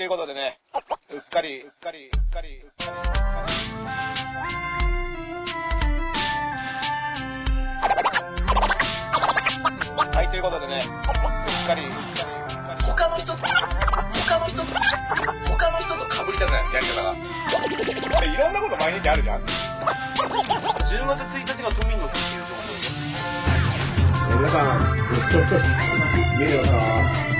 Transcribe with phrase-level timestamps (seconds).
[0.00, 0.56] ということでね、
[1.12, 3.04] うっかり、うっかり、うっかり、うっかり。
[10.16, 11.20] はい、ということでね、うっかり、う
[11.52, 12.88] っかり、うっかり。
[12.88, 14.72] 他の人と、他の人と、
[15.52, 17.12] 他の人と被りたくない、やり方が。
[18.24, 19.44] いろんなこと毎日あるじゃん。
[19.44, 19.52] 10
[21.12, 22.96] 月1日が都民の日っていう情報です。
[24.40, 24.96] 皆さん、
[26.40, 27.39] 見てるのかなこれね。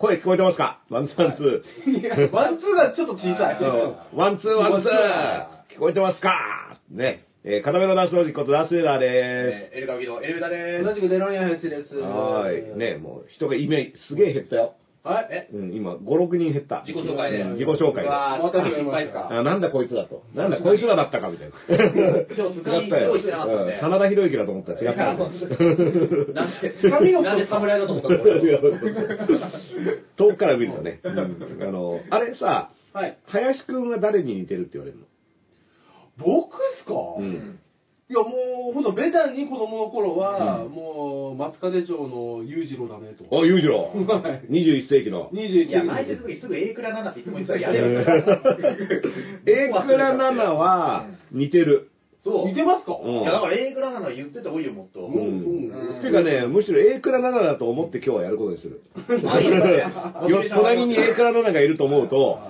[0.00, 0.80] 声聞こえてますか？
[0.88, 2.00] ワンツーワンツー。
[2.00, 3.58] いやワンツーがちょっと小さい。
[3.60, 6.32] うんワンツーワンツー聞こえてますか？
[6.90, 7.26] ね。
[7.44, 11.90] えー、片目のダンスロジックことダースレーダーでえーエルカビのエルビダで同じくデロニア林です。
[11.90, 11.96] す。
[11.96, 12.78] はーい。
[12.78, 14.74] ね、もう人がイメージ、すげえ減ったよ。
[15.02, 15.28] はい。
[15.30, 15.48] え？
[15.52, 16.82] うん、今、5、6人減った。
[16.86, 18.08] 自己紹介でうん自己紹介で。
[18.08, 19.28] うわーまた失敗か？
[19.30, 20.22] あ、なんだこいつだと。
[20.34, 21.54] なんだこいつらだったかみたいな。
[21.66, 21.78] 今
[22.50, 23.14] 日違ったよ。
[23.16, 25.16] 真田広之だと思ったら違ったよ。
[26.34, 27.22] なんで髪の？
[27.22, 28.18] 毛なんで侍だと思ったの？
[30.16, 31.00] 遠くから見るとね。
[31.04, 33.16] うんあの、あれさ、はい。
[33.26, 35.04] 林くんは誰に似てるって言われるの？
[36.18, 36.92] 僕っすか？
[37.18, 37.58] うん
[38.10, 43.24] いやもう、ほんと、ベタに子供の頃は、うんもう、松風町の裕次郎だねと。
[43.30, 43.92] お、裕次郎。
[43.94, 45.30] はい21世紀の。
[45.32, 48.00] 21いや、世泣いてる時すぐ A クラ7っていつも言ってたら やれよ。
[49.46, 51.86] エイクラナナは似てる。
[52.18, 52.48] そう。
[52.48, 52.98] 似てますか？
[53.00, 55.00] うんいや、だから A クラ7言ってた方がいいよ、もっと。
[55.00, 55.98] ううんん。
[55.98, 58.80] っていうかね、むしろエイクラナナだと思って今日はやることにする。
[59.24, 59.76] あいいですね
[60.28, 62.40] よ隣にエイクラナナがいると思うと、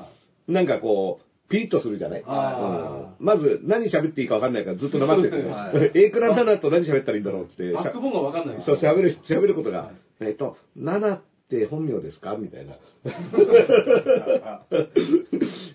[0.49, 2.23] なんかこう、ピリッとするじゃない？
[2.27, 5.91] あうんまず何喋っていいか分かんないからずっと黙ってるはね。
[5.95, 7.71] エイクラナナと何喋ったらいいんだろうって。
[7.73, 9.91] バックボーンがわかんないそう、喋る、喋ることが、
[10.21, 12.37] えっと、ナナって本名ですか？
[12.39, 12.75] みたいな。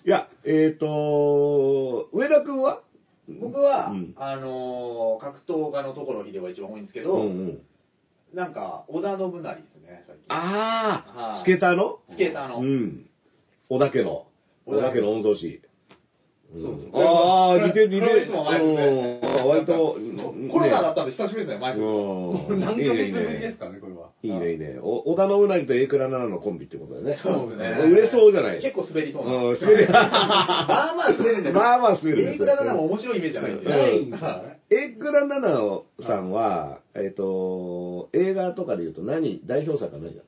[0.06, 2.80] いや、えっ、と、上田くんは？
[3.40, 7.58] 僕は、うんあのー、格闘家のところにでは一番多いんですけうど、んうん。
[8.34, 10.24] なんか、織田信成ですね、最近。
[10.28, 12.60] ああ、はいスケーターのスケーターの。
[12.60, 13.06] うん。
[13.68, 14.26] 小田家の、
[14.66, 15.62] 小田家の御曹司。
[16.52, 18.22] そうそうああ、似てる似てる。
[18.24, 19.96] いつも割と、
[20.52, 21.80] コロナだったんで久しぶりですね、マイク。
[21.80, 22.60] うん。
[22.60, 24.10] 何ヶ月ぶりですかかね、これは。
[24.22, 24.78] いいね、いいね。
[24.80, 27.18] お織田信成とエイクラナナのコンビってことだよね。
[27.20, 29.34] そうですね売れそうじゃない結構滑りそうな。
[29.34, 29.88] うん、滑 る。
[29.90, 33.64] まあまあ滑るんまあまあ滑るんですよエイクラ7も面白いイメージじゃないんで。
[33.64, 34.60] うんないんですかね。
[34.70, 40.22] エイクラナナさんは、えっと、映画とかで言うと何、代表作は何だ？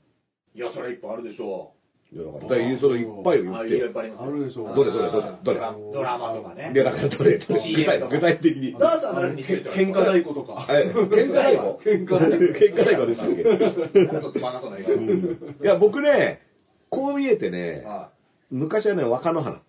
[0.54, 1.70] いや、それいっぱいあるでしょ
[2.10, 3.92] いや、だから、だからそれいっぱい言ってよいっ。
[3.92, 5.60] ぱいあるでしょうどれどれどれどれ？
[5.92, 6.70] ドラマとかね。
[6.72, 8.72] で、だからどれ、具 CM 体とか具体的に。
[8.78, 10.66] ダーさん誰に似て喧嘩太鼓とか。
[10.70, 14.38] え、喧嘩太鼓喧嘩太鼓喧嘩太鼓でしたっけ？
[14.38, 14.94] つまんなそうな映画。
[14.94, 16.40] うんいや、僕ね、
[16.88, 18.08] こう見えてね、は
[18.50, 19.60] 昔はね、若野花。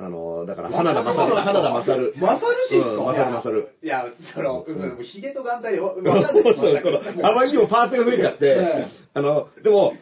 [0.00, 1.34] あの、だから、花田勝る。
[1.34, 2.14] 若野花田勝る。
[2.22, 2.90] 勝るしっすか？
[2.92, 3.68] うん勝る勝る。
[3.82, 3.86] い。
[3.86, 5.96] いや、その、うんうんヒゲと眼帯よ。
[5.96, 9.94] そうそう、この、あまりにもパーツが増えちゃって え、あの、でも、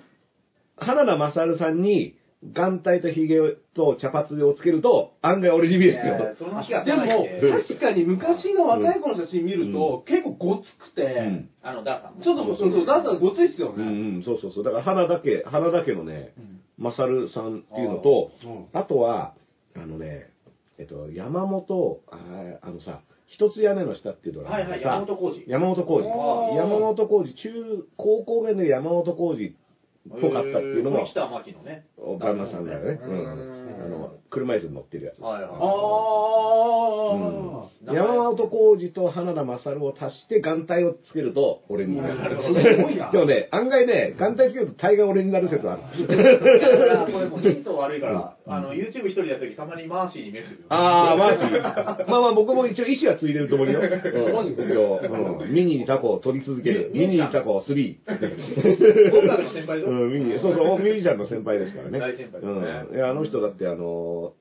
[0.77, 2.17] 花田勝さんに、
[2.53, 6.37] 眼帯と髭と茶髪をつけると、案外俺に見えるよ。
[6.39, 12.23] その日がでも、うん確かに昔の若い子の写真見ると、結構ごつくて、うんあの、ダーさんも。
[12.23, 14.19] ちょっと、そうそう、だったらごついっすようんね。
[14.19, 14.65] うん、そうそうそう。
[14.65, 16.35] だから、花田家、花田家のね、
[16.79, 19.35] 勝さんっていうのと、うんあとは、
[19.75, 20.31] あのね、
[20.79, 25.45] えっと、山本、あーあのさ、一つ屋根の下っていうドラマはいはい、でさ山本浩二。
[25.51, 26.57] 山本浩二。
[26.57, 29.53] 山本浩二、中、高校弁で山本浩二っ
[30.11, 31.87] ぽかったっていうのも森、下真紀のね。
[32.21, 33.01] 旦那さんだよね。
[33.03, 33.85] ううんん。
[33.85, 35.23] あの、車椅子に乗ってるやつ。
[35.23, 35.51] はいはい。
[35.53, 35.55] あ
[37.15, 42.37] うん山本浩二と花田勝を足して眼帯をつけると俺になる。
[43.13, 45.83] でもね、案外ね、眼帯つけると大概俺になる説ある。
[46.07, 50.47] これもう人相悪いから、あの、YouTube 一人でやった時たまにマーシーに見える。
[50.69, 52.11] ああ、マーシー。
[52.11, 53.81] まあまあ僕も一応意思はついてると思うよ。
[53.81, 53.87] うん、
[54.53, 56.91] 一応、うんミニにタコを取り続ける。
[56.93, 57.97] ミニにタコ3。
[59.21, 59.91] 音楽の先輩でしょ？
[59.91, 61.99] うん、ミニ、そうそう、ミュージシャンの先輩ですからね。
[61.99, 62.97] 大先輩ですねうん。
[62.97, 64.33] いや、あの人だって、あの、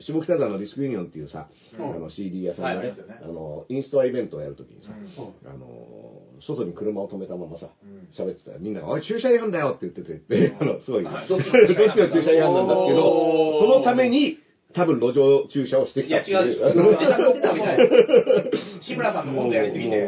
[0.00, 1.48] 下北沢のディスクユニオンっていうさ、
[1.78, 1.96] うん。
[1.96, 5.50] あの CD 屋さんがねはいあの、インストアイベントをやるときにさ、うん。
[5.50, 5.66] あの、
[6.40, 14.38] 外に車を止めたままさうん、喋ってたら、みんなが、おい、駐車違反だよって言ってて、であの、すごい、 どっち駐車違反なんだけど、そのために、
[14.74, 16.48] 多分路上駐車をしてきいや、たって違う。
[16.48, 16.66] でしょ。
[16.66, 17.78] あの振ってたわけじゃない。
[18.82, 20.06] 志村さんのコントやりすぎて、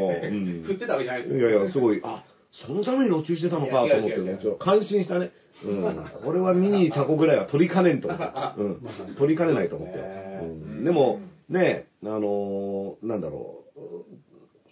[0.66, 2.24] 振ってたわけじゃないですいやいや、すごい、あ、
[2.66, 5.32] そのために路中してたのかと思ってね感心したね。
[5.62, 6.06] うん。
[6.24, 8.60] これはミニタコぐらいは取りかねんと思って。
[8.60, 9.14] うん。
[9.16, 9.96] 取りかねないと思って。
[9.96, 10.44] ねう
[10.80, 13.80] んでも、ね、あのーなんだろう、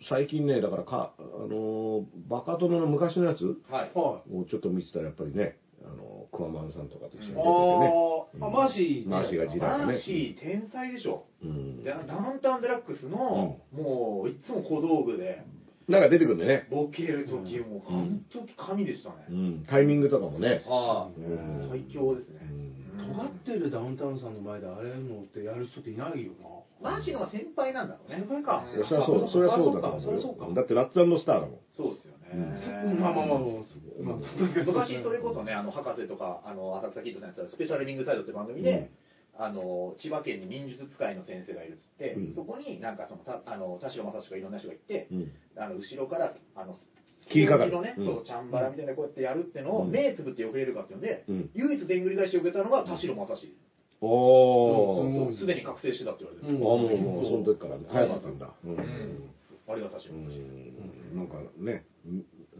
[0.09, 3.91] 最近ね、だからか、あのーバカ殿の昔のやつはい。
[3.95, 7.39] はをちょっと見てたらやっぱりね、あのクワマンさんとかと一緒に出ててい。
[7.39, 7.93] ね。
[8.41, 9.09] あーあ、マーシー。
[9.09, 11.25] マーシーがジラマがねーシー天才でしょ。
[11.43, 15.43] うんでダウンタウンデラックスの、もう、いつも小道具で、
[15.89, 16.69] なんか出てくるんでね。
[16.71, 19.37] ボケるときも、うんあの時神でしたうね。
[19.37, 20.63] ん、タイミングとかもね。
[20.67, 22.41] はい、うん最強ですね。
[22.51, 26.33] うん尖ってるダウンタウンさんの前であれのってやる人っていないよ
[26.81, 28.19] マーシーの先輩なんだろうね。
[28.19, 30.47] 先輩かそりゃそう、そりゃそうだと思そりゃそうか。
[30.55, 31.59] だってラッツスターだもん。
[31.77, 32.99] そうですよね。
[32.99, 33.01] な。
[33.01, 33.63] まあまあまあまあ、
[34.03, 34.17] まあ、
[34.67, 38.91] 昔それこそね、あの、博士とか、あの、浅草キッドさんやってたスペシャルリングサイドって番組で、
[39.39, 45.33] あの、千葉県に忍術使いの先生がいるっつって、うんそこになんかその、たあの、田代正史とかいろんな人がいて、うん。
[45.57, 46.77] あの、後ろから、あの、
[47.31, 53.57] 切りかかるのね、うんそう、チャンバラみたいなこうやってやるってのを、うん目つぶってよくれるかっていうので、うん唯一でんぐり返しを受けたのが田代正史。
[54.03, 55.07] おー。
[55.07, 56.59] うんそうすでに覚醒してたって言われてる。
[56.59, 58.53] あ、もう、もう、その時からね早かったんだ。
[58.65, 58.77] うん。
[59.69, 60.53] あれが田代う正史です。
[61.15, 61.85] んなんかね、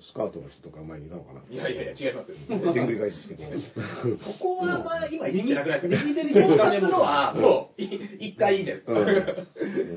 [0.01, 1.41] スカートの人とか前にいたのかな？
[1.49, 2.73] いやいやいや、違いますよ。
[2.73, 3.45] でんぐり返ししてて。
[3.45, 8.91] そこはまあ、今言ってなくないですか右手に強化するのは、もう、い一回いいんです。
[8.91, 8.93] う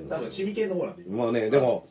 [0.06, 1.04] ん多分、シミ系の方なんで。
[1.10, 1.88] まあね、でも、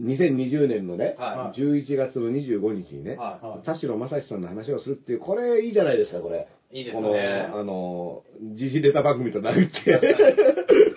[0.00, 6.46] 2020年のね、は11月の25日にね、は田代正史さんの話をするっていう、これいいじゃないですか、これ。
[6.70, 8.22] いいですこねの、あの、
[8.54, 10.00] 時事ネタ番組となるって。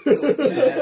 [0.05, 0.75] そうですね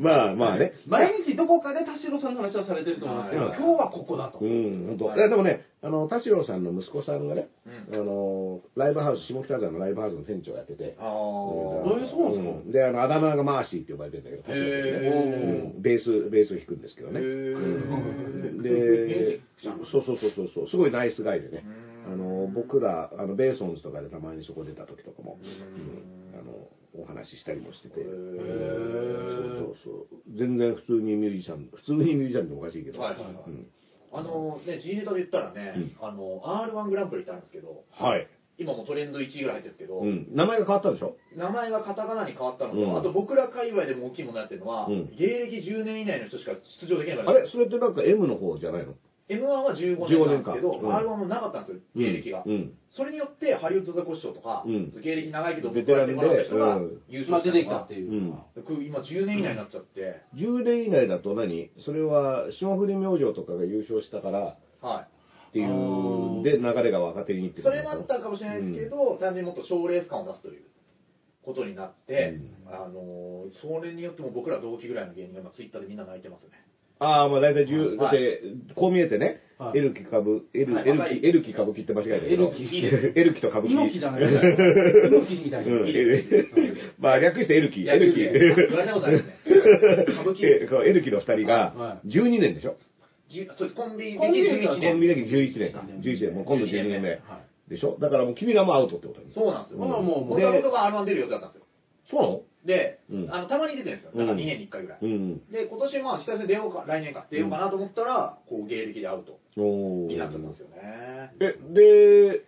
[0.00, 0.72] まあまあね。
[0.86, 3.58] 毎日どこかで田代さんの話はされてると思うんですけど、はい。
[3.58, 4.38] 今日はここだと。
[4.40, 5.28] うん、本当。
[5.28, 7.48] でもね、あの、田代さんの息子さんがね、
[7.90, 12.02] うあの、ライブハウス、下北沢のライブハウスの店長やってて、あうん。
[12.02, 12.50] えそうなんですか？
[12.64, 12.72] うん。
[12.72, 15.74] で、あの、あだ名がマーシーって呼ばれてるんだけど、田代ね。
[15.78, 17.20] ベース、ベースを弾くんですけどね。
[18.62, 21.64] でそうそうそうそうそう、すごいナイスガイでね。
[22.06, 22.12] うん。
[22.14, 25.38] あの、僕ら、あの、ベーソンズとかでたまにそこ出た時とかも、
[26.32, 28.00] あの、お話ししたりもしてて。
[28.00, 30.38] へそうーそうそう。
[30.38, 33.00] 全然普通にミュージシャン、普通にミュージシャンっておかしいけど。
[33.00, 33.66] はいはいはいうん
[34.12, 38.26] あのね、G ネタで言ったらね、あの、R1 グランプリってあるんですけど、はい。
[38.58, 40.26] 今もトレンド1位ぐらい入ってるんですけど、うん。
[40.34, 41.14] 名前が変わったでしょ？
[41.36, 46.50] 名前がカタカナに変わったのと、うんあと僕ら界隈でも大きいものやってるのは、うん芸歴10年以内の人しか
[46.82, 47.48] 出場できないあれ？
[47.48, 48.94] それってなんか M の方じゃないの
[49.28, 52.42] ？M1 は15年なんですけど、15年かうん R1 もなかったんですよ、芸歴が。
[52.44, 52.72] うん。
[52.92, 58.14] それによって、ハリウッドザコシショウとか、うん芸歴長いけど、ベテランでこうやってもらった人がうん優まあ出てき勝したっていうう。
[58.16, 58.38] ん。
[58.56, 61.70] 僕今10年以内になっちゃって、10年以内だと何？
[61.78, 65.06] それは、霜降り明星とかが優勝したからは
[65.50, 67.62] っていう、で、流れが若手にいってい。
[67.62, 70.62] それもあったかもしれないですけど、単純にもっと賞レース感を出すという
[71.42, 76.50] ことになって、うんあのー、それによっても僕ら同期ぐらいの芸人が今ツイッターでみんな泣いてますね。
[77.00, 83.72] ああ、まあ大体10、だはいって、こう見えてね、はいエルキ歌舞、エル、はいエルキ、エルキ歌舞伎って間違えたけど、エルキエルキと歌舞伎。
[83.72, 85.72] 猪木じゃない猪木みたいな。
[85.72, 85.86] うん、
[86.98, 88.20] まあ略してエルキ、エルキ。
[88.20, 88.30] 言
[88.76, 89.36] われたことあるね。
[90.08, 92.76] 歌舞伎えこうエルキの二人はが12年でしょ？
[93.30, 94.92] じゅそうコンビ歴コンビ歴は11年。
[94.92, 95.80] コンビ歴11年か。
[95.80, 97.10] 11年、もう今度12年目。
[97.10, 97.20] はい
[97.70, 97.96] でしょ？
[98.00, 99.32] だからもう君らもアウトってことに。
[99.32, 99.78] そうなんですよ。
[99.78, 101.66] まあもうもう僕は僕が R1 出る予定だったんですよ。
[102.10, 102.40] そうなの？
[102.64, 104.12] で、うんあの、たまに出てるんですよ。
[104.14, 104.98] なんか2年に1回ぐらい。
[105.00, 105.38] うん。
[105.50, 111.32] で、今年まあ、久々に出ようか、来年か、出ようかなと思ったら、こう、芸歴でアウトおになっちゃったんですよね。
[111.40, 112.44] え、で、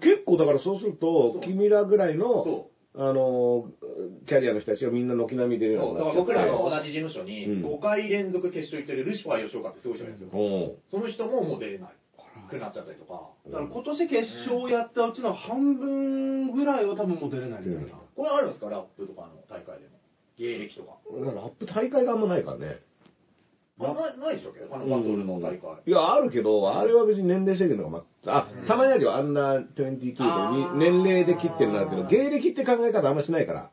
[0.00, 3.70] 結構だからそうすると君らぐらいの、そあの、
[4.26, 5.76] キャリアの人たちがみんな軒並み出るう。
[5.76, 5.94] よう。
[5.94, 10.38] になっちゃってだから僕らの同じ事務所に、うん5回連続決勝行ってるルシファー吉岡ってすごい人がいるんですよ。
[10.38, 11.90] おその人ももう出れない。
[12.52, 13.32] くなっちゃったりとか。
[13.48, 17.96] だから今年決勝やったうちの半分ぐらいは多分もう出れないみたいな。
[18.14, 18.68] これあるんですか？
[18.68, 19.96] ラップとかの大会でも。
[20.38, 20.98] 芸歴とか。
[21.10, 22.80] ラップ大会があんまないからね。
[23.80, 25.82] あないないでしたっけあのバトルの大会。
[25.86, 33.70] いや、あるけど、あれは別に年齢制限とかま、あ、たまにあるよ、あんな22であー年齢で切ってるのあるけど、芸歴って考え方あんましないから。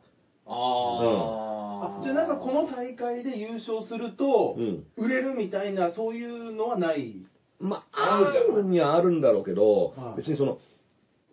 [0.47, 1.99] あー。
[1.99, 4.85] あじゃあなんかこの大会で優勝するとうん。
[4.97, 7.25] 売れるみたいなそういうのはない？
[7.59, 10.17] まあ、あるにはあるんだろうけどは、い。
[10.17, 10.59] 別にその、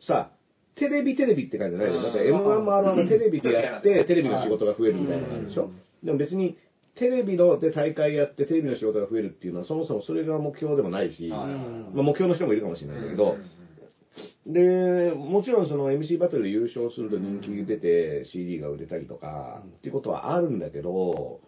[0.00, 0.32] さ、
[0.74, 2.02] テレビテレビって感じじゃないよ。
[2.02, 5.70] だってうん M1 も R1 もテレビでやって、はいテレビの仕事が増えるみたいな感じでしょ。
[6.02, 6.58] でも別に、
[6.96, 11.40] テレビので大会やってテレビの仕事が増えるっていうのはそもそもそれが目標でもないし、はい。
[11.94, 13.36] まあ目標の人もいるかもしれないんだけど、
[14.46, 21.40] で、もちろんその MC バトルで優勝すると人気出て CD が売れたりとか、っていうことはあるんだけど、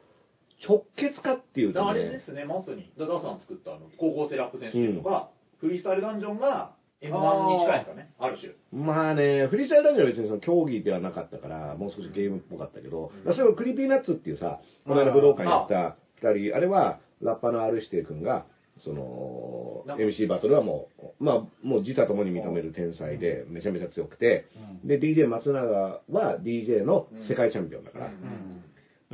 [0.67, 8.53] 直結かっていうとあれでね、すね、まさに、ダダさん作ったあの高校生ラップ選手権とか、フリースタイルダンジョンが M1 に近いですかね、ある種。
[8.73, 13.35] まあね、フリースタイルダンジョンは別にその競技ではなかったから、もう少しゲームっぽかったけど、うん。
[13.35, 18.47] それを Creepy Nuts っていうさ、この間武道館やった二人、あれはラッパーの R 指定君が、
[18.79, 20.89] その、MC バトルはも
[21.21, 24.47] う、まあ、もう自他ともに認める天才で、めちゃめちゃ強くて、
[24.85, 28.11] で、DJ 松永は DJ の世界チャンピオンだから、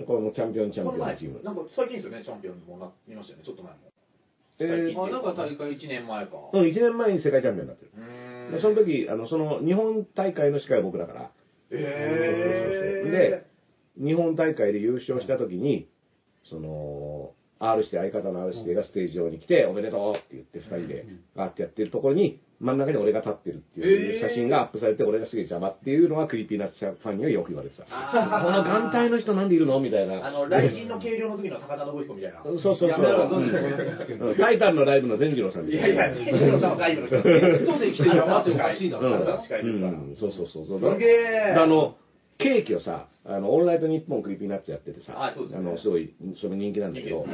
[0.03, 1.43] これもチャンピオンチャンピオンのチーム。
[1.43, 3.79] なんか最近ですよね、チャンピオンにもなりましたよね、ちょっと前も。
[4.59, 6.33] えー最近あなんか大会1年前か。
[6.53, 7.91] うん、1年前に世界チャンピオンになってる。
[8.53, 11.31] でその時、あの、その、日本大会の司会は僕だから、
[11.71, 13.11] えー。
[13.11, 13.47] で、
[13.97, 15.89] 日本大会で優勝した時に、
[16.51, 27.85] その、R して相方の R してがステージ上に来て、おめでとうって言って二人でガーってやってるところに、真ん中に俺が立ってるっていう写真がアップされて、俺がすげえ邪魔っていうのはクリーピーナッツファンにはよく言われてた。
[27.85, 29.81] この眼帯の人なんでいるの？
[29.81, 30.27] みたいな。
[30.27, 32.43] あの、雷神の計量の時の高田延彦みたいな。
[32.43, 32.91] そうそうそう。
[34.37, 35.87] タイタンのライブの善次郎さんみたいな。
[35.89, 37.23] いやいや、天使のさんは外部の人。
[37.23, 39.09] ゲストで来て山っておかしいだろ。
[39.09, 40.93] うんあなた司会ですからうん、そうそうそうそう。
[40.95, 41.97] すげえあの、
[42.39, 47.27] ケーキをさ、あの、オールナイトニッポン Creepy Nuts やっててさ、あの、すごい、それ人気なんだけど、オ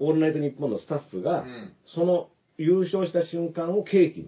[0.00, 2.28] ールナイトニッポンのスタッフが、うんその
[2.62, 4.26] 優勝した瞬間をケーキに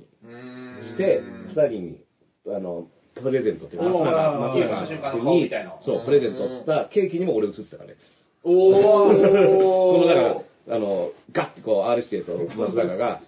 [0.83, 2.01] して、二人に、
[2.47, 7.97] あの、プレゼントっていうか、おー松永松優勝した瞬間の顔永みたいなそう、プレゼントってったら、ケーキにも俺映ってたからね。
[8.43, 8.83] おー。
[9.15, 13.21] そのだから、あの、ガッてこう、R してと松永が、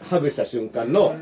[0.00, 1.14] ハグした瞬間の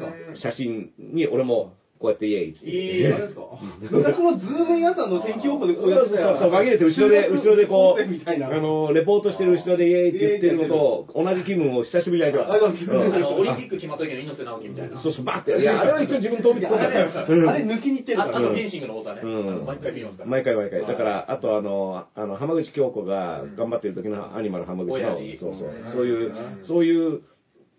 [0.42, 3.46] 写真に俺も、こうやってイエイっていいあれですか？
[3.78, 8.48] 昔のズームインさんの天気予報でこそううやってたそうそう、紛れて後ろで、後ろでこう、みたいな。
[8.48, 12.54] あの、レポートしてる後ろでイエーイって言ってるのと、同じ気分を久しぶりに味わった。
[12.54, 15.00] あうんあの、オリンピック決まった時の猪瀬直樹みたいな。
[15.00, 15.56] そうそう、バーって。
[15.60, 17.26] いや、あれは一応自分飛び込んだから。
[17.28, 18.36] うんあれ抜きに行ってるから。
[18.36, 19.20] ああとフェンシングの王座ね。
[19.22, 20.30] うん毎回見ますから。
[20.30, 20.80] 毎回毎回。
[20.80, 26.32] だかはい、ら、あとあの、あの、浜口京子が頑張ってる時のアニマル浜口の、そうそううん、そういう、
[26.62, 27.20] そういう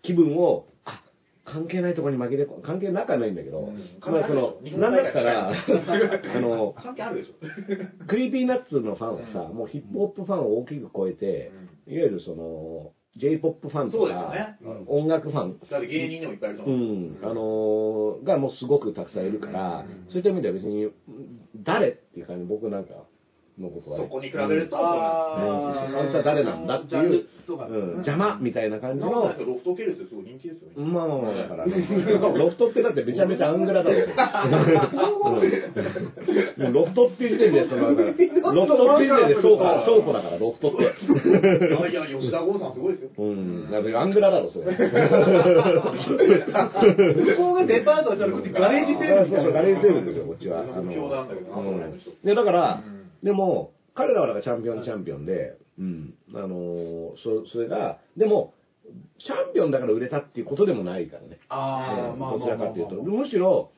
[0.02, 0.73] 気分を、あ、
[1.44, 3.76] 関係ないところに紛れ込関係なくはないんだけど、うん。
[4.12, 7.34] まあその、なんだったら、あの、関係あるでしょ。
[8.06, 9.56] Creepy Nuts のファンはさ、うん。
[9.56, 11.50] もうヒップホップファンを大きく超えて、
[11.86, 14.56] いわゆるその、J-POP ファンとか、ね。
[14.86, 16.86] 音楽ファン、だって芸人でもいっぱいいるとう思う。
[16.86, 20.06] ん、あのーがもうすごくたくさんいるから、うん。
[20.08, 20.90] そういった意味では別に、
[21.56, 23.06] 誰っていう感じ、僕なんか
[23.58, 30.70] のことはね、そこに比べると、ああいつは誰なんだっていう、うん、邪魔みたいな感じの、ロフト系列ですごい人気ですよ。
[30.76, 34.00] 今まあまあまあ、だから、 ロフトってだってめちゃめちゃアングラだろう。
[36.58, 40.82] うんロフトって時点で、その、ロフトって時点で倉庫倉庫だから、ロフトって。
[40.82, 40.86] い
[41.94, 43.10] やいや、吉田剛さんすごいですよ。
[43.18, 44.66] うん、だからアングラだろ、それ。
[44.66, 44.76] 向
[47.36, 49.42] こうがデパートしたらこっちガレージセールみたいな。
[49.42, 50.60] そうそうガレージセールですよ、こっちは。
[50.60, 50.88] あのうん
[52.24, 58.52] で、だからうん、でも、彼らはだからチャンピオンチャンピオンで、うん、あのーそ、それが、でも、
[59.18, 61.40] チャンピオンだから売れたっていうことでもないからね。
[61.48, 63.72] ああ、まあどちらかというと、まあむしろ、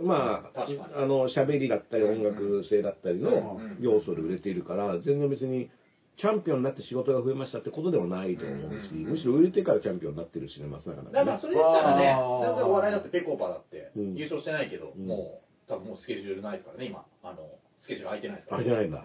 [0.00, 0.64] まあ
[0.96, 5.70] あの、喋りだったり、音楽性だったりのうん要素で売れているから、全然別に、
[6.16, 14.14] チャンピオンになって仕事が増えましたってことでもないと思うし、うんむしろ売れてからチャンピオンになってるしね、松永なんだからそれだったらね全然お笑いだってペコパだってうん。
[14.16, 15.06] 優勝してないけど、うん。
[15.06, 17.04] もう、多分もうスケジュールないですからね、今。
[17.22, 17.48] あの、
[17.84, 18.62] スケジュール空いてないですから。
[18.64, 19.04] 空いてないん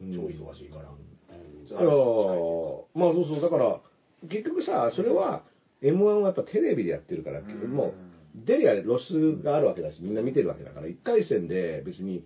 [0.00, 0.14] うん。
[0.14, 0.82] 超忙しいから。
[0.82, 3.80] いやーまあそうそう、だから、
[4.28, 5.44] 結局さ、それは、
[5.82, 7.94] M1 はやっぱテレビでやってるから、うんもう、
[8.34, 12.24] 出りゃ露出があるわけだし、みんな見てるわけだから、1回戦で別に、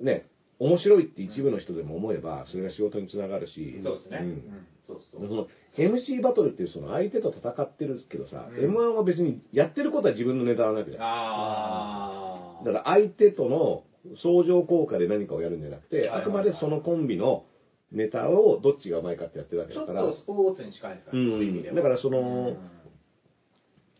[0.00, 0.26] ね、
[0.58, 4.18] 面白いって一部の人でも思えば、それが仕事につながるし、そうですね。
[4.20, 5.28] んうんそうそう。
[5.28, 5.46] その
[5.78, 11.02] MC バトルっていうその相手と戦ってるけどさ、うん M1 は別にやってることは自分のネタなわけじゃん。
[11.02, 12.64] ああ。
[12.64, 13.84] だから相手との
[14.22, 17.44] 相乗効果で何かをやるんじゃなくて、あくまでそのコンビの
[17.92, 21.74] ネタをどっちがうまいかってやってるわけちょっだから、とスポーツに近いですから、うんそういう意味では。
[21.76, 22.56] だからその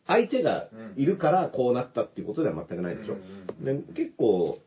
[0.07, 3.16] 相手がいるからこうなったっていうことでは全くないでしょ。
[3.61, 4.59] で結構、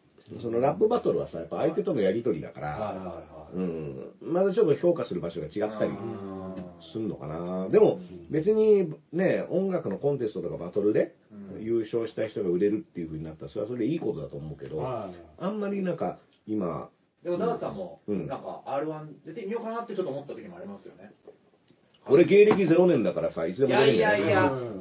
[0.42, 3.33] そのラップバトルはさ、やっぱ相手とのやりとりだかはいはいら、はい。
[3.54, 6.34] うん、まだちょっと評価する場所が違ったりうん
[6.92, 7.70] するのかな。
[7.70, 11.64] でも別にね、音楽のコンテストとかバトルでうん。
[11.64, 15.16] 優勝した人が売れるっていう風になったら、それはそれでいいことだと思うけど、はい。
[15.38, 16.90] あんまりなんか今、
[17.24, 18.28] でも、ダーツさんも、うん。
[18.28, 21.14] なんか、R1 出てみようかなってちょっと思った時もありますよね。
[22.10, 24.74] 俺芸歴0年だからさ、いつでも出れるんだよいやいやいやうん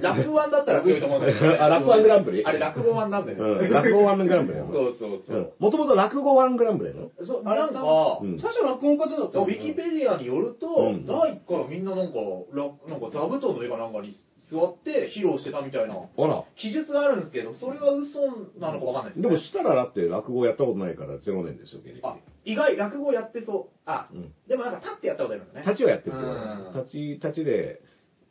[0.00, 1.62] 落語ワンだったら強いと思うんだけど。
[1.62, 3.38] あ落語ワングランプリあれ、落語ワンなんだよ。
[3.38, 4.70] うん、落語ワングランプリだよ。
[4.70, 5.54] そうそうそう。
[5.58, 7.10] もともと落語ワングランプリだよ。
[7.26, 12.18] そう、なんか、うん最初落語家だったウィキペディアによると、うん第1からみんななんか、
[12.52, 14.16] らなんか座布団の上かなんかに
[14.50, 16.44] 座って披露してたみたいなあら。
[16.56, 18.20] 記述があるんですけど、それは嘘
[18.58, 19.34] なのかわかんないですでね。
[19.36, 22.00] もしたらだって落語やったことないから0年ですよ、芸歴。
[22.02, 23.76] あ、意外、落語やってそう。
[23.86, 25.62] あ、うんでもなんか立ってやったことあるんだね。
[25.66, 27.80] 立ちはやってるけ立ち、立ちで、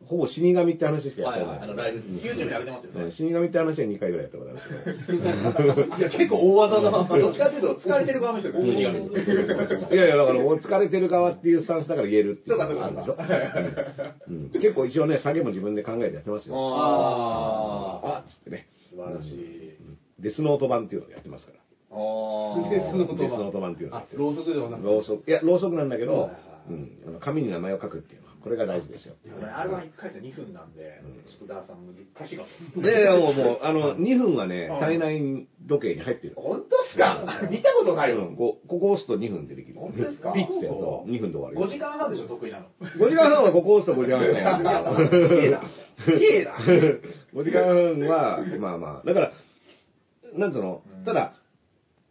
[0.05, 1.59] ほぼ死神って話しかやっはいはい。
[1.59, 1.69] てない。
[1.69, 3.03] あの、ライブ、YouTube で上げてますよね。
[3.03, 4.59] うん死神って話は2回ぐらいやったことある
[5.05, 5.97] けど。
[5.97, 7.03] いや、結構大技だな。
[7.03, 8.79] どっちかっていうと、疲れてる側の人が死神。
[9.93, 13.15] いやいや、だから、お疲れてる側っていうスタンスだから言えるっていうのがあるでしょ。
[14.29, 16.55] うんうん結構一応ね、下げも自分で考えてやってますよ。
[16.55, 18.67] ああっつってね。
[18.89, 19.75] 素晴らしい。
[20.19, 21.59] デスノート版っていうのをやってますから。
[21.91, 24.87] あデスノートデスノート版っていうのあろうそくではなくて。
[24.89, 26.29] ろうそく、いや、ろうそくなんだけど
[27.19, 29.13] 紙に名前を書くっていうのは、これが大事ですよ。
[29.37, 31.93] 俺、R は1回戦2分なんで、ちょっとダーさん難
[32.27, 32.41] しいか
[32.75, 32.81] も。
[32.81, 36.33] で、もう、もう、あの、2分はね、体内時計に入ってる。
[36.35, 37.45] 本当っすか？
[37.51, 38.35] 見たことないようん。
[38.35, 39.79] こここ押すと2分でできる。
[39.79, 40.33] 本当ですか？
[40.33, 41.61] ピッてやると2分で終わるよ。
[41.61, 42.65] 5時間半でしょ、得意なの。
[42.81, 45.27] 5時間半はここ押すと5時間半やる。
[45.29, 45.61] 綺麗だ。
[46.05, 46.57] 綺麗だ。
[47.35, 49.31] 5 時間半は、まあまあ、だから、
[50.33, 51.33] なんつうの、ただ、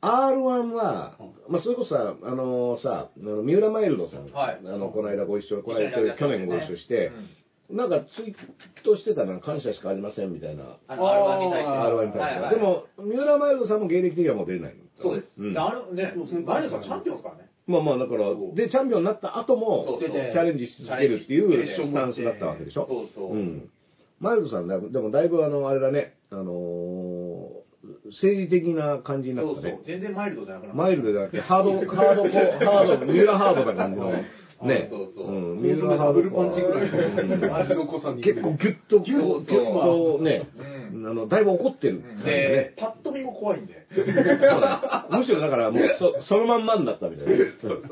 [0.00, 1.16] R1 は、
[1.48, 7.10] まあ、それこそさ、あのさ、あの三浦マイルドさん、はいあの、この間ご一緒、この間去年ご一緒して、
[7.70, 11.72] なんかツイートしてたの感謝しかありませんみたいな、あの、R1 に対して。
[11.74, 12.24] R1 に対しては。
[12.24, 14.82] はいはいでも、三浦マイルドさんも芸歴的にはもう出れないの。
[15.02, 15.32] そうです。
[15.36, 16.14] うんであれね、
[16.46, 17.50] マリオさんチャンピオンですからね。
[17.66, 18.24] まあまあ、だから
[18.54, 22.86] で、チャンピオンになった後も、そうそうチャレンジし続けるっていうスタンスだったわけでしょ。
[22.88, 23.34] そうそう。
[23.34, 23.68] うん。
[24.20, 26.97] マイルドさんだ、でもだいぶあの、あれだね、あのー
[28.10, 29.86] 政治的な感じになったねそうそう。。
[29.86, 30.76] 全然マイルドじゃなくなった。
[30.76, 34.88] マイルドじゃなくて、ハード、ハードコ、ハード、 三浦ハードな感じの、ね。
[34.90, 38.22] そうそううん、三浦ダブルパンチぐらいうんの味の濃さに。
[38.22, 43.86] 結構ギュッと、ギュッとね、うんあの、だいぶ怒ってる感じでパッと見も怖いんで。
[45.10, 47.38] むしろだからもう そ、そのまんまになったみたいなね。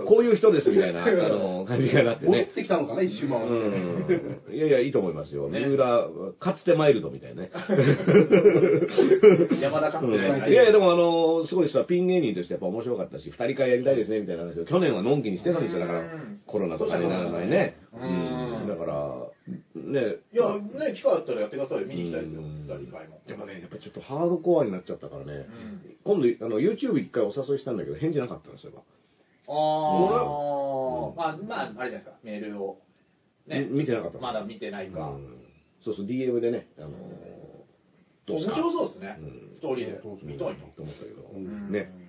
[0.06, 2.46] こういう人ですみたいな、あの、感じがなってね戻っ。
[2.54, 3.48] てきたのかな、一周回って。
[3.48, 4.54] うん。
[4.54, 5.48] いやいや、いいと思いますよ。
[5.48, 7.50] ね三浦、かつてマイルドみたいなね。
[9.60, 17.76] 山田かつてうんねいやいや、でもあの、すごいさ、ピン芸人としてやっぱ面白かったし、二人会やりたいですね、みたいな話を、去年はのんきにしてたんですよ、だからうん、コロナとかにならないね。
[17.94, 18.68] ううんん。
[18.68, 20.16] だから、ね。
[20.32, 21.86] いや、ね、機会あったらやってくださいよ。
[21.86, 22.42] 見に行きたいですよ。
[22.42, 23.20] うん二人会も。
[23.26, 28.72] でもね、やっぱちょっとハードコアになっちゃったからねう、ん今度、あの、YouTube 一回お誘いしたんだけど、返事なかったんですよ。
[29.48, 32.12] ああ、まあ、まあ、あれじゃないですか。
[32.22, 32.78] メールを。
[33.46, 33.66] ね。
[33.70, 35.10] み見てなかったまだ見てないか。
[35.10, 35.46] うん
[35.84, 36.90] そうそう、DM でね、あの、
[38.26, 39.56] どう面白そうですねうん。
[39.56, 40.00] ストーリーで。
[40.24, 40.54] 見たいな。
[40.74, 42.05] と思ったけど、んね、うん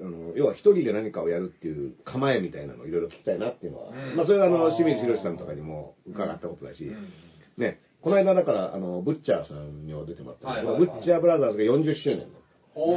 [0.00, 4.16] あの要は一人で何かをやるっていう構えみたいなのをいろいろ聞きたいなっていうのは、うん。
[4.16, 7.12] まあそれはあの清水宏さんとかにも伺ったことだし、うん。
[7.56, 10.86] ね、この間だからあのブッチャーさんにも出てもらったはいはいはい。
[10.86, 12.26] ブッチャーブラザーズが40周年
[12.74, 12.94] お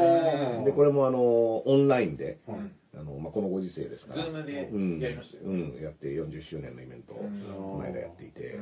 [0.59, 5.43] のでこれもあのオンラインで、うんあのまあ、このご時世ですから、ズームでうんやりましたよ。
[5.45, 7.41] うん、やって40周年のイベントをうん。
[7.47, 8.57] この間やっていて、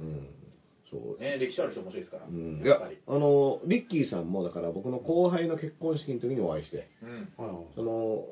[0.00, 0.06] うん。
[0.06, 0.28] うん
[0.90, 2.26] そうね、歴史ある人面白いですから。
[2.26, 2.98] うん、いややっぱり。
[3.06, 6.88] あのリッキーさんもだから僕の後輩の結婚式の時にお会いして。
[7.02, 7.44] うん。
[7.44, 8.26] はいその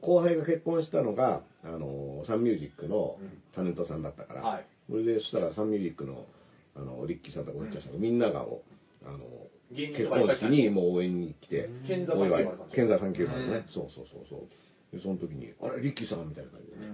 [0.00, 3.42] 後輩が結婚したのがあのサンミュージックのうん。
[3.54, 4.66] タレントさんだったから、はい。
[4.88, 6.26] それでそしたらサンミュージックの
[6.76, 7.92] あのリッキーさんとかウッチャーさん。
[7.94, 8.62] がみんながを
[9.04, 9.18] あの
[9.74, 11.68] 結婚式にもう応援に来て
[12.14, 13.50] お祝い390健座390のうん。
[13.50, 14.96] ね、そうそうそうそう。
[14.96, 16.86] でその時に「あれリッキーさん」みたいな感じでね、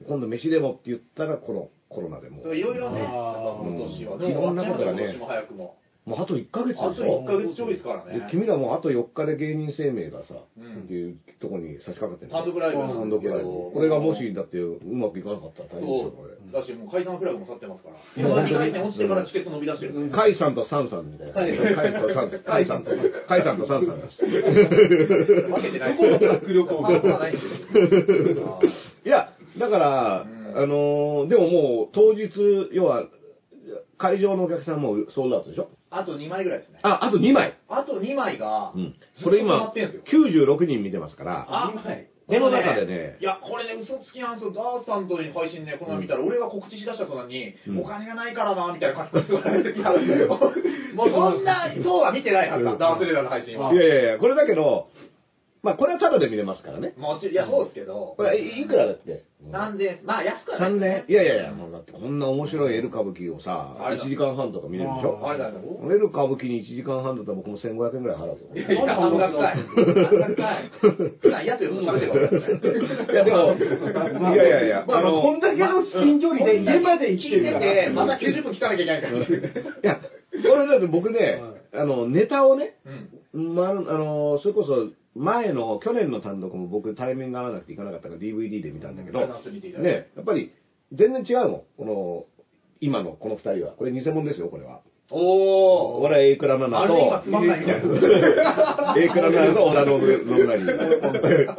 [0.00, 0.06] うん。
[0.06, 4.28] 今度飯でもって言ったらこのコロナでもうそう、いろいろね、今年は。
[4.28, 5.76] いろんなことがね今年も早くも。
[6.08, 8.24] もうあと1ヶ月でしょあと1ヶ月ちょいですからね。
[8.24, 16.32] で君らもうあと4日で芸人生命がさ、うんっていうところに差し掛かってる単独ライブなんですけど単独ライブこれがもしだってうまくいかなかったら大変ですよこれ。
[16.48, 17.96] だし、もう解散フラグも立ってますから。
[18.16, 20.10] 今2回戦落ちてからチケット伸び出してる。
[20.10, 21.34] カイさんとサンさんみたいな。
[21.36, 22.90] カイとサンカイさんと、
[23.28, 24.24] カイさんとサンさんです。
[24.24, 24.32] 分
[25.60, 25.96] けてない。
[25.96, 27.44] そこの迫力をパートはないんです
[28.32, 28.60] よ。
[29.04, 32.30] いや、だから、うんあのーでももう当日、
[32.72, 33.04] 要は、
[33.98, 35.68] 会場のお客さんもソールドアウトでしょ？
[35.90, 36.78] あと2枚ぐらいですね。
[36.82, 37.56] あ、あと2枚。
[37.68, 38.94] あと2枚が、うん。
[39.24, 44.52] これ今、ってんすよ96人見てますから、あ2枚この中でねいや、これね、嘘つきなんですよ。
[44.52, 49.92] ダースさんと配信ね、この前見たら、俺が告知しだした途端に、うんお金がないからな、みたいな書き込みが出てきた。
[50.94, 53.72] もうそんな、そうは見てないはずだ、うんダースレーダーの配信は。
[53.72, 54.88] いやいやいや、これだけど、
[55.68, 56.94] まあこれはタダで見れますからね。
[56.96, 58.14] もちろん、いや、そうですけど。
[58.16, 59.24] これいいくらだって？
[59.52, 61.14] なんで、まあ、安くはないです3000ね円？
[61.14, 65.20] いやいやいや、もうだってこんな面白いエル歌舞伎をさ、あれだ1時間半とか見れるでしょ？
[65.22, 65.54] あれだよ。
[65.84, 68.36] エル歌舞伎に1時間半だったら僕も1500円ぐらい払うよ。
[68.56, 69.54] いや半額かい。
[69.54, 70.70] 半額かい。
[71.20, 72.06] 普段嫌ということ喋って
[72.68, 73.12] るから。
[73.12, 77.58] いや、でも、いやいやいや、まあ、こんだけの至近距離で家まで行って聞いて。
[77.58, 79.18] て、また90分聞かなきゃいけないから。
[79.18, 79.20] い
[79.82, 80.00] や、
[80.42, 81.42] これだって僕ね、
[81.74, 82.76] あの、ネタをね、
[83.34, 83.54] うん。
[83.54, 89.20] まあ、あの、それこそ、前の、去年の単独も僕対面が合わなくて行かなかったから DVD で見たんだけど、
[89.82, 90.52] ね、やっぱり
[90.92, 91.62] 全然違うもん。
[91.76, 92.24] この、
[92.80, 93.72] 今のこの二人は。
[93.72, 94.80] これ偽物ですよ、これは。
[95.10, 96.04] おー。
[96.04, 97.28] 俺は A クラ7あれ今と、
[99.00, 100.00] A クラ7と小田信
[100.46, 100.58] 成。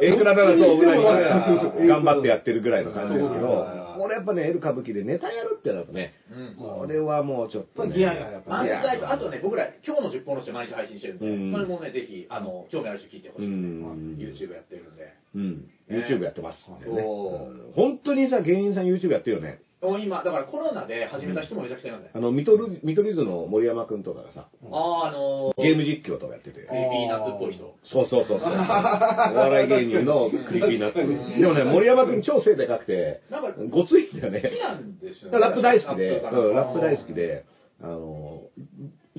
[0.00, 3.66] A クラ7と小田が頑張ってやってるぐらいの感じですけど、
[4.02, 7.94] 俺やっぱね、L 歌舞伎でネタやるってなるとね、うんこれはもうちょっとね。
[7.96, 13.54] ギアがやっぱ漫いや才と、あとね、僕ら、今日の10本の人毎日配信してるんで、うんそれもね、ぜひ、あの、興味ある人聞いてほしいね。
[13.54, 15.14] うんはい YouTube やってるんで。
[15.34, 15.70] うん。
[15.88, 16.78] YouTube やってますね。
[16.84, 19.60] そううん本当にさ、芸人さん YouTube やってるよね。
[19.82, 22.10] 今、だからコロナで始めた人もめちゃくちゃいますね。
[22.12, 26.60] あの、見取る、見取り図の盛山くんとかがさ、あー、あのー、ゲーム実況とかやってて。
[26.60, 27.74] Creepy Nuts っぽい人。
[27.84, 28.52] そうそうそうそう。
[28.52, 31.40] お笑い芸人のCreepy Nuts。
[31.40, 34.42] でもね、盛山くん超背でかくて、なんか、ごついんだよね。
[34.42, 35.38] 好きなんですよね。
[35.38, 37.14] ラップ大好きで、ラップ大好き。
[37.14, 37.44] で、
[37.82, 38.42] あの、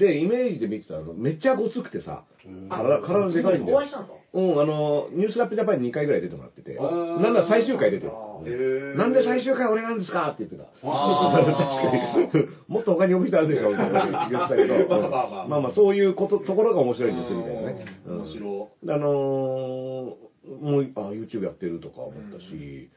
[0.02, 2.24] で、イメージで見てたら、めっちゃごつくてさ、
[2.70, 3.78] 体、体でかいんだよ。
[3.78, 3.90] お会い。
[3.90, 4.18] したんですか？
[4.34, 8.96] うん、あの、ニュースラップジャパンに2回ぐらい出てもらってて、なんだ最終回出てる。
[8.98, 10.30] なんで最終回俺なんですか？
[10.32, 10.64] って言ってた。
[10.82, 12.48] 確かに。
[12.68, 15.72] もっと他に呼ぶ人あるでしょみたいな言ってたけど、 まあまあまあ。
[15.74, 17.86] そういうこと、ところが面白いんですみたいなね。
[18.08, 18.18] うん。
[18.22, 22.90] 面白あのー、もう、あ、YouTube やってるとか思ったし、い。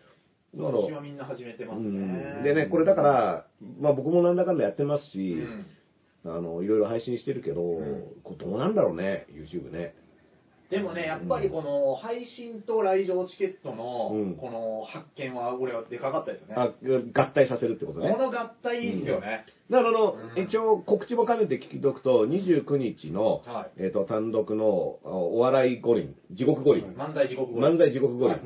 [0.57, 1.89] だから今年はみんな始めてますうね。
[2.41, 2.43] ん。
[2.45, 3.45] でね、これだから、
[3.81, 5.67] まあ僕もなんだかんだやってますうし、ん
[6.25, 8.03] あの、いろいろ配信してるけど、ん。
[8.23, 9.95] これどうなんだろうね、YouTube ね。
[10.71, 14.37] でもね、やっぱりこの配信と来場チケットのうん。
[14.37, 16.55] この発見は俺はでかかったですよね。
[16.57, 16.73] あ、
[17.15, 18.11] 合体させるってことね。
[18.11, 19.45] この合体いいですよね。
[19.71, 20.43] だからあの、うん。
[20.43, 28.41] 一応告知も兼ねて聞きとくと、29日の、はえっ、と、単独のあお笑い五輪、地獄五輪、漫才地獄漫才地獄五輪、はい。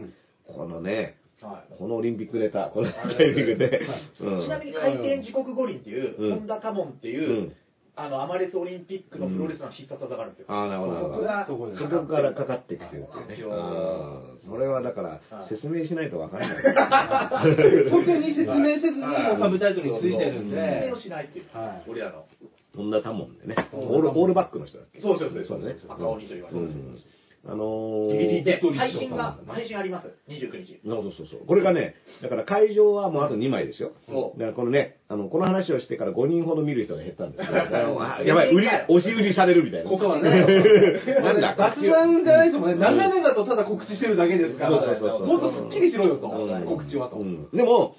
[0.47, 1.79] このね、はい。
[1.79, 3.81] このオリンピックネタ、このタイミングで、
[4.21, 4.43] うん。
[4.43, 6.39] ちなみに回転時刻五輪っていう、うん。
[6.41, 7.53] 本田家門っていう、うん
[8.01, 10.47] あのアマレスオリンピックのプロレスの必殺技があるんですよ。
[10.49, 11.01] ああ、なるほど。
[11.01, 13.55] そこがそこでそこからかかってきてるっていうね。
[13.55, 16.49] あーそれはだからはい、説明しないとわかんない。
[17.91, 22.25] 特に説明せずにもうサブタイトルについてるん説明でを、しないっていう、はい俺らの。
[22.75, 23.57] そんな多もんでね。
[23.73, 25.01] うんオール、オールバックの人だっけ？
[25.01, 25.77] そうそうそうそうね。
[25.89, 26.99] 赤鬼と言われてるうん
[27.51, 30.09] あのー、で、配信が、配信あります。
[30.29, 30.81] 29日。
[30.85, 31.47] そうそうそうそう。
[31.47, 33.93] これがね、だから会場はもうあと2枚ですよ。
[34.07, 37.49] そうだからこのね、あの、この話をしてから5人ほど見る人が減ったんですよ。
[37.49, 39.89] あやばい、売り、押し売りされるみたいな。
[39.89, 42.75] ここはねなんだ、雑談じゃないですもんね。
[42.75, 47.17] 長々とただ告知してるだけですから、そうそうそうそうもっとすっきりしろよと、うん告知はと。
[47.17, 47.97] うんでも、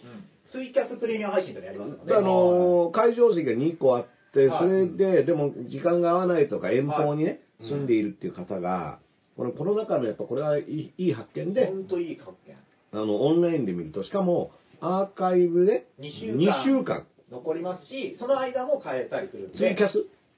[0.52, 9.00] ツイキャスプレミアム配信とかやりますので、あのー会場席が2個あって、はいそれで、でも時間が合わないとか遠方にね、はい住んでいるっていう方が、
[9.40, 12.54] このコロナ禍のやっぱこれはいいいい発見で、本当いい発見。
[12.92, 19.94] あの、オンラインで見ると、しかも、アーカイブで2週間2週間、残りますし、その間も変えたりするんで、ツイキャス？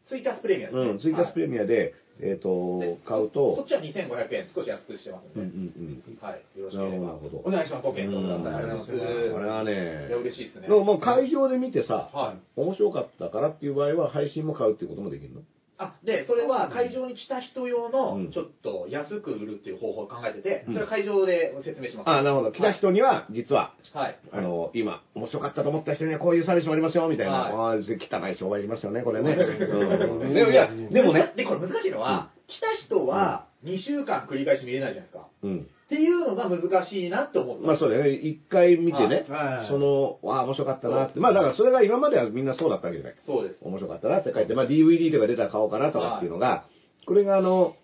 [0.07, 6.91] ツイキャスプレミアムですねうん、ツイキャスプレミミアで、えっ、と、買うとそっ、ちは2500円、少し安くしてますうんんうんで、はい、よろしうん。
[6.91, 7.87] ければなるほど、なるほお願いします。
[7.87, 8.53] ご検討ください。
[8.53, 9.29] ありがとうございます。
[9.31, 9.37] ど。
[9.37, 10.67] あれはねいや、嬉しいですね。
[10.67, 12.59] でももう会場で見てさ、はい。
[12.61, 15.41] 面白かったからっていう場合は配信も買うっていうこともできるの？
[15.81, 17.89] あ、で、それは会場に来た人用う
[18.19, 22.09] んの、ちょっと安く売るっていう方法を考えてて、それは会場で説明します。
[22.09, 22.51] あなるほど。
[22.51, 24.17] 来た人には、実は、はい。
[24.31, 27.31] あの、今、面白かったと思った人にはこういうサービスもありますよ、みたいな。
[27.33, 29.31] はいああ、汚い商売しますよね、これね。
[29.33, 35.27] うんでもいや、でもね、で、これ難しいのは、来た人は2週間繰り返し見れないじゃないですか。
[35.43, 35.67] うん。
[35.91, 38.11] っていうのが難しいなって思ってまあそうだよね。
[38.11, 41.19] 一回見てね、はいその、わあ、面白かったなって。
[41.19, 43.15] まあだからそれが今まではみんなそうだったわけじゃない。
[43.25, 43.59] そうです。
[43.61, 46.63] 面白かったなって書いて、まあ DVD とか出たら買おうかなとかっていうのが、
[47.05, 47.75] これがあの、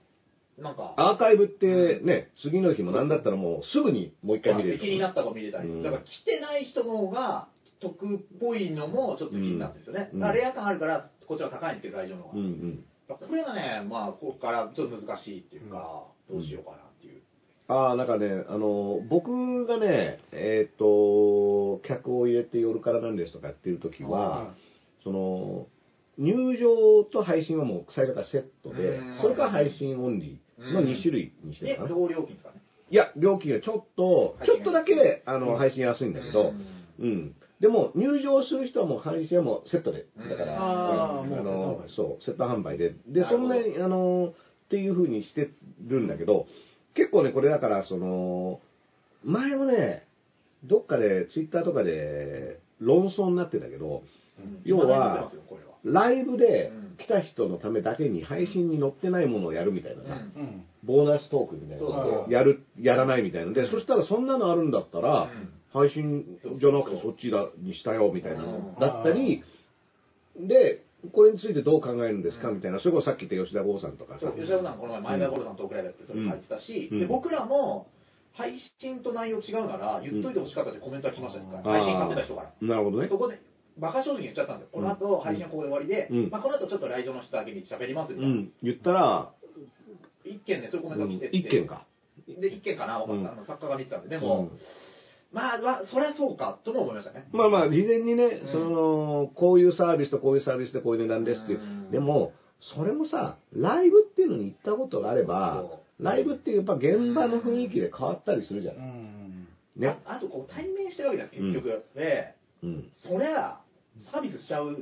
[0.58, 4.80] なんか、アーカイブってね、次の日もなんだったらもうすぐにもう一回見れる。
[4.80, 5.80] 気になった子見れたりする。
[5.80, 7.50] うんだから来てない人の方が
[7.82, 10.12] 得っぽいのもちょっと気になるんですよね。
[10.14, 12.40] うんレア感あるから、こっちは高いんですけど、会場の方が。
[12.40, 12.86] うんうん。
[13.10, 16.87] これがね、まあ、ここからちょっと難しいっていうか、どうしようかな。
[17.68, 24.54] ああ、なんかね、あの、僕がね、えっ、と、客を入れて夜からなんですとかやってる時は、
[25.04, 25.68] その、
[26.18, 31.90] 入場と配信はもう最初からセットでうん、それから配信オンリーの2種類にしてでるか、な。
[31.90, 32.62] 同料金ですかね？
[32.90, 36.54] いや、料金はちょっと、ちょっとだけ、あの、配信安いんだけど、
[37.00, 37.36] うんうん。
[37.60, 40.06] でも、入場する人はもう配信はもうセットで。
[40.18, 42.96] だから、うんあのそう、セット販売で。
[43.08, 44.34] で、そんなに、あの、
[44.66, 45.52] っていう風にして
[45.86, 46.48] るんだけど、
[46.98, 48.60] 結構ね、これだから、その、
[49.24, 50.06] 前もね、
[50.64, 54.04] どっかで、ツイッターとかで、論争になってたけど、
[54.66, 55.78] 要は今ね出てますよこれは。
[55.84, 56.98] ライブでうん。
[56.98, 60.42] 来た人のためだけに配信に載ってないものをやるみたいなさ、うん。
[60.42, 61.90] うんボーナストークみたいなの
[62.26, 63.72] をやる、やらないみたいなので、うん。
[63.72, 65.50] そしたらそんなのあるんだったら、うん。
[65.74, 69.44] 配信じゃなくてそっちだにしたよみたいなのだったり、
[70.40, 72.52] で、これについてどう考えるんですか？
[72.52, 74.32] みたいな、それこそさっき言った吉田剛さんとかさ。
[74.36, 77.00] 吉田さん、この前、前田五郎さんとトークライブやって、それも入ってたし、うん。
[77.00, 77.88] で僕らも、
[78.34, 81.64] 配信と内容違うなら、言っといてほしかったってコメントが来ましたね、うん。
[81.64, 82.54] 配信買ってた人から。
[82.62, 83.08] なるほどね。
[83.08, 83.18] そ。
[83.18, 83.40] こで、
[83.80, 84.70] バカ正直に言っちゃったんですよ。
[84.74, 86.30] この後、配信はここで終わりで、うん。
[86.30, 88.36] まあ、この後ちょっと来場の人だけに喋りますみたいな。
[88.36, 88.52] うん。
[88.64, 89.32] 言ったら、
[90.26, 91.86] 一件ね、そういうコメントが来てて、一件か。
[92.28, 94.52] で、一件かな、わかった、作家が見てたんで、でうも、ん
[95.32, 97.28] まあ、まあ、そりゃそうか、とも思いましたね。
[97.32, 101.92] まあまあ、事前にね、うんその、こういうサービスとこういうサービスでこういう値段ですっていううん。
[101.92, 102.34] でも、
[102.76, 105.66] それもさ、ライブっていうのに行ったことがあれば
[106.00, 108.88] そ、ライブってやっぱ現場の雰囲気で変わったりするじゃない。
[108.88, 109.48] うん。
[109.76, 110.00] ね。
[110.06, 111.84] ああと、こう、対面してるわけじゃん、結局。
[111.96, 112.92] で、うん。
[112.96, 113.60] そりゃ、
[114.12, 114.78] サービスしちゃうよ、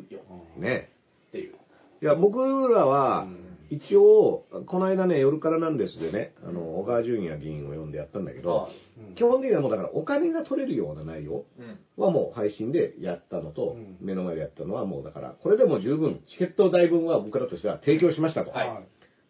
[0.58, 0.90] ね。
[1.30, 1.54] っていう。
[2.02, 3.28] いや、僕らは、
[3.70, 8.70] 一応、この間ね、夜からなんですでね、あの、小川淳也議員を呼んでやったんだけど、
[9.16, 12.04] 基本的にはもうだからお金が取れるような内容うん。
[12.04, 13.98] はもう配信でやったのと、うん。
[14.02, 18.52] 目の前でやったのはもうだから、これでも十分、チケット代分は僕らとしては提供しましたと。
[18.52, 18.84] は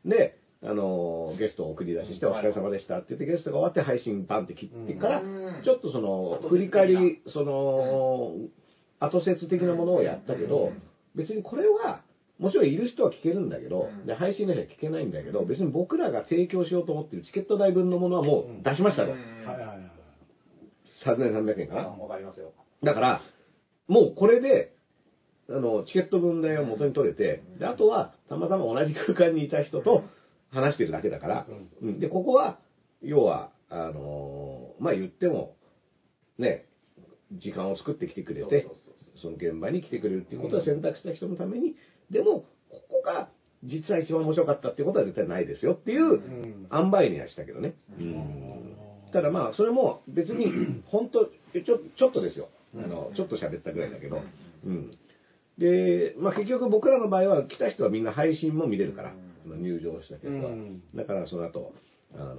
[0.06, 0.10] い。
[0.10, 5.62] で、あのーゲストを送り出しして、お疲れ様でしたって言って、ゲストが終わって配信バンって切ってから、うん。
[5.64, 8.34] ちょっとその振り返り、その、
[9.00, 10.82] 後説的なものをやったけどうん、
[11.16, 12.02] 別にこれは、
[12.40, 19.12] もちろんいる人は聞けるんだけどうん、で配信の人は聞けないんだけど、別に僕らが提供しようと思ってるチケット代分のものはもう出しましたと。
[19.12, 19.78] うんはいはいはい。
[21.06, 21.82] 3300円かな？
[21.82, 22.54] あわかりますよ。
[22.84, 23.22] だから、
[23.88, 24.74] もうこれで、
[25.50, 30.04] あの、チケット分代を元に取れて、で、あとは、たまたま同じ空間にいた人と
[30.50, 31.48] 話してるだけだから、
[31.82, 32.00] うん。
[32.00, 32.60] で、ここは、
[33.02, 35.56] 要は、あのーまあ、言っても、
[36.38, 36.66] ね、
[37.32, 38.68] 時間を作ってきてくれて
[39.16, 41.76] その現場に来てくれるっていうことを選択した人のために、
[42.12, 43.30] でも、ここが、
[43.64, 45.74] 実は一番面白かったっていうことは絶対ないですよ。
[45.74, 46.68] っていうう、ん。
[46.72, 47.76] 塩梅にはしたけどね。
[48.00, 48.76] うん。
[49.12, 50.48] ただまあ、それも別に、
[50.86, 52.50] 本当ちょ、ちょっとですよ。
[52.76, 54.22] あの、ちょっと喋ったぐらいだけど。
[54.66, 54.92] うん。
[55.58, 59.14] で、まあ結局僕らの場合は来た人はみんな配信も見れるから、
[59.46, 60.84] 入場したけど、うん。
[60.94, 61.74] だからその後、
[62.14, 62.36] あの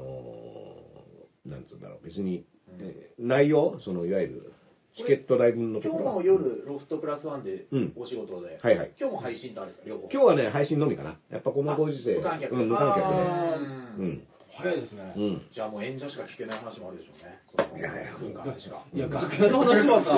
[1.47, 2.45] ーなんつうんだろう、別に、
[2.79, 4.53] えー内容、そのいわゆる
[4.97, 10.09] チケット代分のと今日ころはも夜、ロフトプラスワンでうんお仕事で、はいはい今日も配信とあるんですか、両方？
[10.11, 11.19] 今日はね、配信のみかな。
[11.31, 14.05] やっぱこのご時世、無観客うん、無観客で。
[14.05, 14.23] うん。
[14.57, 15.13] 早いですね。
[15.15, 15.43] うん。
[15.53, 17.77] じゃあもう演者しか聞けない話もあるでしょうね。
[17.77, 18.87] いやいや空間でしか。
[18.89, 20.17] いや、楽屋の話はさ、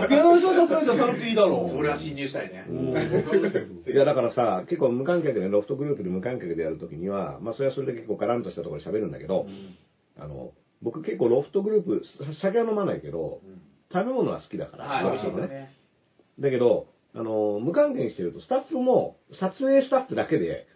[0.00, 1.76] 楽屋の話はさすがに出さなくていいだろう。
[1.76, 2.64] それは侵入したいね。
[2.72, 9.46] いやだからさ、結構無観客で、ロフトグループで無観客でやるときには、まあそれはそれで結構ガランとしたところで喋るんだけど、
[10.16, 13.42] あの、僕結構ロフトグループ、さ酒は飲まないけど、
[14.00, 15.22] 食べ物は好きだから、はい、ね。
[15.22, 15.70] ですね。
[16.40, 20.66] だけど、あの、無関係にしてると、スタッフも、撮影スタッフだけで、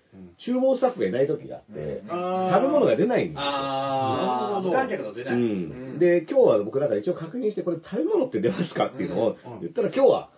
[0.45, 2.51] 厨房スタッフがいない時があって、うん。
[2.53, 3.43] 食べ物が出ないんですよ。
[3.43, 4.71] 無
[5.13, 5.35] 出うない。
[5.37, 9.61] ん、で、今日は僕だから一応確認して、これ食べ物って出ますかっていうのをうん。
[9.61, 10.31] 言ったら、今日は、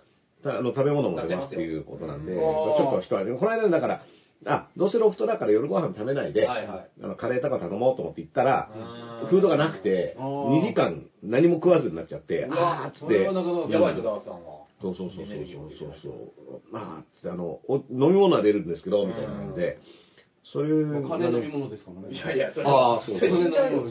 [0.42, 2.42] たあの食べ物も出ますっていうことなんで、ちうん。
[2.42, 4.02] ょっと人は、この間だから、
[4.46, 6.90] あ、どうせロフトだから夜ご飯食べないで、はいはい。
[7.02, 8.70] あのカレーとか頼もうと思って行ったら、
[9.22, 9.28] うん。
[9.28, 10.62] フードがなくて、あー。
[10.62, 13.26] 2時間何も食わずになっちゃって、あーっつって。
[13.26, 14.62] は、なかなかやばいと、ダースさんは。
[14.80, 15.36] そうそうそうそう
[15.78, 15.94] そう。
[16.02, 19.78] そうまあ、つってあの、お飲み物は出るんですけど、みたいな感じで、
[20.44, 22.12] それ金飲み物ですからね。
[22.12, 23.18] いやいや、それあーそう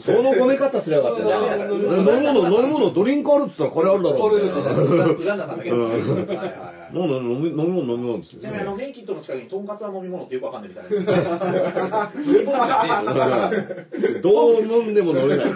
[0.04, 1.72] そのごね方すればよかったいやいやな。
[1.72, 4.20] 飲み物、飲み物、ドリンクあるって言ったらこれあるだろう。
[4.20, 5.76] これみたいなウガンダさんだけど。
[5.76, 5.90] うん。
[5.90, 8.84] はいはいはい飲む飲み飲み物、飲み物ですよちなみにあの、ね。
[8.84, 12.12] メイキットの近くにとんかつは飲み物ってよくわかんないみたいな。
[12.14, 15.46] 飲み物じゃねどう飲んでも飲めない。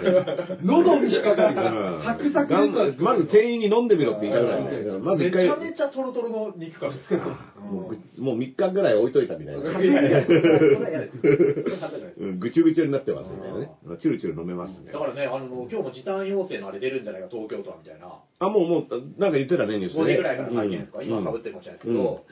[0.63, 1.55] 喉に引っかかる。
[1.57, 4.99] うんサクサクがんまず店員に飲んでみろって言い方なんだよ。
[4.99, 7.25] まず一回、めちゃめちゃトロトロの肉感ですから。
[7.61, 9.71] もうぐもう3日ぐらい置いといたみたいな。
[9.81, 11.17] いやいやそれは嫌です。
[11.19, 13.69] それは食べないですうんぐちゅぐちゅになってますみたいなね。
[13.99, 14.99] チュルチュル飲めますねだ。
[14.99, 18.07] からね、あの、今日も時短要請のあれ出るんじゃないか、東京都はみたいな。
[18.39, 20.13] あ、もう、もう、なんか言ってたね、ニュースで5ね。
[20.15, 22.25] 時ぐらいから再現ですか、うん今かぶってるかもしれないですけど、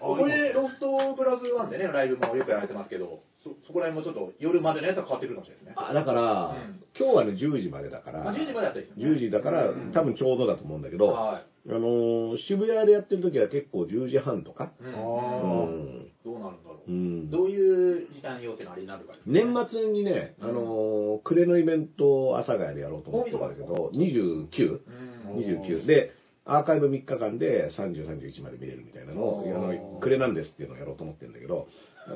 [0.00, 5.86] これ、ロフトプラスワンでね、ライブもよくやられてますけど、そ、そこら辺もちょっと夜までのやつは変わってくるかもしれないですね。
[5.88, 9.06] あ、だから、うん今日はね、10時までだから、あ10時までやったらいいですね。
[9.06, 14.84] 10時だからうん、多分ちょうどだと思うんだけど、あはのー渋谷でやってる時は結構10時半とか、い。
[14.84, 16.06] うんうあん。
[16.24, 16.90] どうなるんだろう。
[16.90, 24.80] うんどういう時短要請のあれになるかですね年末にね、あのー暮れのイベントを阿佐ヶ谷でやろうと思ってたんだけど、29?29
[25.26, 26.12] うん29で、
[26.46, 31.68] アーカイブ3日間で30、31まで見れるみたいなのを、あの、暮れなんですっていうのをやろうと思ってるんだけど、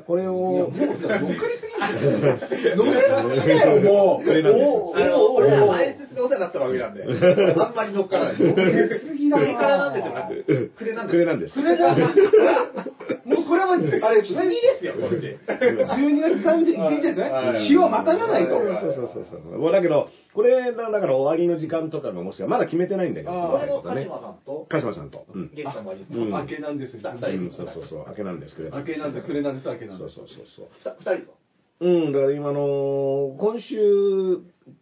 [0.06, 2.76] これいや、をも、うさ、乗っかりすぎだよ。
[2.76, 3.00] 乗っか
[3.34, 4.26] りすぎだよ、もう。
[4.26, 8.42] これなんですあの、俺はおー前説でお世話になったわけなんで、あんまり乗っからない。
[8.42, 8.72] 乗っかり
[9.06, 10.68] すぎだクレからなんですよ。
[10.78, 11.54] クレなんです暮れなんです。
[11.54, 15.26] それが、もうこれは、あれ、次ですよ、こっち。
[15.26, 17.68] 12月31日ですはいね。
[17.68, 18.56] 日をまたがないと。
[18.56, 19.58] そうそうそうそう。
[19.58, 25.26] もうだけど、これ、だだから終わりの時間とかがもしかまだ決めてないんだけど、あーこれも鹿ね島さんと、鹿島さんと？
[25.32, 25.50] うん。
[25.54, 27.00] ゲストもいいですうん明けなんですよ。
[27.04, 28.04] うん、そうそうそう。
[28.08, 28.62] 明けなんですけ。
[28.64, 30.14] 明けなんで、暮れなんです、明けなんです。
[30.16, 30.94] そうそうそうそう。
[30.98, 31.32] 二人ですか
[31.80, 34.38] うん、だから今の、今週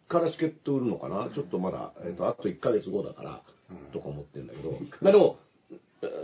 [0.09, 1.31] からチケット売るのかな？
[1.35, 3.43] ちょっとまだ、えっと、あと1ヶ月後だから、
[3.93, 5.37] とか思ってるんだけど、まあでも、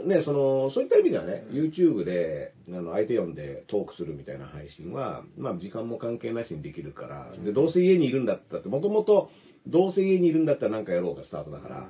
[0.07, 9.31] ね、その、そういった意味ではね、YouTube で、あの、相手呼んでトークするみたいな配信は、まあ、時間も関係なしにできるから、で、どうせ家にいるんだったって、もともと、
[9.69, 11.88] どうせ家にいるんだったら何かやろうがスタートだから、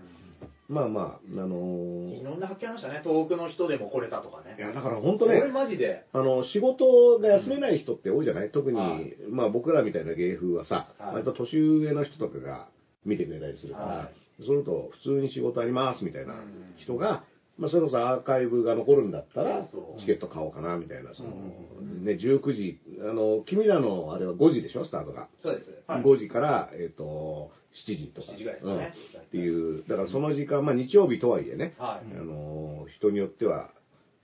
[0.69, 3.01] まあまあ、あのいろんな発見ありましたね。
[3.03, 4.55] 遠くの人でも来れたとかね。
[4.59, 6.05] いや、だから本当これね、マジで。
[6.13, 8.51] あの、仕事が休めない人って多いじゃない？
[8.51, 9.17] 特に、はい。
[9.31, 11.15] まあ僕らみたいな芸風はさ、はい。
[11.15, 12.69] 割と年上の人とかが
[13.07, 14.09] 見てくれたりするから、は
[14.45, 16.43] それと普通に仕事ありますみたいなうん。
[16.77, 17.25] 人が、
[17.59, 19.67] まあそれこそアーカイブが残るんだったら
[19.99, 25.29] チケット買おうかなみたいな、その、うんね、19時、あの、君らのあれは5時でしょ、スタートが。
[25.43, 25.71] そうです。
[25.89, 27.51] 5時から、えっ、と、
[27.87, 28.33] 7時とか。
[28.33, 32.17] 7時ぐらいですかねうんっていう、だからその時間、まあ日曜日とはいえね、はい。
[32.17, 33.71] あの、人によっては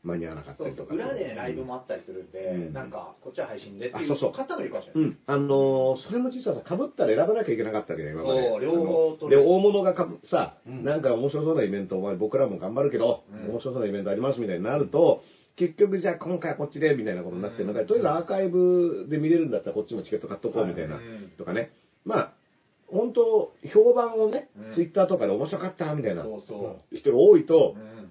[0.05, 1.11] 間に合わなかったそうそうりとか。
[1.11, 5.05] 裏でねライブもあったりするんで、うんなんか、こっちは配信でっていあそうそうう方もいるかもしれない。
[5.05, 5.19] うん。
[5.27, 8.49] あのーそれも実はさ、被ったら選ばなきゃいけなかったわけだよ、今まで。
[8.49, 15.23] そう両方で、大物がかぶさ、うんなんか面白そうなイベント、お前僕らも頑張るけど、うん面白そうなイベントありますみたいになると、
[15.57, 20.99] 結局じゃあ今回はこっちで、みたいなことになってるのが、うんとりあえずアーカイブで見れるんだったらこっちもチケット買っとこうみたいな、
[21.39, 21.71] とかね。
[22.05, 22.33] まあ、
[22.89, 26.25] 本当評判をねうん、ツイッターとかで面白かったみたいな。
[26.93, 28.04] 人が多いとう、ん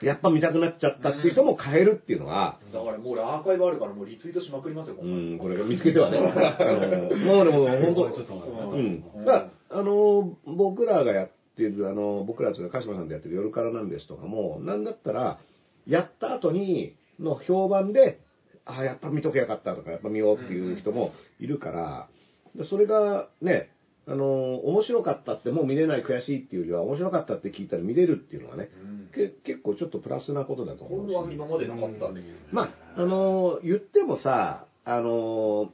[0.00, 6.18] やっぱ見たくなっちゃったっていう人も買えるっていうのは、だからもう俺アーカイブあるからもうリツイートしまくりますよ、うん、これが見つけてはね。
[6.22, 9.24] あのもうでも本当ちょっと待ってうんうん。
[9.24, 15.40] だあの、僕らがやってる、あの、僕らっていうのは鹿島さんでやってる夜からなんですとかも、なんだったら、
[15.86, 18.20] やった後に、の評判で、
[18.64, 22.08] ああ、やっぱ見とけよかったとか、やっぱ見ようっていう人もいるから、
[22.54, 23.70] でそれがね、
[24.08, 31.12] あの、面白かったってもう見れない悔しいっていうよりは、面白かったって聞いたら見れるっていうのはね、うんけ結構ちょっとプラスなことだとこ思うし。
[31.12, 32.36] れは今までなかったんですよ。
[32.52, 32.62] ま
[32.96, 35.72] あ、あの言ってもさ、あの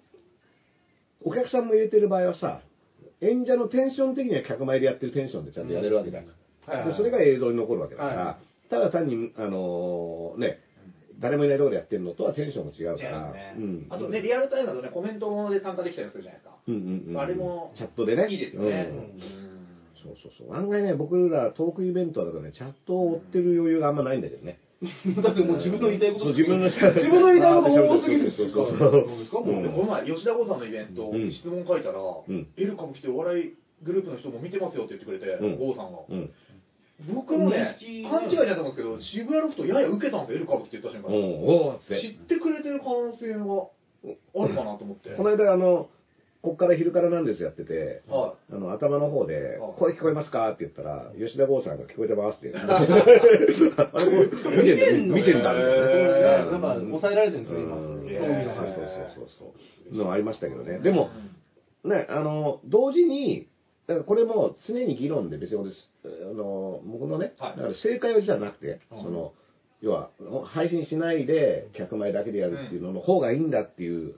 [1.25, 2.61] お客さんも入れてる場合はさ、
[3.21, 6.25] 演者のテンション的には客前でやってるテンションでちゃんとやれるわけじゃん。
[6.25, 6.35] はい
[6.79, 8.39] はいでそれが映像に残るわけだから、は
[8.71, 10.61] ただ単に、あのね、
[11.25, 13.87] 誰もいないところでやってるのとはテンションも違うから、ねうん。
[13.89, 16.57] あとね、リアルタイムだとね、コメントで参加できたりするじゃないですか。
[16.69, 18.29] うんうんうん、あれもチャットでね。
[18.31, 18.91] いいですよね。
[18.91, 19.55] うんうん
[20.05, 20.55] そうそうそう。
[20.55, 24.59] 案外ね、僕らトークイベントだとね、チャットを追ってる余裕があんまないんだけどね。
[25.25, 29.41] だってもう自分の言いたいこと自分の自分の言いたいこと多すぎるそうそうそうどうですか？
[29.41, 36.01] もううんでこの前、吉田剛さんのイベント、うん質問書いたら、んエルカも来てお笑いグループの人も見てますよって言ってくれて、うん郷さんが。
[36.11, 36.31] うん。
[37.13, 37.77] 僕もね
[38.09, 41.17] 勘違いだと思うんですけど、渋谷ロフトやや受けたんですよ、エルカブって言った瞬間に。
[41.17, 42.01] うん、おーっつって。
[42.01, 43.45] 知ってくれてる可能性が
[44.45, 45.11] あるかなと思って。
[45.11, 45.91] この間、あの、
[46.43, 52.85] こっから昼からなんですやってて、はあの、頭の方ではい、声聞こえますかって言ったら、吉田剛さんが聞こえてますって言っ て。
[54.55, 57.77] 見てんだ、見てんだ、みたいなやっぱ抑えられてるんですよ、今。
[57.77, 58.05] そうそう
[58.55, 59.55] 話そうそうそ
[59.93, 59.97] う。
[59.97, 60.79] のありましたけどね。
[60.81, 61.11] でも、
[61.83, 63.49] ね、あの、同時に、
[63.87, 67.57] だからこれも常に議論で別に俺あの、僕のね、はい。
[67.57, 69.33] だから正解はじゃなくて、その、
[69.81, 70.11] 要は、
[70.47, 74.15] 配信しないで客前だけでやるっていうのの方がいいんだっていう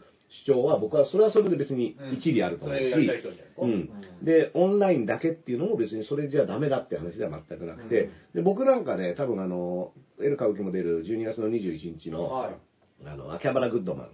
[0.46, 3.62] 主張は、僕はそれはそれで別に一理あると思うし、それやりたい人じゃないですか。
[3.62, 8.10] うん、で、オンラインだけっていうのも別にそれじゃダメだって話では全くなくて、うん。
[8.34, 12.54] で僕なんかね、多分あの、エル歌舞伎も出る12月の21日の、はい
[13.04, 14.10] あの、秋葉原グッドマン。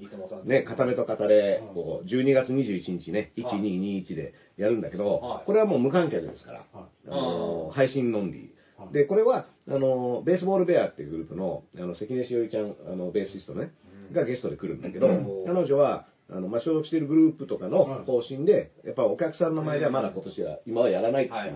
[0.49, 1.81] ね、片目と片れうん。
[1.81, 3.61] を12月21日ね、はい。
[3.61, 5.47] 1221でやるんだけど、はい。
[5.47, 8.93] これはもう無観客ですから、はあの配信のんりはい。
[8.93, 13.73] で、これは、あの、ベースボールベアっていうグループの、あの、関根しおりちゃん、あの、ベーシストね、
[14.09, 14.15] うん。
[14.15, 15.45] がゲストで来るんだけど、うん。
[15.47, 18.05] 彼女は、あの、まあ、所属しているグループとかのはい。
[18.05, 21.55] 方針で、やっぱお客さんの前ではまだ今年は、今はやらないっていう、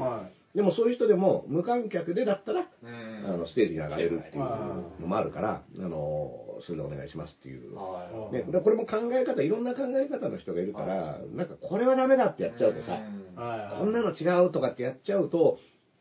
[0.55, 3.35] でもそういう人でも無観客でだったら、うん。
[3.35, 6.31] あの、ステージに上がれるっていうはのもあるから、あの、
[6.65, 7.75] それでお願いしますっていう。
[7.75, 8.35] はい。
[8.35, 12.99] ね、でこれも考え方、いろんな考え方の人がいるから、なんかこれはダメだってやっちゃうとさ。
[13.79, 15.59] こんなの違うとかってやっちゃうと、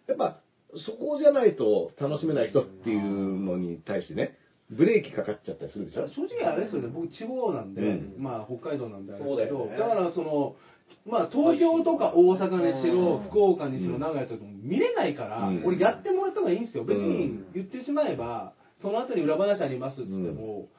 [0.07, 0.39] やっぱ
[0.85, 4.37] そこじゃないと楽しめない人っていうのに対してね、
[4.71, 6.07] ブレーキかかっちゃったりするでしょ？
[6.07, 8.15] 正直あれですよね、僕地方なんで、うん。
[8.17, 10.55] まあ北海道なんであれですけど、だからその、
[11.05, 13.29] まあ東京とか大阪にしろ、うん。
[13.29, 15.63] 福岡にしろ、名古屋とかも見れないから、うん。
[15.65, 16.83] 俺やってもらった方がいいんですよ。
[16.83, 17.45] 別うにん。
[17.53, 18.53] 言ってしまえば、
[18.85, 20.69] その後に裏話ありますっつっても、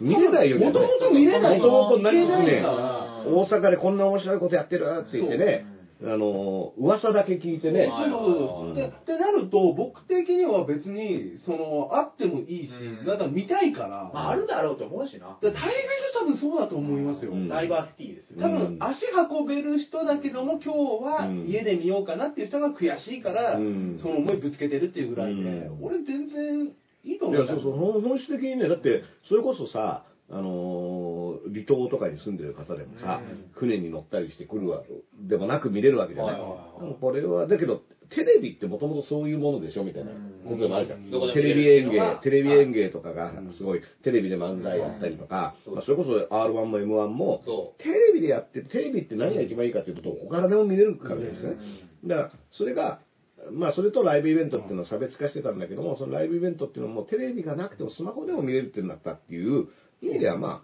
[0.00, 0.66] 見れないよね。
[0.66, 1.58] もともと見れない。
[1.58, 5.66] もともと何いけないねから、大阪でこんな面白いことやってるって言ってね、
[6.02, 8.74] あの、噂だけ聞いてね、はいそうそう。
[8.74, 13.06] でってなると、僕的には別に、その、あってもいいし、うん。
[13.06, 15.28] だから見たいから、まあ、あるだろうと思うしな。
[15.28, 15.62] だからタイ
[16.26, 17.32] ミング多分そうだと思いますよ。
[17.32, 17.48] うん。
[17.48, 18.40] ダイバーシティですよ。
[18.40, 18.58] 多ね。
[18.58, 21.46] 分足運べる人だけども今日はうん。
[21.46, 23.98] 家で見ようかなっていう人が悔しいから、うん。
[24.02, 25.44] その思いぶつけてるっていうぐらいで、う
[25.80, 25.84] ん。
[25.84, 26.72] 俺全然
[27.04, 33.50] いいと思ういや、そうそう、本質的にね、だって、それこそさ、あのー離島とかに住んでる方でもさ、うん。
[33.54, 34.82] 船に乗ったりしてくるわ
[35.28, 36.40] でもなく見れるわけじゃない。
[37.00, 40.12] これは、だけど、テレビってもともとそういうものでしょみたいな
[40.44, 41.04] ことでもあるじゃん。
[41.34, 45.74] テレビ演芸テレビ演芸とかがすごい、テレビで漫才やったりとか、うん。
[45.74, 51.56] まあそれこそ R1 も M1 もそ、テレビでやって、テレビって何が一番いいかっていうと、どこからでも見れるからですね。
[52.06, 53.00] だから、それが、
[53.52, 59.68] まあ、それとライブイベントっていうのを差別化してたんだけども、そのライブイベントっていうのはもうテレビがなくてもスマホでも見れるってなったっていう
[60.02, 60.62] 意味では、ま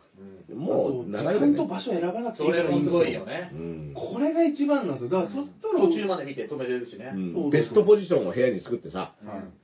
[0.51, 3.51] あ、もう時長い間と場所選ばなくていいそれもすごいよよね。
[3.53, 3.57] う。
[3.57, 3.95] ん。
[3.95, 5.11] これが一番なんですよ。
[5.11, 7.13] だからそしたら途中まで見て止めれるしね。
[7.51, 9.15] ベストポジションを部屋に作ってさ、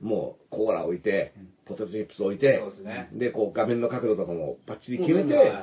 [0.01, 0.07] うん。
[0.07, 1.33] もうコーラ置いて、
[1.65, 5.53] ポテトチップス置いてそうですね、で、こう画面の角度とかもバッチリ決めて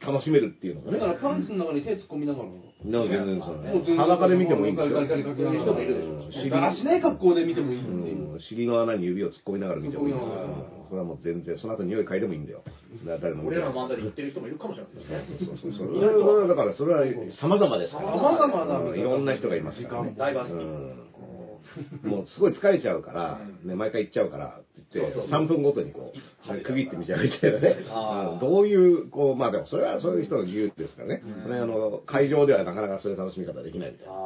[0.00, 0.98] 楽しめるっていうのがね。
[0.98, 4.94] だからパンツの中に手突っ込みながらなんか全然そうね、裸で見てもいいんですよ。
[4.94, 12.62] ガリガリガリガリそういう人もいるでしょうん尻がしない格好で見てもいいって尻の穴に指を突っ込みながら見てもいいそれはもう全然、その後匂い嗅いでもいいんだよ。
[13.04, 13.46] だから誰。
[13.46, 15.46] 俺らの漫才で言ってる人もいるかもしれないですね。
[15.46, 15.88] そうそうそう。
[15.88, 17.04] それはだからそれは
[17.42, 18.14] 様々ですから。
[18.14, 20.14] 様々なうんいろんな人がいますからね。
[20.16, 21.08] ダイバーシティうん
[22.02, 27.76] もうすごい疲れちゃうから、ね、毎回行っちゃうからって言って、そうそう3分ごとにこう、区切ってみちゃうみたいなね。
[28.40, 31.22] どういう、こう、まあでもそれはそういう人の自由ですからね。
[31.24, 34.16] うんこれあの、会場ではなかなかそういう楽しみ方できないみたいなあ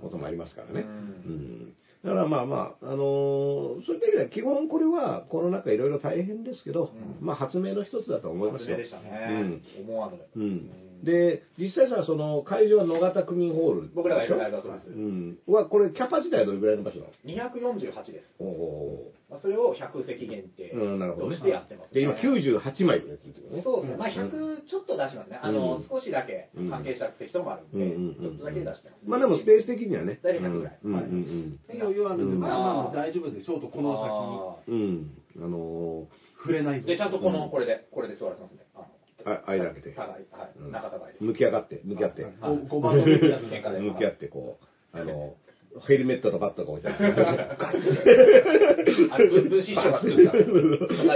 [0.00, 0.86] こともありますからね。
[1.26, 1.72] ううんん
[2.04, 8.76] だからまあまあ、あのーそういった意味では基本これはコロナ禍いろいろ大変ですけど、うんまあ発明の一つだと思いますよ。
[8.76, 9.60] でしたね。
[9.80, 10.18] 思わぬ。
[10.36, 10.70] うん。
[11.04, 13.94] で、実際さ、その会場は野方区民ホールでしょ。
[13.96, 15.38] 僕らがいるライブはそうですうん。
[15.46, 18.32] は、これキャパ自体はどれぐらいの場所なの？248です。
[18.38, 20.78] おおまあそれを100席限定ー。
[20.78, 21.94] うん、なるほどねとしてやってます。
[21.94, 23.62] で、今98枚でやってるってことね。
[23.62, 23.96] そうですね。
[23.96, 25.40] まあ100ちょっと出しますね。
[25.42, 29.02] あの、うん少しだけ関係した席ともあるんで、ちょっとだけ出してます。
[29.06, 30.20] まあでもスペース的にはね。
[30.22, 35.10] 大体100ぐらいうんうんうん余裕あるんで、うんまあまあまあ大丈夫でしょうと、このあうん。
[35.36, 35.44] うん。
[35.44, 36.06] あの
[36.42, 38.65] 先、触れないーで、ちゃんとこの、うんこれで、これで座らせますね。
[39.26, 39.90] あ間開けて。
[39.90, 41.14] 互い、はい、うん仲互。
[41.20, 42.22] 向き上がって、向き合って。
[42.22, 43.04] はい5番の
[43.92, 44.58] 向き合って、こ
[44.94, 45.34] う、あの、
[45.86, 47.14] ヘルメットとバットが置いてある。
[49.10, 50.30] あの、分分子師匠が作った。
[50.32, 50.38] 答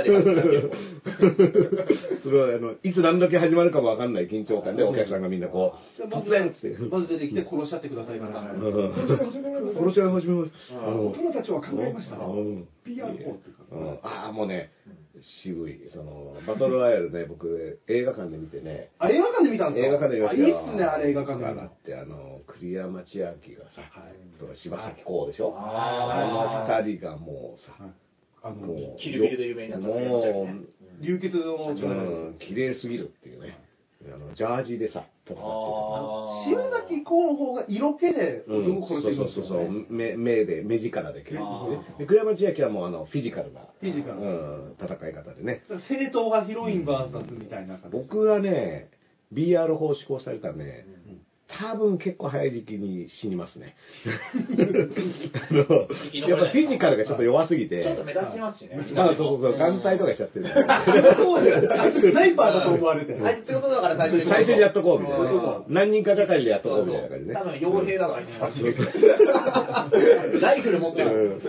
[0.00, 0.26] えてます
[2.22, 6.76] それは、あの、いつ何時始まるかもわかんない緊張感でお客さんがみんなこう、突然って。
[6.90, 8.52] まず出てきて殺し合ってくださいから。
[8.52, 8.60] うん
[9.76, 10.86] 殺し合い始めました。
[10.86, 12.16] あの大人たちは考えました。
[12.90, 13.16] うん。
[13.16, 13.64] PR 法っていうか。
[13.70, 14.70] うんああ、もうね、
[15.44, 15.88] 渋い。
[15.92, 19.86] その、バトルロワイヤルね、僕、映画館で見てね、あ、映画館で見たんですか？
[19.88, 20.42] 映画館で見まあ、した。
[20.42, 21.44] よいいっすね、あれ映画館で。
[21.46, 24.38] 見ただって、あの、栗山千明がさ、はい。
[24.40, 25.54] とか柴咲コウでしょ？
[25.56, 26.70] あー。
[26.70, 27.92] あの二人がもうさ、はい。
[28.42, 29.86] あの、もう、キルビルで有名になった。
[29.86, 32.20] もう、流血の力です。
[32.22, 33.58] うん、綺麗すぎるっていうね。
[34.12, 36.50] あの、ジャージでさ、戦っててあー。
[36.50, 39.86] 島崎公の方が色気でうん男殺していくんですそうそうそうよね。
[39.90, 41.80] 目目で目力で結あ構ね。
[41.96, 41.98] ー。
[41.98, 45.62] で栗山千明はもうあのフィジカルなフィジカルうん、戦い方でね。
[45.88, 47.96] 正統派ヒロイン VS みたいな感じ。
[47.96, 48.90] 僕はね
[49.32, 50.86] BR 法施行されたらね
[51.58, 53.74] 多分結構早い時期に死にますね。
[55.50, 55.74] あのやっぱ
[56.50, 57.82] フィジカルがちょっと弱すぎて。
[57.82, 58.78] ちょっと目立ちますしね。
[58.94, 59.58] まあそうそうそう。
[59.58, 60.46] 眼帯とかしちゃってる。
[61.16, 61.72] そうです。
[61.72, 63.18] あいつスナイパーだと思われて。
[63.20, 63.38] あい。
[63.38, 64.30] つってことだから最初に。
[64.30, 65.24] 最初にやっとこうみたいな。
[65.26, 65.64] うん。
[65.68, 67.08] 何人かがかりでやっとこうみたいな。
[67.08, 68.28] 感じでね多分傭兵だから、あいつ
[70.40, 71.40] ライフル持ってる。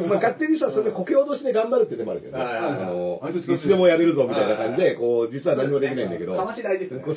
[0.00, 0.08] うん。
[0.08, 2.44] まあ、勝手にさ、それでこけ落としで頑張るって手もあるけどね。
[2.44, 7.14] あの、あいつでもやれるぞみたいな感じで、こう、実は何もできないんだけど、かまし大事ですねこ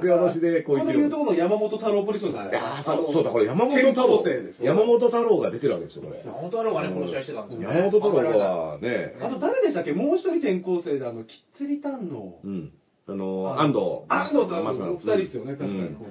[0.00, 0.98] け落としでこう生きる。
[0.98, 2.40] 言うところの山本太郎ポリスですね。
[2.58, 4.22] ああ、そうそうだ、これ山本健太郎。
[4.60, 6.22] 山本太郎が出てるわけですよ、これ。
[6.22, 7.76] 本当はがね、この試合してたんですよね。
[7.78, 9.92] 山本太郎はね、あと誰でしたっけ？
[9.92, 12.38] もう一人転校生で、あの、きっつり丹の。
[12.44, 12.72] うん。
[13.10, 14.04] あの、安藤。
[14.10, 15.66] 安藤とまさ二人ですよね確か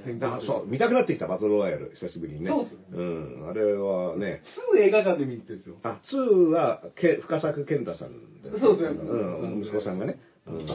[0.10, 2.50] にだそう、見たくなってきた、バトルロワイヤル、久しぶりにね。
[2.50, 3.46] そうっすうん。
[3.48, 5.76] あれはね、すぐ映画館で見に行ってるんですよ。
[5.84, 10.20] あ、2は、け深作健太さんでそうですねうん、息子さんがね。
[10.48, 10.66] うん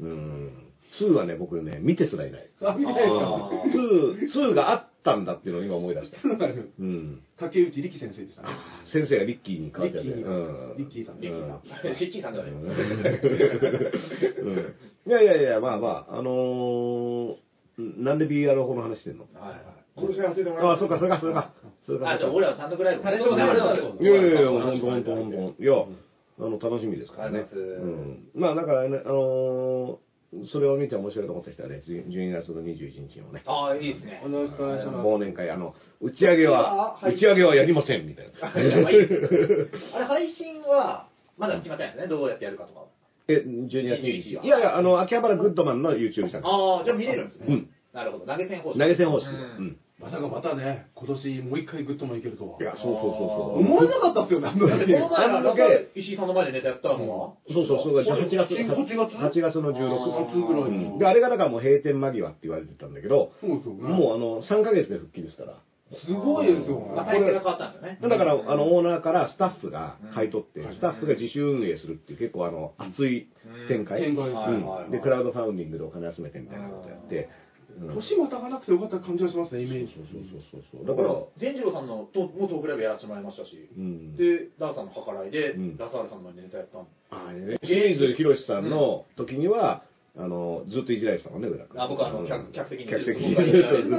[0.00, 0.52] うん。
[1.00, 2.42] 2はね、僕ね、見てすらいない。
[2.42, 2.46] イ。
[2.64, 6.20] あ、見てないかあー2、2があったんだっていうのを今思い出した。
[6.20, 7.20] そうなん。
[7.38, 8.48] 竹内力先生でしたね。
[8.92, 10.08] 先生がリッキーに変わっちゃって。
[10.08, 11.96] リッキーにうんリッキーさんリッキーさん。
[11.96, 12.64] シッキーさんじゃないうん
[15.06, 17.36] いやいやいや、まあまあ、あのー、
[17.78, 19.26] なんで BR 法の話してんの？
[19.34, 19.62] はいはい。
[19.96, 21.52] これじゃ忘れてもらあ、そうか、そうか、そうか。
[21.86, 22.10] そうか。
[22.10, 23.02] あ、じゃあ俺ら単独ライブ。
[23.02, 25.62] 単独ライブいやいやいや、ほんとほんとほんと。
[25.62, 25.74] いや、
[26.38, 27.46] あの、楽しみですからね。
[27.52, 28.28] うん。
[28.34, 29.96] まあ、だからね、あのー、
[30.52, 34.28] それを見て面白いと思った人はね、12月の21日のね、ああ、いいですねお。
[34.28, 34.86] 願いします。
[34.88, 38.52] 忘年会、あの、打ち上げは、はい打ち上げはやりません、みたいな。
[38.52, 39.66] あ れ、
[40.06, 41.08] 配信は、
[41.38, 42.08] まだ決まってないですね。
[42.08, 42.86] どうやってやるかとかは。
[43.28, 44.36] え、12月21 21日。
[44.36, 46.46] はいやいや、あの、秋葉原グッドマンの YouTube チャンネル。
[46.46, 47.46] ああ、じゃあ見れるんですね。
[47.48, 48.26] うんなるほど。
[48.26, 48.78] 投げ銭方式。
[48.80, 49.36] 投げ銭方式で。
[49.36, 49.76] ううんん。
[50.00, 52.58] まさかまたね、今年もう一回グッドマンいけるとは。
[52.60, 53.58] いや、そうそうそうそう。
[53.60, 55.64] 思わなかったっすよね、あの時だってこの前は、また
[55.94, 57.32] 石井さんの前でネタやったのは？
[57.48, 60.46] そうそう、そう、8月、8月8月の16あー日。
[60.46, 63.82] ぐらいうんで、あれがだからもう閉店間際って言われてたんだけど、そうですよね。
[63.88, 65.60] もうあの、3ヶ月で復帰ですから。
[66.06, 67.20] すごいですよまあ、ね。
[67.20, 67.98] 体制が変わったんでね。
[68.02, 73.28] だから、あの、オーナーからスタッフが買い取ってう、んスタッフが自主運営するっていう結構あの、熱い
[73.68, 74.00] 展開。
[74.00, 74.30] 展開
[74.90, 77.28] で、クラウドファウンディングでお金集めてみたいなことやって。
[77.80, 79.94] うん年またがなくてよかった感じがしますね、イメージ。
[79.94, 80.86] そうそうそうそう。
[80.86, 84.16] だかだからら、、善次郎さんのともトークライブやらせてもらいましたし、うん。
[84.16, 89.84] で、ダーさんの計らいで、うんラサールさんのネタやったんあれね、清水博さんの時には、
[90.16, 91.82] あの、ずっといじられてたもんね、浦君。
[91.82, 93.40] あ僕はあのうん客客席に客席にず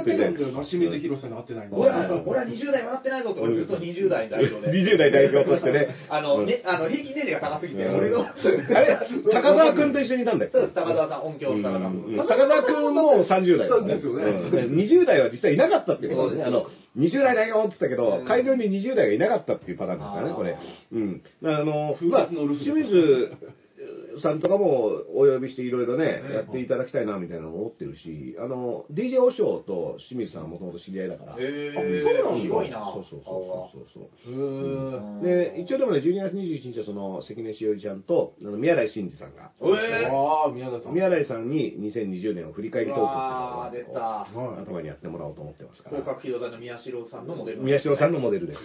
[0.00, 0.64] といじられてた。
[0.64, 1.76] 清水広さんに会ってないの？
[1.76, 4.72] 俺は、俺は20代笑ってないぞって、俺ずっと20代代表で。
[4.80, 5.92] 20代代表としてね。
[6.08, 8.32] あの、うんね、あの、平均年齢が高すぎて、うん俺の、あ
[8.80, 8.98] れ、
[9.30, 11.92] 高澤君と一緒にいたんだっけそうです、高澤さん、音響うん高澤さん。
[11.92, 13.94] うん高澤君も30代だね。
[13.94, 16.44] ですよねうん20代は実際いなかったっていうことね。
[16.44, 16.64] あの、
[16.96, 20.58] 20代だよって言ったけどうん、会場に20代がいなかったっていうパターンですからね、これあ。
[20.92, 21.22] うん。
[21.44, 23.32] あの、風まあ、清水
[24.22, 31.36] さんとかもお呼びしていろいろねうん、やっていただきたいなみたいなの思ってるし、あの、DJ おしょうと清水さんはもともと知り合いだから。
[31.38, 32.92] へーあそうなんだすごいな。
[32.94, 35.28] そうそうそうそうそう。
[35.28, 40.94] へーで、一応でもね、12月21日はその、関根しおりちゃんと、あの宮台真司さんが、えーああ、宮田さん。
[40.94, 45.96] 宮台さんに2020年を振り返りトークっていうのを出たはい頭にやってもらおうと思ってますから。
[45.96, 47.62] 広角機動隊の宮代さんのモデル。
[47.62, 48.58] 宮代さんのモデルです。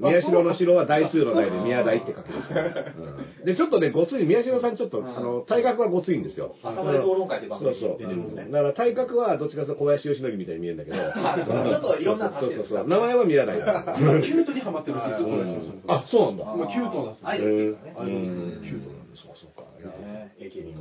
[0.00, 2.66] 宮代の城は大数の代で宮台って書きますから。
[2.66, 6.56] うんで、ちょっとね、ごつい、宮代さんちょっと、うんあの、体格はごついんですよ。
[6.62, 7.98] 朝で討論会って番組にそうそう。
[7.98, 10.96] 出てるんですだから体格はどっちかというと小林義則みたいに見えるんだけど。
[11.00, 12.88] はいちょっといろんなそうそうそう。
[12.88, 13.96] 名前は宮台だ。
[13.98, 16.52] 今、キュートにハマってるらしいですよ、う小林さんんあ、そうなんだ。
[16.56, 17.28] 今、キュートなんですよ。
[17.28, 18.12] アイドルですからね。
[18.12, 19.64] アキュートなんだそうそうか。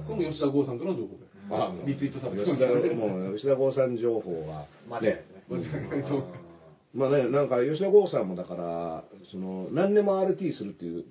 [0.08, 1.26] これも吉田剛さんからの情報で。
[1.52, 2.96] あリツイートされて吉田ましたね。
[2.96, 4.66] もう吉田剛さん情報は、
[5.02, 5.26] ね。
[6.94, 11.06] まあね、なんか吉田剛さんもだから、その、何でも RT するっていう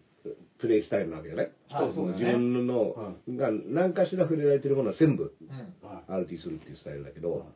[0.61, 1.52] プレイスタイルなわけじゃない。
[1.70, 5.88] はい自分の、はが何かしら触れられてるものは全部うん。
[5.88, 7.46] は RT するっていうスタイルだけど、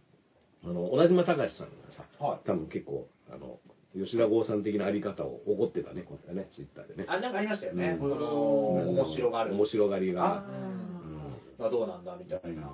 [0.64, 1.72] あの、小田島隆さんが
[2.18, 2.40] さ、はい。
[2.46, 3.61] 多分結構、あの、
[3.94, 7.07] 吉田剛さん的なあり方を怒ってたね、これね、ツイッターでね。
[7.09, 7.99] あ、なんかありましたよね。
[8.01, 8.11] うん。
[8.11, 9.55] その、面白がる。
[9.55, 10.38] 面白がりが。
[10.38, 11.62] あー。
[11.62, 12.72] がどうなんだみたいな。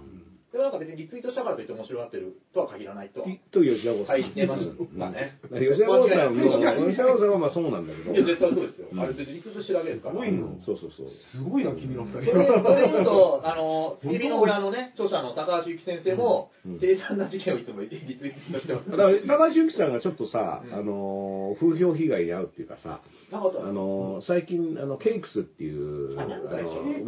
[0.55, 3.29] でもなんか別にリツイートしたからといって面白がってるとは限らないとは。
[3.29, 4.23] いと吉田剛さん。
[4.23, 8.15] はい言ってましたねうん吉田剛さんも、吉田剛さんはまあそうなんだけど。
[8.15, 8.87] や、絶対そうですよ。
[8.87, 10.15] うんあれ別にリツイートしてるだけですから。
[10.15, 11.11] すごいなうんそうそうそう。
[11.11, 12.39] すごいな、君の二そ人。
[12.39, 18.91] れそれ言うと、 あの、テレビの裏のね、著者の高橋由紀先生もうん、凄惨な事件をいつもリツイートしてます。
[18.91, 23.01] だから高橋由紀さんがちょっとさ、うんあのー風評被害に遭うっていうかさ、
[23.33, 24.21] あの？
[24.21, 26.17] ー最近あのケイクスっていうウ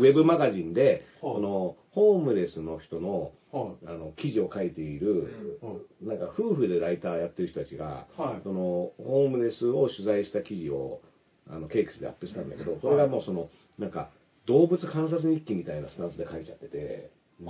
[0.02, 5.58] ェブマガジンで、はいこのホームレスの人のはあの記事を書いている。
[6.02, 8.42] なんか夫婦でライターやってる人たちが、はい。
[8.42, 11.00] そのホームレスを取材した記事を
[11.48, 14.10] あのケイクスでアップしたんだけど、それがもうそのなんか
[14.46, 17.10] 動物観察日記みたいなスタンスで書いちゃってて。
[17.38, 17.46] ね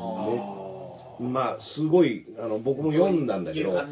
[1.20, 3.84] まあすごいあの僕も読んだんだけど、あ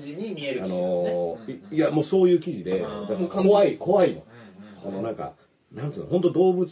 [0.67, 2.85] のいいや、もうそういう記事で、
[3.33, 4.25] 怖い、怖いの。
[4.85, 5.35] あの、なんか、
[5.75, 6.66] なんつうの、本当動物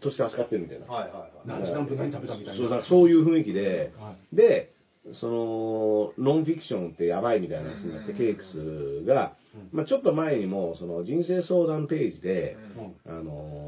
[0.00, 0.86] として扱ってるみたいな。
[0.86, 1.30] はいはいはい。
[1.46, 2.60] 何時何分何食べたみたいな。
[2.60, 4.72] そうだそういう雰囲気で、はで、
[5.14, 9.34] その、ノンフィクションってやばいみたいな話になって、うんケイクスが、
[9.72, 12.56] まあちょっと前にも、その人生相談ページで、
[13.06, 13.64] うんあの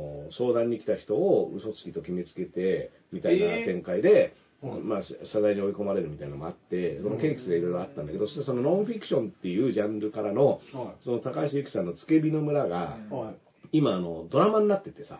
[0.00, 0.04] ー
[0.38, 10.76] 相談に来た人を嘘つきと決めつけて、みたいなえー展開で、うんまあ、謝罪に追い込まれるみたいなのもあって、そのケイクスがいろいろあったんだけど、そしてそのノンフィクションっていうジャンルからの、い。
[10.76, 12.96] はその高橋由紀さんのつけ火の村が。
[13.10, 13.36] はい。
[13.74, 15.18] 今あの、ドラマになっててさ、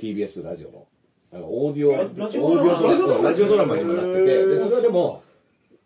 [0.00, 0.86] TBS ラジオの。
[1.30, 2.80] あの、オーディオ、ラオーデラジオドラマ？
[2.90, 5.22] ィオドラマ、ラジオドラマにもなってて、で、それでも、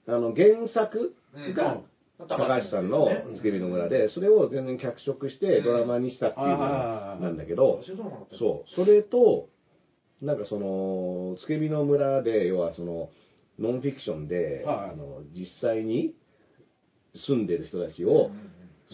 [0.07, 1.55] あの、原作うん。
[1.55, 1.81] が、
[2.29, 7.83] 高橋さんのつけ火の村で、それを全然脚色してドラマにしたっていうのなんだけど、
[8.39, 9.49] そう、それと、
[10.23, 13.11] なんかその、つけ火の村で、要はその、
[13.59, 14.91] ノンフィクションで、はい。
[14.91, 16.15] あの、実際に
[17.27, 18.31] 住んでる人たちを、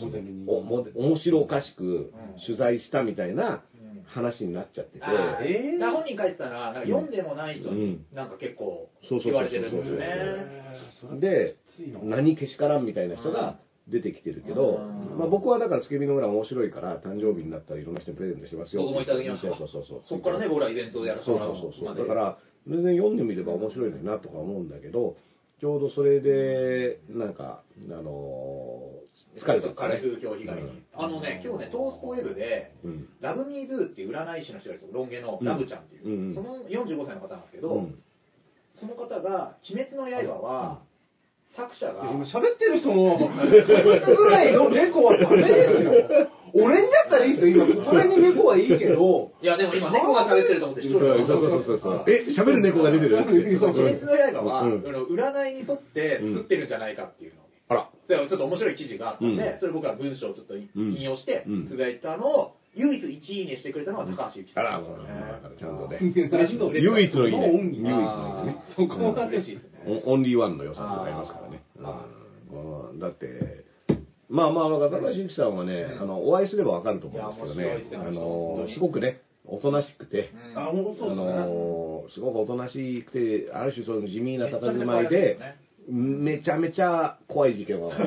[0.00, 0.44] モデルに。
[0.48, 2.12] おも面白おかしく
[2.46, 3.62] 取材したみたいな
[4.06, 5.90] 話になっちゃってて、えー。
[5.90, 8.88] 本人書いてたら、なんか読んでもない人になんか結構
[9.24, 11.20] 言われてるんですよね。
[11.20, 11.56] で
[12.02, 15.18] 何けしからんみたいな人が出てきてるけど、うん。
[15.18, 18.82] まあ、僕はだからつけ火の村面白いから誕生日になったらいろんな人にプレゼントしますよ。
[18.82, 20.02] 僕もいただきましたそうそうそう。
[20.08, 21.96] そこからね、僕らイベントをやらせうもらそううそうそう。
[21.96, 22.38] だから
[22.68, 25.16] 全然読んでみれば面白いのになとか思うんだけど
[25.60, 28.91] ちょうどそれでなんかあのー
[29.36, 30.82] 疲れてるんです彼ね風評被害に。
[30.94, 33.08] あのね、今日ね、トースポウェブで、うん。
[33.20, 36.34] ラブミードゥっていう占い師の人がいるんですよ、ロン毛のラブちゃんっていう、うんうん。
[36.34, 37.98] その45歳の方なんですけど、うん。
[38.78, 40.82] その方が、鬼滅の刃は、
[41.56, 45.92] 作者が、今喋ってる人も、こいつぐらいの猫はダメですよ。
[46.54, 51.26] 俺にだったらいいですよ、今、こに猫はいいけど、いや、でも今、猫が喋ってると思って、一人で。
[51.26, 53.16] そうそうそうえ喋る猫が出てる？
[53.18, 57.41] 鬼滅の刃は、占いに沿って作ってるんじゃないかっていうの
[58.08, 64.66] ちょっと面白い記事があったんで、うんそれ僕ら文章をちょっと引うん用してうん、つぶやいたのを、唯一1いいねしてくれたのは高橋由紀さん。
[64.66, 65.98] あら、もうだからちゃんとね。
[66.00, 66.80] 唯一のいいね。
[66.80, 68.56] 唯一のいいね。
[68.76, 70.02] そこは嬉しいですね。
[70.06, 71.62] オオンリーワンの良さがありますからね。
[71.82, 72.06] あ
[72.90, 73.64] うんだって、
[74.28, 80.72] まあまあ、だから高橋由紀さんはね、あの、お会いすればわかると思うんですけどねあ本のすごくね、おとなしくて、うんあ。
[80.72, 85.38] の、すごくおとなしくて、ある種その地味な佇まいで
[85.88, 87.90] めちゃめちゃ怖い事件を。
[87.90, 88.06] ギギャ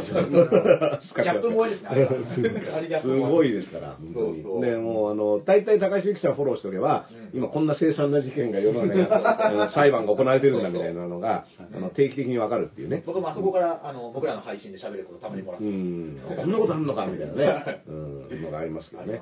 [1.33, 3.69] ップ萌えですねすごいです。
[3.69, 4.43] から、本当に。
[4.43, 4.61] そうそう。
[4.61, 7.37] ね、もうあの、大体高橋由紀さんフォローしておけば、うん。
[7.37, 9.05] 今こんな凄惨な事件が世の中に
[9.75, 13.03] 裁判が行われてるんだみたいなのが、あの定期的にわかるっていうね。
[13.05, 15.69] 僕もあそこから、あの、僕らの配信で喋ることたまにもらっうて。
[15.69, 19.21] ん、こんなことあんのかみたいなね、 うん、のがありますけどね。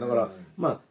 [0.00, 0.87] だから、まあ、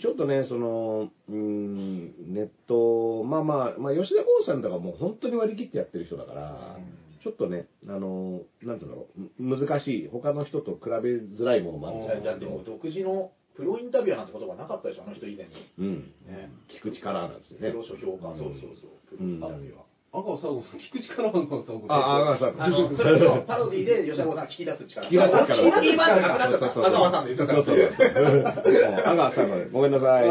[0.00, 6.78] ちょっとね、その、うん、ネット、まあまあ、まあ、吉田剛さんとかもう本当に割り切ってやってる人だから、
[7.22, 15.52] ちょっとね、あの、なんていうんだろう、む難しい、他の人と比べづらいものもあるんですだってもう独自のプロインタビュアーなんて言葉なかったでしょ、あの人以前に。
[15.78, 16.12] うん。
[16.26, 16.50] ね。
[16.68, 17.76] 聞く力なんですよねプ。
[17.76, 19.16] ロ書評価、そうそうそう。
[19.16, 19.91] プロインタビュアー。
[20.14, 21.96] 赤尾佐合さん、聞く力は赤尾佐合さん。
[21.96, 22.62] あ、あ、さん。
[22.62, 25.06] あの、それとパロディで吉田剛さん聞き出す力。
[25.06, 26.68] 聞き出す力聞き出す力。
[26.68, 27.54] 赤川さんで言った。
[27.54, 27.88] そうそうそう。
[29.08, 30.26] 阿川さんが、ごめんなさい。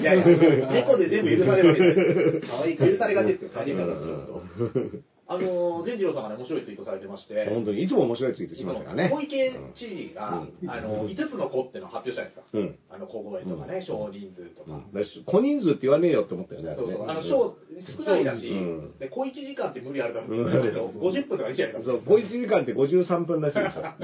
[0.00, 0.24] いやいや、
[0.70, 2.46] 猫で全部許されるわけです。
[2.46, 3.50] 可愛い許されがちですよ。
[5.28, 9.10] あの、 善次郎さんがね、面白いツイートされてまして、本当に、いつも面白いツイートしますからね。
[9.12, 12.42] 小池知事が、うんあの、5つの子っていうのを発表したんですか。
[12.52, 12.78] うん。
[12.90, 14.80] あの、小声とかね、少人数とか。
[15.26, 17.04] 小人数って言わねえよって思ったよね、そうそう。
[17.06, 17.56] あの、小、
[17.98, 21.92] 少ないだしうん、で、小1時間って無理あるから、うん50分とかいいじゃないですか。
[21.92, 23.94] そう、小1時間って53分らしいですよ。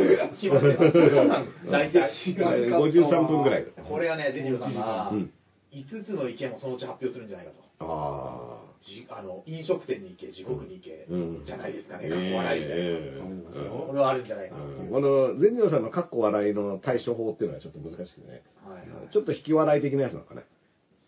[0.41, 1.71] 決まってます。
[1.71, 2.11] 大体。
[2.37, 3.67] 53分ぐらい。
[3.89, 5.31] これはね、善次郎さんがうん、
[5.73, 7.59] 5つの意見をそのうち発表するんじゃないかと。
[7.81, 8.64] ああ。
[8.85, 14.91] じあの飲食店に行け、地獄に行け、うんじゃないですかね、えかっこ笑いみたいな、えこれはあるんじゃないかなっていう。
[14.93, 18.43] この善次郎さんのかっこ笑いの対処法っていうのはちょっと難しくてね。
[18.65, 20.45] はいはいちょっと引き笑い的なやつなのかね。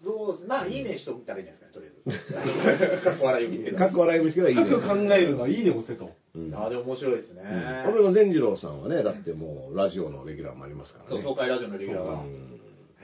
[0.03, 3.05] そうですまあ、いいねしといたらいいんじゃないですかね、とりあえず。
[3.05, 4.65] かっこ笑いを見つけたかっこ笑い虫けどいいね。
[4.65, 6.11] 深く考えるのがいいね、押せと。
[6.35, 7.43] うんああ、でも面白いですね。
[7.89, 11.23] 俺の善次郎さんはね、だってもうラジオのレギュラーもありますからね。
[11.23, 12.61] 東海ラジオのレギュラーが、うん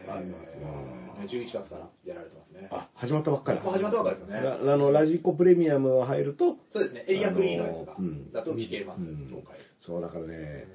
[0.09, 1.02] ありますよ。
[1.29, 2.69] 11月からやられてますね。
[2.71, 3.59] あ、始まったばっかり。
[3.59, 3.65] だ。
[3.65, 4.43] もう始まったばっかりですよね。
[4.67, 7.97] らあの、ラジコプレミアムが入ると、そうですね、エリアフリーのやつが
[8.33, 9.27] だと聞けます、うん。
[9.29, 9.59] 東海。
[9.87, 10.67] そうだからね、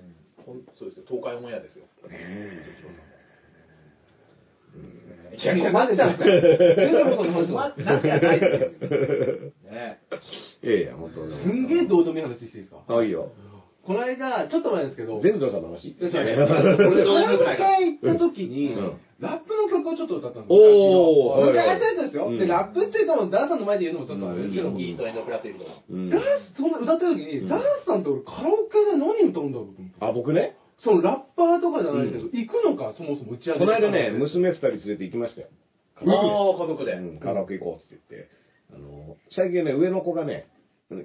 [0.45, 1.85] ほんそうですよ、東海オンエアですよ。
[2.09, 2.17] ね
[5.37, 6.17] いやいや、なっちゃう。
[6.17, 6.17] ね
[10.63, 12.83] いやいや、本当すんげえどうでもいい話していいですか？
[12.87, 13.31] あ、いいよ。
[13.87, 15.95] この間、ちょっと前ですけど、善次郎さんの話？
[15.95, 18.99] いや違う違うこれカラオどうでもないケ行った時に、うん。
[19.23, 21.63] ラップの曲をちょっと歌ったんですおー昔の。
[21.63, 22.27] やつですよ。
[22.27, 22.37] うん。
[22.37, 24.77] で、ラップって言っても、ダンさんの前で言うのもちょっとあれですけど、うん。
[24.77, 25.65] イーストエンドプラスイルド。
[25.71, 26.09] うん。
[26.11, 26.21] ダン
[26.51, 27.47] ス、そんな歌った時に、うん。
[27.47, 29.95] ダンスさんって俺カラオケで何歌うんだろうと思って。
[30.03, 35.47] あ、僕ね、そのラッパーとかじゃないけど、行くのか、そもそも打ち上げこの間ね、娘二人連れて行きましたよ。
[35.95, 36.91] ああ、家族で。
[36.91, 37.23] うん。
[37.23, 38.27] カラオケ行こうって言って。
[38.67, 40.45] あの、最近ね、上の子がね、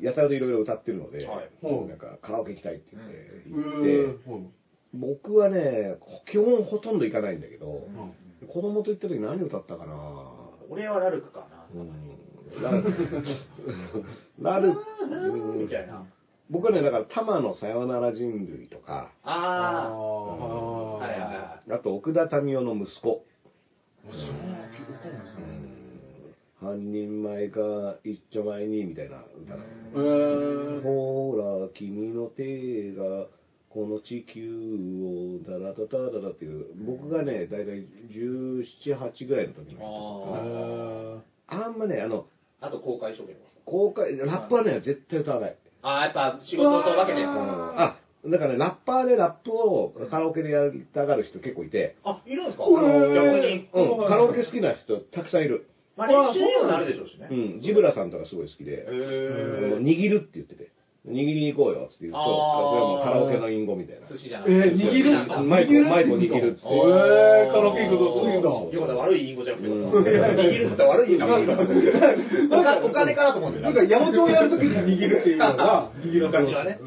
[0.01, 1.51] やたらといろいろ歌ってるので、はい。
[1.61, 3.12] もうなんかカラオケ行きたいって言って
[3.51, 4.53] う行って、
[4.95, 7.89] 僕はね、基本ほとんど行かないんだけど、
[8.41, 8.47] うん。
[8.47, 10.30] 子供と行った時何歌ったかな。
[10.68, 11.80] 俺はラルクかな。
[11.80, 12.62] うん。
[12.62, 12.93] ラルク、
[14.41, 14.85] ラルク、
[15.18, 15.59] うん。
[15.61, 16.05] みたいな。
[16.51, 19.89] 僕はね、だから、玉のさよなら人類とか、ああ。
[19.89, 23.24] あはいはいはあと、奥田民生の息子。
[26.63, 29.63] 半人前か一丁前に、みたいな歌なの。
[29.95, 33.27] えー、ほら、君の手が、
[33.71, 34.51] この地球
[35.03, 38.65] を、ダラダダダダっていう、僕がね、だいたい17、
[38.99, 39.79] 8ぐらいの時に。
[39.81, 42.27] ああんまね、あの、
[42.61, 43.39] あと公開処刑も。
[43.65, 45.57] 公開、ラップはね、絶対歌わない。
[45.83, 47.25] ああ、やっぱ仕事と分けて。
[47.25, 52.65] あ、だからね、ラッパーでラップをカラオケでやりたがる人結構いて、あ、いるんですか？
[52.65, 52.77] 逆
[53.41, 53.69] に。
[53.73, 55.67] うん、カラオケ好きな人たくさんいる。
[55.97, 57.28] まあ練習にもなるでしょうしね。
[57.30, 60.70] うん、ジブラさんとかすごい好きで、握るって言ってて、
[61.07, 64.07] 握りに行こうよって言うと、それはもうカラオケの隠語みたいな。
[64.07, 64.55] 寿司じゃなくて。
[64.57, 65.43] えー握る？
[65.45, 66.61] マイク、マイクを握るって。
[66.62, 69.68] えーカラオケ行くとそういうんだよかった、悪い隠語じゃなくて。
[69.68, 76.78] 握るって悪い隠語なんかお金かなと思うんだよなんか、八百長やるときに握るっていうのが、 握る昔はね。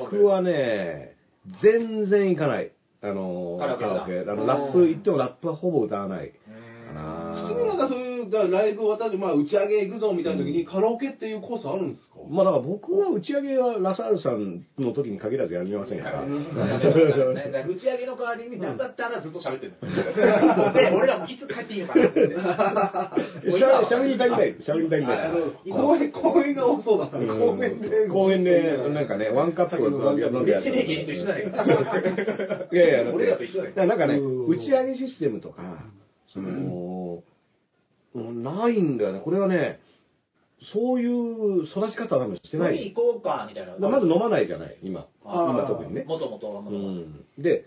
[0.00, 1.14] 僕はね、
[1.62, 2.70] 全然行かない。
[3.02, 4.20] あの、カラオケだカラオケ。
[4.30, 6.28] あの、ラップ、行ってもラップはほぼ歌わない。
[6.30, 7.94] かうんな普通になんかそ
[8.30, 12.20] だからライブ終わった後、まあ、打ち上げ行くぞみたいな時に、カラオケっていうコースあるんですか？
[12.30, 16.22] まあだから僕は打ち上げはラサールさんの時に限らずやりませんから。
[16.24, 20.72] 打ち上げの代わりに何だったらずっと喋ってるの。
[20.74, 22.20] で、俺らもいつ帰っていいのかなって。
[23.50, 24.56] しゃしゃべり足りない。
[24.60, 25.18] しゃべり足りない。
[25.20, 25.52] あの、
[25.86, 27.26] 公園、公園が多そうだったね。
[27.26, 28.08] 公園で。
[28.08, 31.64] 公園で、なんかね、ワンカップを飲んでやめっちゃね、芸人と一緒だねんから。
[31.64, 35.62] いやいや、だって俺らと一緒だよなんかね、うん打ち上げシステムとか、
[36.28, 37.20] その、うん
[38.14, 39.20] ないんだよね。
[39.20, 39.80] これはね、
[40.72, 42.92] そういう育ち方は多分してない。
[42.92, 43.76] 行こうか、みたいな。
[43.78, 45.06] まず飲まないじゃない、今。
[45.24, 46.04] 今特にね。
[46.04, 46.88] もともとはうもともと。
[47.00, 47.24] ん。
[47.38, 47.66] で、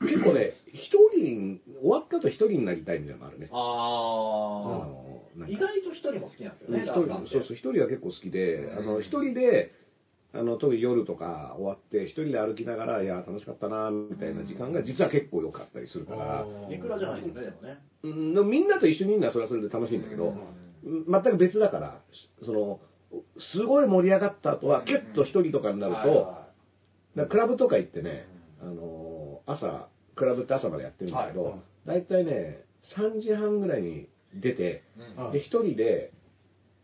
[0.00, 3.48] 結構ね、一人、終わった後一人になりたいみたいなのがあるね。
[3.50, 9.72] ああ意外と一人も好きなんですよね、うん一人そうそう、一人は結構好きで、あの、うん一人で、
[10.34, 17.78] あの、特に夜とか終わって、一人で歩きながら、いや、楽しかったな、みたいな時間が実は結構良かったりするから、いくらじゃないですよね、でもね。
[18.02, 20.34] うん、みんなと一緒にいるのはそれはそれで楽しいんだけど、
[20.84, 22.00] 全く別だから、
[22.44, 22.80] その、
[23.52, 28.26] すごい盛り上がった後は、キュッと一人とかになると、クラブとか行ってね、
[28.60, 31.54] あのー朝、クラブって朝までやってるんだけど、はい。
[31.86, 32.64] 大体ね、
[32.96, 34.82] 3時半ぐらいに出て、
[35.32, 36.12] で、一人で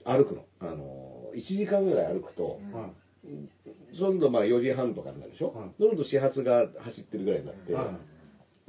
[0.04, 0.44] 歩くの。
[0.60, 2.60] あのー、1時間ぐらい歩くと、
[3.92, 5.70] そうするとまあ4時半とかになるでしょ、はい。
[5.78, 7.98] そうすると始発が走ってるぐらいになって、は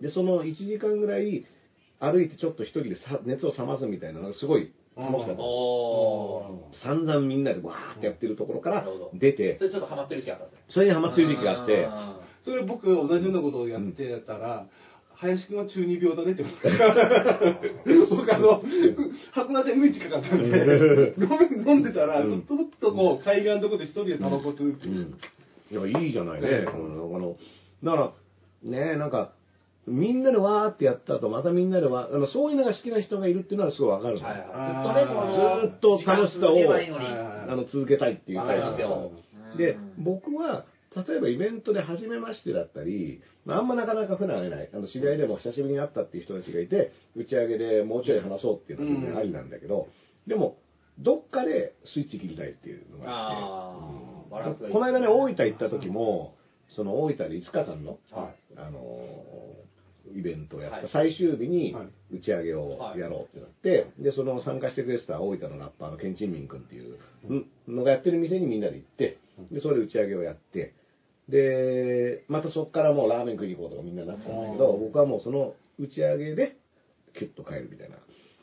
[0.02, 1.46] で、その1時間ぐらい
[2.00, 5.42] 歩いてちょっと一人でさ熱を冷ますみたいなのがすごい楽しかった。
[6.84, 9.58] 散々みんなでわーってやってるところから出て。
[9.58, 10.64] そ、れちょっとハマってる時期あったんですね。
[10.70, 14.66] それにハマってる時期があって、あそれ僕同じようなことをやってたら、
[15.22, 16.44] 林くんは中二病だねって。
[16.44, 18.16] 言われた。
[18.16, 18.62] 僕あの、
[19.36, 21.70] 函館海近かったんで、飲ん。
[21.70, 22.42] 飲んでたら、うん。
[22.42, 24.90] ちょっとこう、海岸のとこで一人でタバコ吸うってう。
[24.90, 25.90] いうん。
[25.90, 26.48] いや、いいじゃないね。
[26.48, 27.16] うん。
[27.16, 27.38] あの、
[27.84, 28.14] だから、
[28.64, 29.34] ねなんか、
[29.88, 34.26] みんなでわーってやった後、またみんなでわーあの、そういうのが好きな人がいるっていうのはすごいわかるの。
[34.26, 34.48] はいはい。
[34.52, 34.74] あー。
[34.74, 36.58] ずっとね、このずーっと楽しさを
[37.52, 39.58] あの、続けたいっていうタイプ。
[39.58, 40.66] でで、僕は、
[40.96, 49.88] 例えばイベントで初めましてだったり、まあ、あんまなかなか普段会えない、あの知り合いでも久しぶりに会ったっていう人たちがいて、打ち上げでもうちょい話そうっていうのは全然ありなんだけど、
[50.28, 50.58] でも、
[51.00, 54.32] どっかでスイッチ切りたいっていうのがあって、あー。
[54.32, 54.74] バランスがいい。
[54.74, 56.36] この間ね、大分行った時も、
[56.76, 59.72] その大分で5日間の、はあのー
[60.14, 60.90] イベントをやったはい。
[60.92, 62.18] 最終日にはい。
[62.18, 66.98] 打ち上げをやろうってなって、で、その参加してくれてた大分のラッパーのケンチンミン君っていう
[67.68, 69.20] のがやってる店にみんなで行って、
[69.52, 70.74] で、それで打ち上げをやって、
[71.32, 76.58] で、またそこからもうラーメン食いに行こうとかみんななってたんだけど、僕はもうその打ち上げで、
[77.18, 77.96] キュッと帰るみたいな。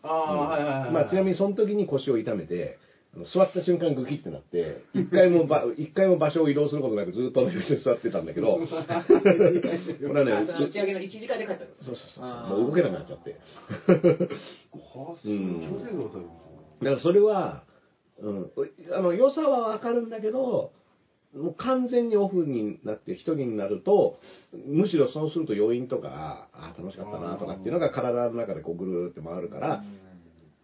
[0.03, 0.91] ああ、はいはいはい。
[0.91, 2.79] まあ、ちなみにその時に腰を痛めて、
[3.15, 13.31] あの座った瞬間グキってなって、一回もば、 一回も場所を移動することなくずっと同じ場所に座ってたんだけど、これはね、打ち上げの1時間で帰ったんですそうそうそうもう動けなくなっちゃって。
[13.31, 16.29] はあ、すうん気をつけてくださいよ。
[16.81, 17.65] だからそれは、
[18.21, 18.51] うん、
[18.93, 20.73] あの、良さはわかるんだけど、
[21.35, 24.19] もう完全にオフになって一人になると、
[24.67, 29.85] むしろそうすると余韻とか、ああ、楽しかったなとかっていうのが体の中でこうぐるーって回るから、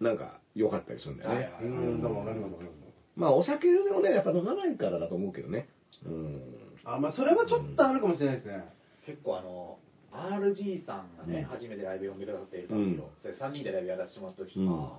[0.00, 1.50] なんか良かったりするんだよね。
[1.54, 2.84] はいうん、でもわかりますわかります。
[3.16, 5.68] まあお酒をね、やっぱ飲まないからだと思うけどね。
[6.06, 6.40] うん。
[6.84, 8.64] あ、まあそれはちょっとあるかもしれないですね。
[9.06, 9.78] 結構あの
[10.12, 11.44] RG さんがね、うん。
[11.44, 12.94] 初めてライブ呼んでくださっているうん。
[12.94, 14.98] 時の、それ3人でライブやらせてもらった時は、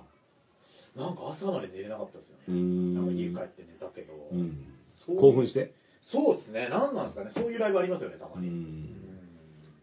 [0.94, 2.94] なんか朝まで寝れなかったですよね、うん。
[2.94, 4.75] なんか家帰って寝たけど、うん
[5.06, 5.72] 興奮して？
[6.12, 6.68] そうですね。
[6.70, 7.30] 何なんですかね。
[7.34, 8.84] そういうライブありますよねたうまに、ん。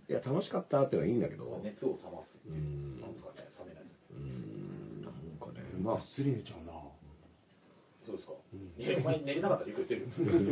[0.10, 1.46] いや、楽しかったってのはいいんだけど。
[1.46, 2.56] うん熱を冷ますっていう。
[2.56, 3.02] うん。
[3.02, 3.48] なんですかね。
[3.60, 3.84] 冷めない。
[3.84, 5.02] うん。
[5.04, 6.74] なんかね、まあ、まあ、失礼寝ちゃうな。
[8.06, 8.72] そうですか、うん。
[8.78, 9.64] お前寝れなかった？
[9.64, 10.08] ってよく言ってる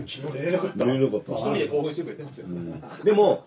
[0.07, 0.85] 昨日寝れなかった。
[0.85, 1.31] 寝れなかった。
[1.33, 2.81] 一人で興奮してくれてますよ、うん。
[3.03, 3.43] でも、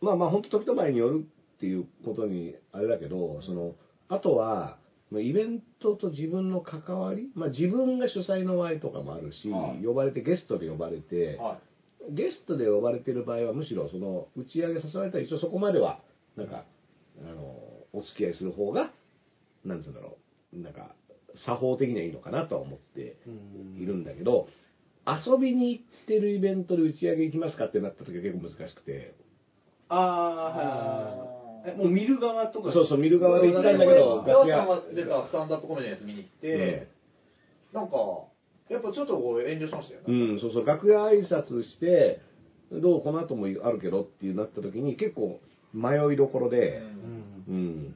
[0.00, 1.24] まあまあ、本当時と場合による
[1.56, 3.74] っていうことにあれだけど、その、
[4.08, 4.81] あとは、まあ
[5.20, 9.84] イベントと自分の関わり、まあ自分が主催の場合とかもあるし、はい。
[9.84, 11.58] 呼ばれて、ゲストで呼ばれて、はい。
[12.10, 16.00] ゲストで呼ばれてる場合はむしろその打ち上げ誘われたら一応そこまでは
[16.36, 16.64] なんか
[17.20, 17.42] あの
[17.92, 18.90] お付き合いする方が
[19.64, 20.16] なんつうんだろ
[20.54, 20.94] うなんか
[21.46, 23.16] 作法的にはいいのかなとは思って
[23.78, 24.48] いるんだけど
[25.06, 29.14] 遊びに行ってるイベントで打ち上げ行きますかってなった時は結構難しくて。
[29.88, 31.41] ああ、はい。
[31.64, 32.72] え、もう見る側とか。
[32.72, 36.88] そうそう見る側で行ったんだけどヤ楽屋さんが出たスタンダップコメディのやつ見に行って、
[37.72, 37.96] なんか
[38.68, 42.20] やっぱちょっとこう遠慮しましたよね、うんそうそう楽屋挨拶して
[42.70, 45.40] どうこの後もあるけどっていうなった時に結構
[45.74, 46.82] 迷いどころで、
[47.48, 47.94] うん。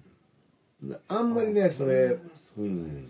[0.82, 0.98] うん。
[1.08, 2.16] あんまりね、それ、
[2.58, 3.04] うん。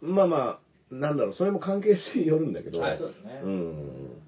[0.00, 0.58] まあま
[0.90, 4.21] あ、なんだろう、それも関係性によるんだけど、はいそうですねうん。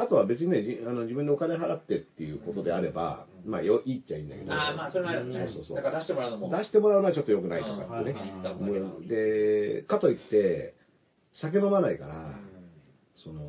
[0.00, 4.52] あとは別にね、じあの自分でお金払ってっていうことであれば、まあよいいっちゃいいんだけど。
[4.52, 5.32] ああ、まあ、それもあるん。
[5.32, 6.56] そうそうそうだから出してもらうのも。
[6.56, 8.32] 出してもらうのはちょっと良くないとかってね。
[8.60, 10.74] うんで、かといって、
[11.40, 12.38] 酒飲まないから、
[13.16, 13.42] その、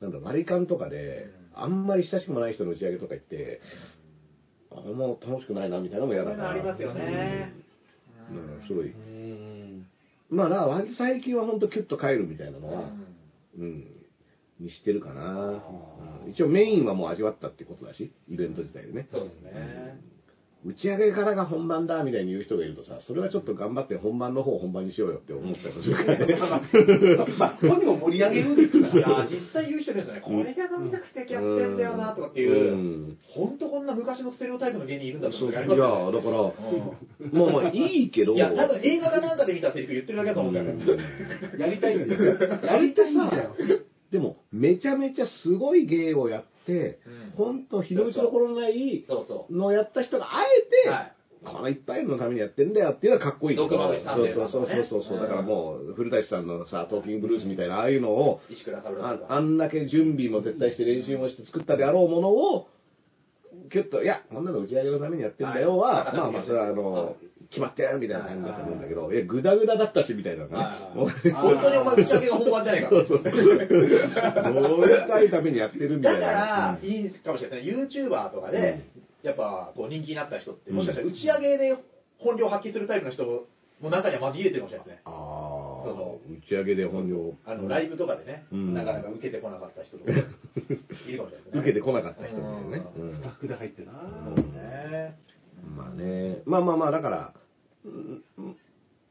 [0.00, 3.60] なんだ、割り勘とかで、あんまり親しくもない人の打ち上げとか行って、
[4.70, 6.50] あんま楽しくないなみたいなのも嫌だから。
[6.50, 7.54] ありますよね
[8.30, 8.36] うん。
[8.36, 8.90] だからすごい。
[8.90, 9.86] うん
[10.28, 12.90] まあな、割と最近は本当キュッと帰るみたいなのは、
[13.56, 13.95] うんうん、
[14.60, 15.22] にしてるかな。
[15.32, 19.08] うん一応メインはもう味わったってことだし、イベント自体でね。
[19.12, 20.00] そうですね。
[20.64, 26.34] 打ち上げからが本番だみたいに言う人がいるとさ、それはちょっと頑張って本番の方を本番にしようよって思ったりするからね。
[27.38, 29.22] まあ、本人も盛り上げようですかいら。
[29.22, 30.20] や、実際言う人いるんですよね。
[30.22, 32.74] これが飲みたくてやってんだよな、とかっていうう。
[32.74, 41.04] ん本当こんな昔のステレオタイプの芸人いるんだと思ってだから、もうまあいいけど、いや、多分映画かなんかで見たセリフ言ってるだけだと思うんだよね。
[41.58, 42.38] やりたいんだよ。
[42.64, 43.54] やりたいんだよ。
[44.10, 47.32] でも、めちゃめちゃすごい芸をやって、うん。
[47.36, 49.04] 本当日の打ちどころのない。
[49.50, 51.12] のをやった人があえて、はい。
[51.44, 53.78] この一杯のためにやってんだよっていうのはかっこいいそうそう
[54.50, 62.68] そうそうそう、うんだからもう古舘さんのさトーキングブルースみたいなああいうのをあさんだけ準備も絶対して練習もして作ったであろうものを
[63.70, 66.16] キュッといやこんなの打ち上げのためにやってんだよは、はい。
[66.16, 67.16] まあまあそれはあの
[67.48, 70.56] 決まってやるみたいな感じだと思うんだけど、いやグダグダだったしみたいなのね、
[70.94, 72.88] 本当にお前打ち上げが本番じゃないか。
[72.90, 76.26] そうそうそうどうやりたいためにやってるみただいな。
[76.26, 77.64] から、いいかもしれない。
[77.64, 78.08] ですね。
[78.08, 78.84] YouTuber とかで、
[79.22, 81.78] やっぱこう人気になった人って、もしかしたら打ち上げで
[82.18, 83.24] 本領発揮するタイプの人
[83.80, 85.02] も中には交えてるかもしれないですね。
[85.04, 87.34] 打ち上げで本領。
[87.44, 88.74] あの、ライブとかでね、うん。
[88.74, 91.60] なかなか受けてこなかった人とか、いるかもしれないですね。
[91.60, 93.92] 受けてこなかった人みたいなね、スタッフで入ってな。
[93.92, 95.18] ね
[95.62, 97.34] まあね、まあまあまあ、だから、
[97.84, 98.22] うん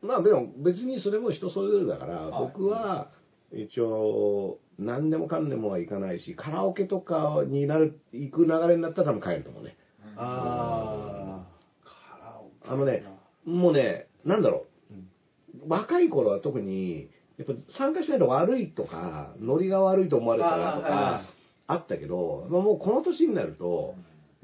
[0.01, 3.09] まあでも別にそれも人それぞれだから、はい僕は
[3.51, 9.77] 一応、何でもかんでもはいかないし、カラオケとかになる、行く流れになったら多分帰ると思うね。
[10.17, 11.47] ああ。
[11.83, 12.69] カラオケ。
[12.69, 13.05] あのね、
[13.45, 21.21] もうね、なんだろう、若い頃は特に、やっぱ参加しないと悪いとか、ノリが悪いと思われたらとか、
[21.67, 23.95] あったけど、まあ、もうこの年になると、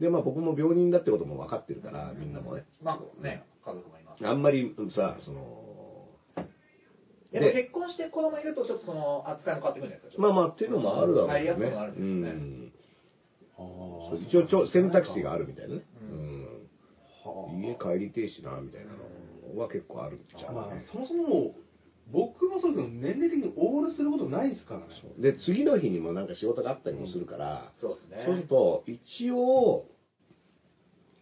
[0.01, 2.65] で、まあ僕も病人だってことも分かってるから、みんなもね。
[2.81, 4.27] まあね、家族もいます。
[4.27, 5.61] あんまりさ、その、
[7.31, 10.21] やっぱ結婚して子供いると、ちょっとその扱いも変わってくるんじゃないですか。
[10.23, 11.69] まあまあっていうのもあるだろう入りやすね。
[11.69, 12.29] くもあるんですね。
[12.33, 12.73] ん。
[13.53, 15.81] あそうー一応ちょ選択肢があるみたいなね。
[16.01, 16.67] ううん。
[17.23, 18.91] はあ家帰りてえしな、みたいな
[19.53, 21.53] のは結構あるっちゃうまあね。、そもそも、
[22.11, 24.85] 僕もそうですけど、年齢的にオールすることないですからね。
[25.19, 28.23] で、次の日にもなんか仕事があったりもするから、そうですね。
[28.25, 29.85] そうすると、一応、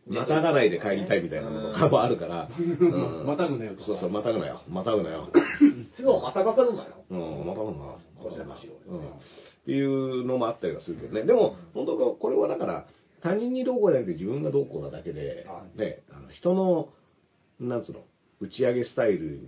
[0.07, 4.63] またがないで帰りたいみたいなのもあるから、うんまたぐなよとかそうそう、またぐなよ。
[4.67, 5.31] またぐなよ。
[5.95, 7.05] すぐまたがかるんだよ。
[7.09, 7.97] うん、またぐな。
[8.17, 9.07] こちらの資料ですねうん。
[9.07, 9.11] っ
[9.65, 11.23] ていうのもあったりはするけどね。
[11.23, 12.87] でも、本当これはだから、
[13.21, 16.89] 他人にどうこうじゃなくて自分がどうこうなだけでは、ね、あの人の、
[17.59, 18.03] なんつうの、
[18.41, 19.39] 打ち上げスタイル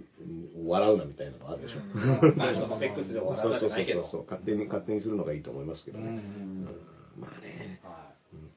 [0.65, 1.79] を笑うなみたいなのあるでしょ。
[1.95, 6.05] うんまあ そのセックスで笑うなじゃないけどそうそうそうそう勝手に勝手にするのがいいと思いますけどね。
[6.05, 6.67] うんうん
[7.19, 7.79] まあね。
[7.83, 8.11] は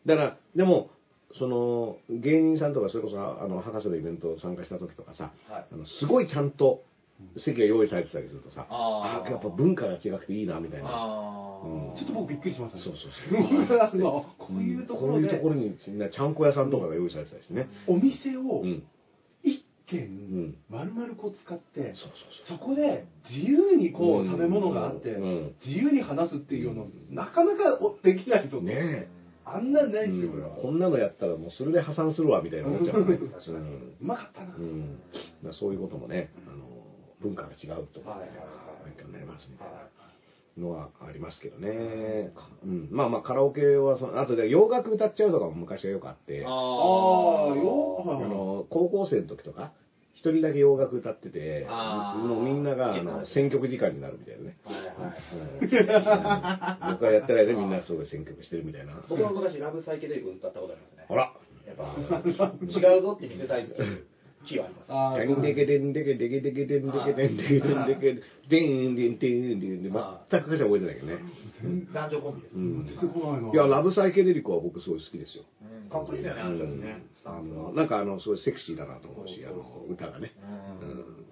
[0.06, 0.90] だから、でも、
[1.38, 5.52] その、芸人さんとか、それこそ、あの、博士のイベント参加した時とかさ、い。
[5.52, 5.66] はい。
[5.72, 6.84] あのすごいちゃんと
[7.36, 10.88] 席が用意されてたりするとさ、あーあやっぱ文化が違くていいな、みたいな。
[10.88, 12.84] あうんちょっと僕びっくりしましたね。
[12.84, 14.24] そうそうそう。
[14.38, 17.68] こういうところでこういうところに、みんなちゃんこ屋さんとかが用意されてたりしてね。
[17.86, 18.82] お店をうん。
[19.86, 20.56] 軒ん。
[20.68, 21.94] 丸々こう使って、
[22.48, 28.60] そこで自由にこううん食べ物があって、うん自由に話すっていうの、なかなかおできないと。
[28.60, 29.08] ね
[29.46, 30.06] あんなんなえ。
[30.06, 30.50] いですよ、うん俺は。
[30.56, 33.18] こんなのやったらもうそれで破産するわ、みたいな思っちゃうう
[34.00, 34.54] まかったな。
[35.52, 36.64] そういうこともね、あの、
[37.20, 40.03] 文化が違うと勉強になりますみたいな。
[40.56, 42.32] はのはありますけどね。
[42.64, 46.44] うん、まあまあカラオケはその、あとで洋楽歌っちゃうとかも昔はよくあって、い。
[46.44, 48.04] あああ、よ。
[48.04, 49.72] の、高校生の時とか、
[50.14, 54.56] 一人だけ洋楽歌ってて、もうみんながあの選曲時間になるみたいなね。
[54.64, 55.18] はいはい。
[56.88, 58.94] うん僕がやってる間みんなすごい選曲してるみたいな。
[59.08, 61.06] 僕も昔ラブサイケデリック歌ったことありますね。
[61.08, 61.34] あら
[61.66, 61.96] やっぱ、
[62.64, 63.66] 違うぞって見せたい
[64.44, 64.86] 気はあります。
[64.90, 68.58] あデンデケデンデケデケデケデンデケデンデケデンデケデンデ
[68.90, 69.92] ンデンデンデンデン
[70.30, 71.18] 全く歌詞覚えてないけどね。
[71.92, 72.54] 男女コンビです。
[72.54, 73.50] うん出てこないな。
[73.52, 75.44] いや、ラブサイケデリコは僕すごい好きですよ。
[75.62, 77.02] うんかっこいいですよね、あの人たちね。
[77.16, 80.32] スタあンスはのなんかあの、すごいセクシーだなと思うし、あの、歌がね。
[80.82, 81.26] うん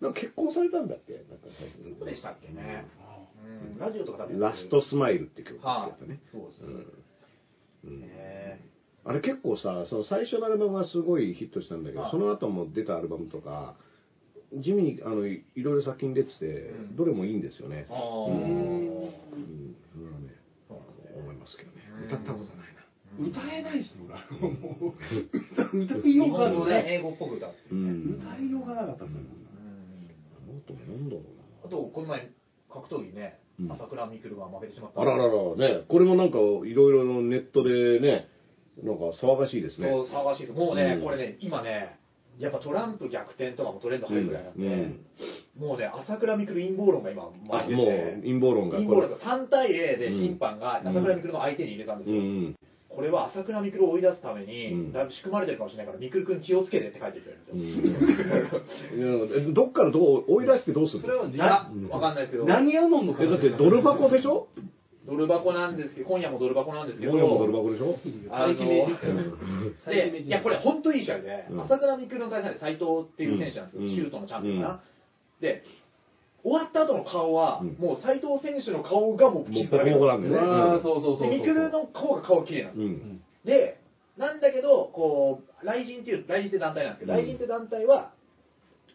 [0.00, 2.86] なんか結婚されたんだっけなんか最近どうでしたっけね。
[3.44, 6.20] うんラジオとか多分ラストスマイルって曲が好きだったね。
[6.32, 6.64] そうです
[7.84, 8.60] うんね。
[9.04, 13.76] あれ結構さ、その最初のアルバムはすごいヒットしたんだけど、その後も出たアルバムとか、
[14.52, 17.86] 地味にあのいろいろ作品出てて、うん、どれもいいんですよね。
[17.88, 17.96] ああ。
[17.96, 19.76] うん。
[19.92, 20.34] それはね、
[21.16, 21.78] 思いますけどね。
[22.06, 22.80] 歌ったことないな。
[23.18, 24.08] 歌えないっす、もう、
[25.78, 26.94] 歌いようがない。
[26.94, 27.56] 英語っぽく歌って。
[27.70, 29.30] 歌いようがなかったっすもんな。
[30.48, 31.66] あートんだろうな。
[31.66, 32.30] あと、この前、
[32.72, 35.00] 格闘技ね、朝倉未来が負けてしまった。
[35.00, 38.28] あららら、ね、これもなんか、いろいろネットでね、
[38.82, 39.88] なんか騒がしいですね。
[39.88, 40.46] そう、騒がしい。
[40.46, 40.58] です。
[40.58, 41.02] もうね、うん。
[41.02, 41.98] これね、今ね、
[42.38, 44.54] やっぱトランプ逆転とかもトレンド入るぐらいなん。
[44.56, 45.00] で、うん。
[45.58, 49.06] もうね、朝倉未来陰謀論が今、あ、巻いてもうて、陰謀論が陰これ。
[49.08, 52.16] 謀論が3対0で審判がうん朝倉未来の相手に入れたんですよ。
[52.16, 52.56] うん。
[52.88, 54.48] これは朝倉未来を追い出すためうん。
[54.48, 58.60] に、だいぶ仕組まれてるかもしれないから、未来君気をつけてって書いてる人いるんですよ。
[58.94, 58.98] う
[59.38, 59.44] ん。
[59.44, 64.48] いやどっからどう追い出してどうするそれはいやうん、わかんないですけど、何やのんのかえだってドル箱でしょ？
[65.06, 67.96] ドル箱なんですけど、今夜もドル箱なんですけど、今夜もドル箱でしょ？
[68.30, 74.82] あの最近名人でいや、これ本当いい試合で、うん朝倉未来の対戦で斎藤っていう選手なんですけど、うんシュートのチャンピオンかな。
[75.40, 75.64] で、
[76.42, 80.36] 終わった後の顔は、うんもう斎藤選手の顔がもうもうボコボコなんでね。
[80.36, 81.30] ああ、そうそうそうそう。
[81.30, 82.88] で、未来の顔が顔綺麗なんですよ。
[82.88, 83.20] うん。
[83.44, 83.80] で、
[84.18, 88.12] なんだけど、こう、雷神っていう、雷神って団体なんですけど、うん雷神って団体は、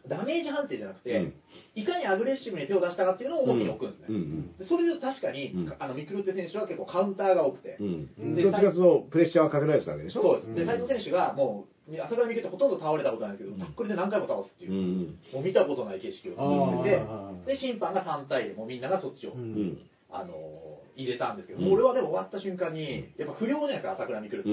[0.08, 1.34] ダメージ判定じゃなくて、うん。
[1.76, 4.06] いかにアグレッシブに手を出したかっていうのを重きに置くんですね。
[4.10, 5.74] うんでそれで確かに、うん。
[5.80, 8.10] あの、ミクルって選手は結構カウンターが多くて、うん。
[8.18, 10.22] うんどっちかというとプレッシャーはかけられてたわけでしょ？
[10.22, 14.72] そうで斉藤選手がもう、朝倉未来ってほとんど倒れたことないんですけど、タックルで何回も倒すっていう。
[14.72, 15.20] う、ん。
[15.34, 17.46] もう見たことない景色をあ作ってー。
[17.46, 19.74] て、で、審判が3対で、もうみんながそっちを、ううん。
[19.74, 19.78] ん。
[20.10, 21.66] あのー入れたんですけど、うん。
[21.66, 24.50] もう俺はでも終わった瞬間に、やっぱ不良じゃないですか、朝倉未来って。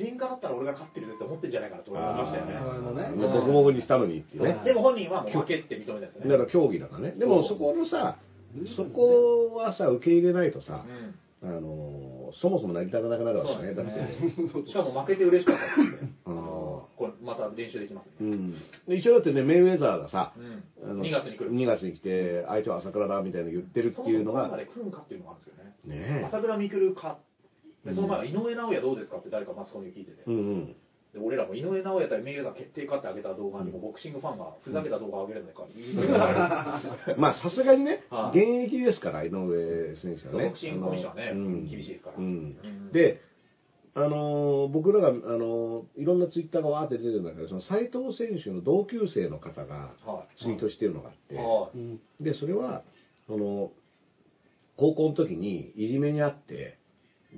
[0.00, 0.06] うん。
[0.06, 2.54] 喧嘩だったら俺が勝ってるぜって思ってんじゃないかなと思いましたよね。
[2.54, 4.60] あーなるほどねボコボコにしたのにっていうね。
[4.64, 6.30] でも本人はもう負けって認めたんですよね。
[6.30, 7.12] だから競技だからね。
[7.12, 8.18] でもそこのさ、
[8.76, 10.84] そこはさ、受け入れないとさ
[11.42, 13.74] う、んあの、そもそも成り立たなくなるわけね。
[13.74, 13.92] だって。
[13.92, 14.08] で
[14.64, 16.32] すしかも負けて嬉しかったって言ってあー
[16.96, 18.12] これまた練習できますね。
[18.20, 18.52] うん。
[18.88, 21.52] で一応だってね、メイウェザーがさ、うんあの2月に来る。
[21.52, 25.04] 2月に来て、相手は朝倉だみたいなの言ってるっていうのがそもそも、で来るんか
[27.86, 30.18] でその前は井上尚弥どうですかって誰かマスコミに聞いてて。
[30.26, 30.30] え。
[30.30, 30.76] うんうん。
[31.14, 36.08] で俺らも井上尚弥対メイウェザー決定かってあげた動画にもボクシングファンがふざけた動画を上げるのか言う
[37.18, 40.48] まあさすがにねは、現役ですから、井上選手はね。
[40.48, 41.66] ボクシングコミッションはねうん。
[41.66, 42.16] 厳しいですから。
[42.18, 42.24] うん。
[42.24, 42.92] うん。
[42.92, 43.20] で、
[43.94, 50.42] あのー僕らが、あのーいろんなツイッターがわーって出てるんだけど、その斉藤選手の同級生の方がはい。
[50.42, 51.78] ツイートしてるのがあって、はい。
[51.78, 52.82] うんで、それは、
[53.26, 53.72] その、
[54.76, 56.76] 高校の時にいじめにあって、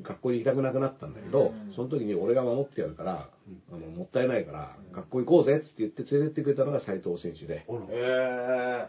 [0.02, 1.74] 学校に行きたくなくなったんだけど、うん。
[1.74, 3.28] その時に俺が守ってやるから、
[3.72, 7.66] あのもったいないから、学校行こうぜって言って連れてってくれたのが斉藤選手で、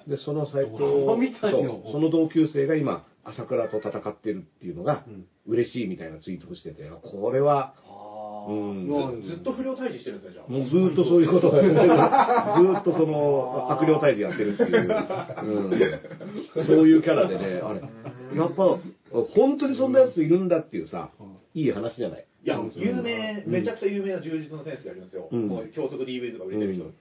[0.08, 8.88] で、その斉藤そうその同級生が今、朝倉と戦ってるっていうのがうん、嬉しいみたいなツイートをしてて、これは、あうん。
[8.88, 10.52] ーずずっと不良退治してるんですよじゃあ。
[10.52, 11.76] もうずーっとそういうことをやってる。
[11.78, 14.96] ずーっとその、悪霊退治やってるっていう、
[16.58, 17.82] うん、そういうキャラでね、あれ、
[18.36, 18.78] やっぱ、
[19.12, 21.12] 本当にそんなやついるんだっていうさ、
[21.54, 22.26] いい話じゃない。
[22.44, 25.28] いや、有名、めちゃくちゃ有名な充実のセンスがいるんですよ。
[25.32, 26.94] うんもう教則 DV とか売れてる人、うん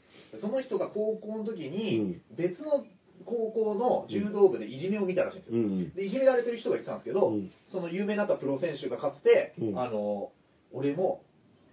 [0.43, 2.85] その人が高校の時うにん、別の
[3.25, 5.57] 高校の柔道部でいじめを見たらしいんですよ。
[5.57, 5.95] うん。
[5.95, 10.33] で、いじめられてる人が言ってたんですけど、うんその有名になったプロ選手がかつて、うんあの、
[10.73, 11.23] 俺も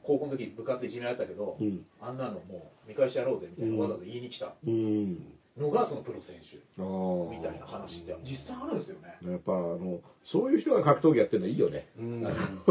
[0.03, 1.85] 高校の時部活でいじめられたけど、うん。
[1.99, 5.17] あんなのもう見返してやろうぜみたいな、うんわざわざ言いに来たうん。
[5.57, 6.57] のがそのプロ選手。
[6.77, 9.15] みたいな話って実際あるんですよね。
[9.23, 11.87] やっぱ、あの、そういう人が格闘技やってるのいいよね。
[11.97, 12.23] うん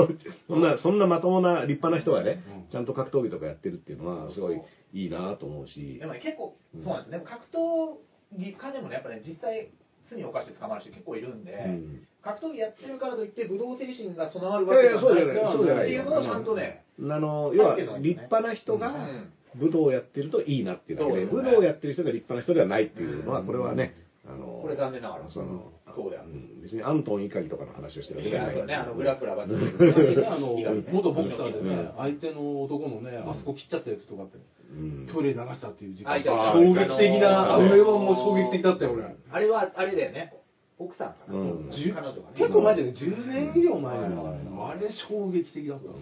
[0.46, 4.60] そんな、そんなまともな立派な人がねうん、ちゃんと格闘技とかやってるっていうのは、すごい
[4.92, 6.06] いいなと思うしで。
[6.06, 7.24] もね、結構、うんそうなんですね。
[7.24, 7.96] 格闘
[8.36, 9.70] 技家でもね、やっぱね、実際、
[10.10, 16.02] 罪を犯して捕まる人結構いるんで、うん格闘技やってるからといって、武道精神が備わるわけじゃない、ないそうじゃないよ。
[16.02, 21.42] っていうのをちゃんとね、あの、要は、立派な人がうん武道をやってるといいなっていうだけで、そうですね。
[21.42, 23.46] 武道をやってる人が立派な人ではないっていうのは、うん。
[23.46, 23.94] これはね、
[24.26, 25.28] あの、これ残念ながら。
[25.28, 26.24] その、そうだよ。
[26.24, 28.56] ん別にアントン怒りとかの話をしてるわけいじゃない。
[28.56, 34.38] やそうね、あの、グラップラーが出てだくるしね、 あのいいからね、元ボクサーでねうん、相手の男のね、あそこ切っちゃったやつとかって、
[34.72, 35.06] うん。
[35.12, 36.30] トイレに流したっていう事あいた。
[36.30, 36.38] 件。
[36.52, 39.04] 衝撃的な、あれはもう衝撃的だったよ、俺。
[39.30, 40.34] あれは、あれだよね、
[40.78, 41.70] 奥さんかな、うん。
[41.70, 42.16] 彼女がね。
[42.34, 45.84] 結構前だよね、10年以上前ですはいあれ衝撃的だった。
[45.84, 45.96] そうう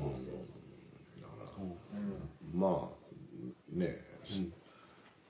[2.57, 2.61] ん。
[2.61, 3.02] まあ、
[3.73, 3.97] ね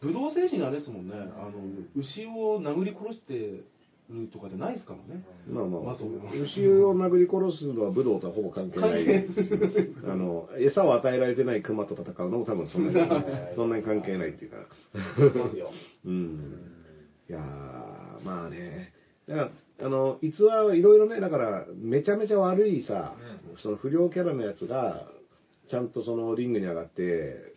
[0.03, 1.63] 武道精神あれですもんね、あの、
[1.95, 3.63] 牛を殴り殺して
[4.11, 5.25] るとかじゃないですからね。
[5.49, 6.11] まあまあ、まあそう
[6.43, 9.51] 牛を殴り殺すのは武道とはほぼ関係ないですし
[10.05, 13.25] あの、餌を与えられてない熊と戦うのも多分そんなに、
[13.55, 14.67] そんなに関係ないっていうか。
[15.39, 15.71] ますよ。
[16.05, 16.61] うん。
[17.29, 18.93] いやー、まあね。
[19.29, 19.41] だか
[19.79, 23.15] ら、あの、逸話はいろいろね、だから、めちゃめちゃ悪いさ、
[23.57, 25.07] うその不良キャラのやつが、
[25.69, 27.52] ちゃんとそのリングに上がって、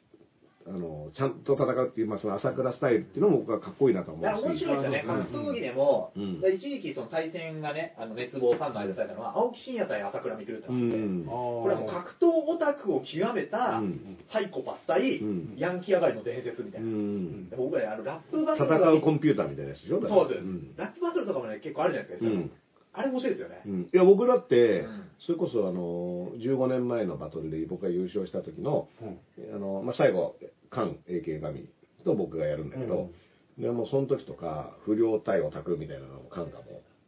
[0.67, 4.43] あの、ちゃんと戦うっていう、まあその朝倉スタイルっていうのも僕はかっこいいなと思うし。
[4.43, 5.17] 面白いですよね、うん。
[5.25, 6.41] 格闘技でも、うん。
[6.53, 11.25] 一時期その対戦がね、あの熱望ファンの間されたのは、青木真也対朝倉未来ってうのがあって、ん。
[11.25, 14.17] これはもう格闘オタクを極めたうん。
[14.33, 15.53] サイコパス対うん。
[15.55, 16.89] ヤンキー上がりの伝説みたういな。
[16.89, 17.49] ん。
[17.49, 20.01] で僕らあのラップバトル戦がうコンピューターみたいなやつでしょ？
[20.01, 20.73] そうです、ん。
[20.77, 22.51] ラップバトルとかもね、結構あるじゃないですか、うん
[22.95, 23.61] あれ面白いですよね。
[23.65, 23.81] うん。
[23.81, 25.03] いや、僕だって、うん。
[25.19, 29.55] それこそあの、15年前のバトルで僕が優勝した時の、うん。
[29.55, 30.35] あの、まあ、最後、
[30.69, 31.69] カン AK 神
[32.03, 33.09] と僕がやるんだけど、
[33.57, 36.63] でもうその時とか、不良対オタクみたいなのをカンがも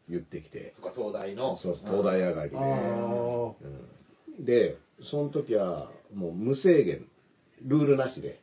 [0.10, 1.58] う言ってきて、そこ東大の。
[1.58, 4.46] そうそう東大上がりで、うん。
[4.46, 4.78] で、
[5.12, 7.06] その時はもう無制限、
[7.64, 8.40] ルールなしで、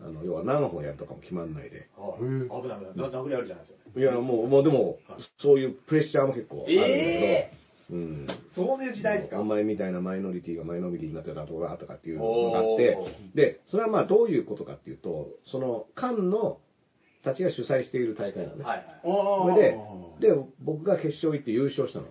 [0.00, 3.10] あの、要は何本やるとかも決まんないで、はい危ない危ない。
[3.10, 4.00] な殴りあるじゃないですか。
[4.00, 4.98] いや、もう、もうでも、
[5.40, 7.52] そういうプレッシャーも結構あるんだけど、え
[7.88, 8.26] うん。
[8.54, 9.40] そういう時代ですか？
[9.40, 12.96] お前みたいなマイノリティがマイノリティになってたらどうだとかっていうのがあって。
[12.96, 16.58] お、で、それはまあどういうことかっていうと、その、菅の
[17.24, 18.86] たちが主催している大会なんで、はいはい。
[19.02, 19.60] そ
[20.20, 22.06] れで、で、僕が決勝行って優勝したの。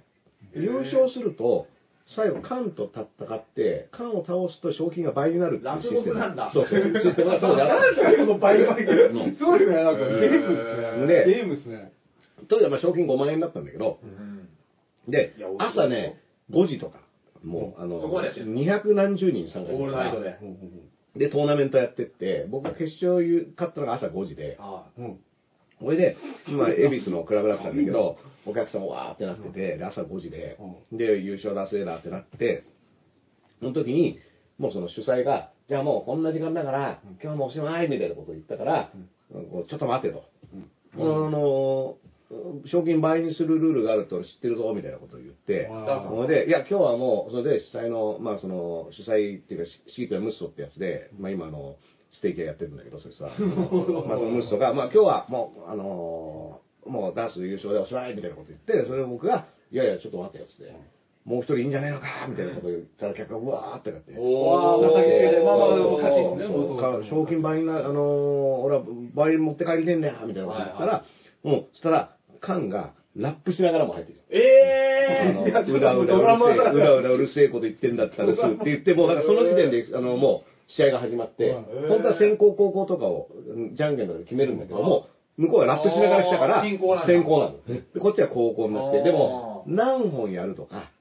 [0.55, 1.67] 優勝すると、
[2.15, 6.19] 最後、菅と戦って、菅を倒すと賞金が倍になるっていうシステム。
[6.19, 6.51] なんだ。
[6.53, 11.07] そうそう、システムがそうだなんですかこの倍々すごいですね、なんかゲームですね。
[11.07, 11.91] でゲームですね。
[12.47, 14.49] 当時はまあ賞金5万円だったんだけど、うん
[15.07, 16.19] で朝ね
[16.51, 16.99] 5時とか
[17.43, 20.39] もうあのそこまでやってる二百何十人参加してオールナイトで。
[21.15, 23.23] でトーナメントやってって僕が決勝
[23.55, 24.57] 勝ったのが朝5時で。
[24.59, 25.19] はうん
[25.79, 26.17] それで
[26.47, 30.57] 今恵比寿のクラブだったんだけどお客さんわーってなっててで朝5時で
[30.91, 32.63] で優勝だせーだってなって
[33.59, 34.19] その時に
[34.57, 38.91] もうその主催がじゃあもうこんな時間だから今日はもうおしまいみたいなことを言ったから
[39.51, 40.23] こうちょっと待てと。
[40.97, 41.97] あの
[42.65, 51.75] 賞金倍にするルールがあると知ってるぞみたいなことを言って、あそれで、いや、今日はもう、それで主催の、まあその、主催っていうか、シートやムッソってやつで、まあ今あの、
[52.17, 53.25] ステーキ屋やってるんだけど、それさ、
[54.07, 60.71] まあそのムッソが、まあ今日はもう、あのーもうダンス優勝でおしまいみたいなこと言って、それを僕が、いやいや、ちょっと待ってよ、つって。
[61.25, 64.13] もう一人いいんじゃないのかみたいなことを言ったら客がうわーってなって。
[64.15, 66.51] おーなってお酒でまあまあそう勝ちです
[67.03, 67.09] ね。
[67.09, 68.83] 賞金倍にな、あのー俺は
[69.15, 71.05] 倍持って帰りてんだよ、みたいなこと言ったら、
[71.43, 74.19] うん、そしたら、カンがラップしながらも入ってる。
[74.21, 85.07] あえのーうだうだうるせえ、うだうだうるせえこと言ってんだったらですって言って、もうだからその時点で、あの、もう試合が始まって、うん本当は先行後攻とかを、うんじゃんけんとかで決めるんだけども、
[85.37, 87.63] 向こうはラップしながら来たから、先行なの。
[87.65, 90.91] でこっちは後攻になって、でも、何本やるとか、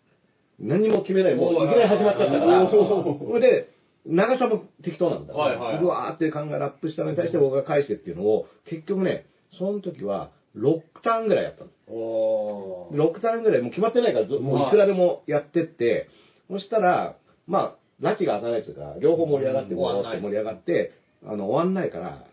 [0.58, 3.68] 何も決めない、もういきなり始まっちゃったから、それ で、
[4.06, 5.34] 長さも適当なんだ。
[5.34, 5.82] はいはいはい。
[5.82, 9.26] うわーって考えラップしたのに対して僕が返してっていうのを、結局ね、
[9.58, 11.70] その時は6ターンぐらいやったの。
[11.88, 12.96] おー。
[12.96, 16.08] 6ターンぐらい、もう決まってないから、ずもういくらでもやってって、
[16.50, 20.92] そしたら、まあ、拉致が開かないというか、両方盛り上がって、うんわーって盛り上がって、
[21.24, 22.24] あの、終わんないから、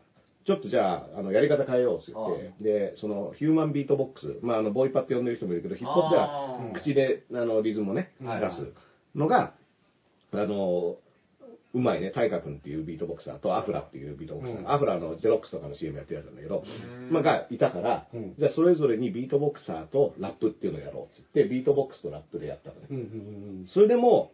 [0.45, 6.81] ちょっとじゃあ、あの、やり方変えようって言って、で、その、ヒューマンビートボックス、まあ、あの、ボイパって呼んでる人もいるけど、ヒップホップじゃあー。
[6.81, 8.51] 口で、あの、リズムをね、出はいはい。
[8.53, 8.73] す。
[9.15, 9.53] のが、
[10.33, 10.97] あの、
[11.73, 14.71] うまいね、タイカ君っていうビートボクサーとアフラっていうビートボクサー、うん。
[14.71, 17.13] アフラのゼロックスとかの CM やってるやつなんだけど、うん。
[17.13, 18.35] まあ、がいたから、うん。
[18.37, 22.87] じゃあそれぞれにビートボクサーとラップっていうのをやろうっつって、ビートボックスとラップでやったのね。
[22.89, 22.99] うんう
[23.63, 23.67] ん。
[23.67, 24.31] それでも、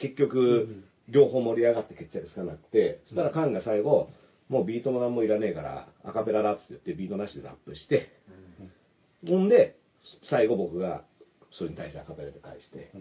[0.00, 4.10] 結局ん、両方盛り上がって決着つかなくて、そしたらカンが最後、
[4.48, 8.10] もうビートも何もいらねえから、アカペラだっつって言って、ビートなしでラップして、
[9.26, 9.76] ほんで、
[10.28, 11.04] 最後僕が、
[11.52, 12.92] それに対してアカペラで返して、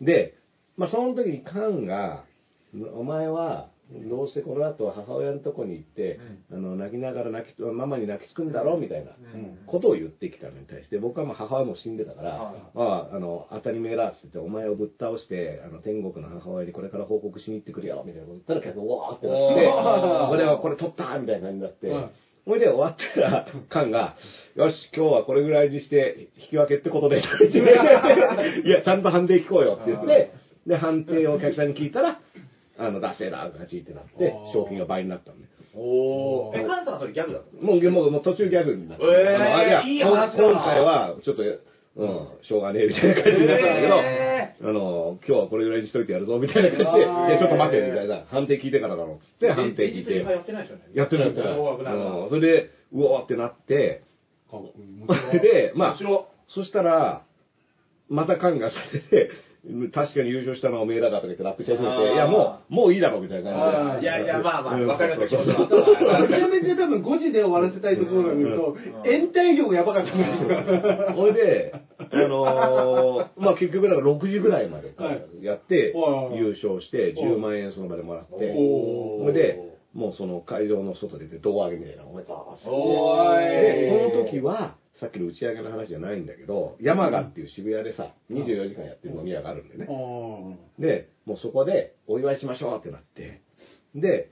[0.00, 0.34] で、
[0.76, 2.24] まあその時にカンが、
[2.94, 3.70] お前は、
[4.08, 6.20] どうせこの後母親のとこに行って、
[6.52, 9.58] あの泣きながら泣きママに泣きつくんだろみたいなうん。
[9.66, 12.54] ことを言ってきたのに対して僕はまあ母親も死んでたから、はい。
[12.74, 22.10] あああの当たり前だっつってお前をぶっ倒してあの天国の母親にこれから報告しに行ってくるよみたいなこと言ったら客がうわーってなって俺はこれ取ったみたいな感じになって、はい
[22.46, 24.16] それで終わったら、 カンが、
[24.56, 27.20] よし、今日はこれぐらいにして、引き分けってことで、
[28.64, 30.32] いや、ちゃんと判定聞こうよって言って、
[30.66, 32.18] で、判定をお客さんに聞いたら、
[32.80, 35.48] あの、出せだ、ガチってなって賞金が倍になったのね。
[35.74, 36.60] おー。
[36.60, 39.04] え、カンさんはそれギャグだったんですかもう、もう、もう途中ギャグになって。
[39.04, 41.42] えーあのあいやいい話だな今回は、ちょっと、
[41.96, 50.16] うん、しょうがねえみたいな感じになったんだけど、えあの、今日はこれぐらいにしといてやるぞ、みたいな感じで、いや、ちょっと待て、みたいな、判定聞いてからだろう、つって、判定聞いて。
[50.18, 50.84] やってないですよね。
[50.94, 51.58] やってないやってない。
[51.58, 54.02] うんそれで、うおーってなって、
[55.42, 55.98] で、まあ
[56.48, 57.22] そしたら、
[58.08, 59.30] また感がされて、
[59.92, 64.02] 確かに優勝したのはおめえだからとか言ってラップし始めて、いや、もう、もういいだろ、みたいな感じで。
[64.02, 64.86] いやいやまあまあうん。
[64.86, 68.74] わかりますそうそう気持めちゃめちゃ多分5時で終わらせたいところを見ると、
[69.04, 71.14] 延滞量がやばかったんですよ。
[71.14, 79.20] それで、あのーまあ結局だから6時ぐらいまではいやってはい、優勝して10万円その場でもらって、おー。
[79.20, 79.58] それで、
[79.92, 83.44] もうその会場の外出て胴上げみたいなのをバーッておー。
[83.44, 89.86] いで、この時は、さっきの打ち上げの話じゃないんだけど、山賀っていう渋谷でさ、24時間やってる飲み屋があるんでね。
[90.78, 93.40] で、もうそこでお祝いしましょうってなって、
[93.94, 94.30] で、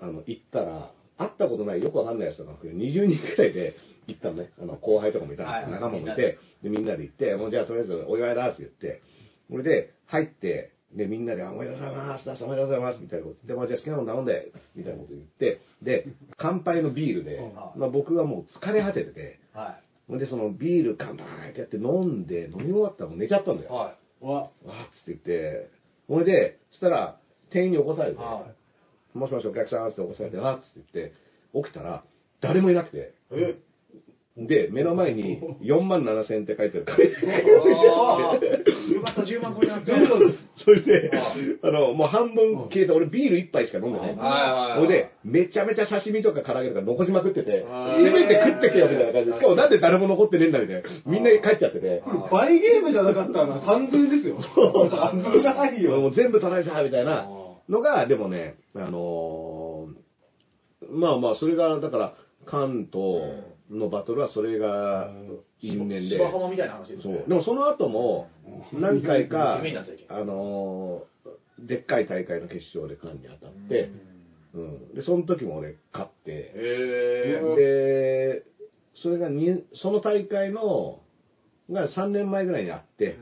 [0.00, 3.74] あの、行ったら、会ったことない、よくわかんないやつとか含め20人くらいで
[4.06, 4.50] 行ったのね。
[4.60, 9.02] あの、後輩とかもいた仲間もいて、で、みんなで行って、もうじゃあとりあえずお祝いだって言って、
[9.50, 16.06] それで入って、で、みんなで、あおめでとうございます、おめでとうございます、みたいなこと言って、まあじゃあ好きなもん頼んで、みたいなこと言って、で、
[16.36, 17.40] 乾杯のビールで、
[17.76, 19.78] まあ僕はもう疲れ果ててて、は
[20.08, 23.64] ほんで、そのビール乾杯ってやって飲んで、飲み終わったらもう寝ちゃったんだい。
[23.64, 23.72] よ。
[23.72, 25.70] はわ、わーっつって言って、
[26.08, 27.18] ほいで、そしたら、
[27.50, 28.14] 店員に起こされい。
[28.14, 28.46] て、は
[29.14, 31.14] もしもしお客さんって起こされて、わーっつって言って、
[31.54, 32.04] 起きたら、
[32.40, 33.00] 誰もいなくて、い。
[33.32, 33.58] え？
[34.34, 36.96] で、目の前に4万7千円って書いてあるかっ
[39.14, 39.92] た、10万超えなくて。
[40.64, 41.10] それで、
[41.62, 44.78] あの、もう半分消えて、俺ビール1杯しか飲んでない。
[44.78, 50.88] ほいで、めちゃめちゃ刺身とか唐揚げとか残しまくってて、せめて食ってけよみたいな感じで、しかもなんで誰も残ってねえんだみたいな。
[51.04, 52.02] みんな帰っちゃってて。
[52.30, 54.38] 倍ゲームじゃなかったら3000円ですよ。
[54.40, 56.00] 危ないよ。
[56.00, 57.28] もう全部取られたみたいな
[57.68, 60.02] のが、でもね、あのー
[60.90, 62.14] まあまあ、それが、だから、
[62.44, 65.10] 関東のバトルはそれが
[65.60, 66.02] 因縁で。
[66.10, 67.18] 芝浜みたいな話ですね。
[67.18, 67.28] そう。
[67.28, 68.28] でもその後も、
[68.72, 69.60] 何回か
[70.08, 71.12] あのー
[71.58, 73.90] でっかい大会の決勝で関に当たって、
[74.54, 74.94] うん。
[74.94, 78.42] で、その時も俺勝って、へで、
[78.96, 81.00] それがに、その大会の、
[81.70, 83.16] が3年前ぐらいにあって、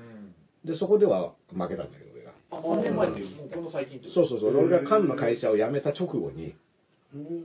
[0.64, 2.32] で、そこでは負けたんだけど、俺が。
[2.50, 6.54] あ、3年前っていう、この最近ってそうそうそう、俺がカンの会社を辞めた直後に、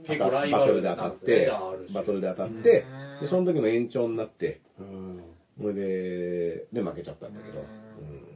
[0.06, 1.50] 結構ライバルバトルで当たって、
[1.94, 2.84] バトルで当たって、
[3.20, 4.60] で、その時の延長になって、
[5.58, 8.26] それで、で、負けちゃったんだけど、ううん。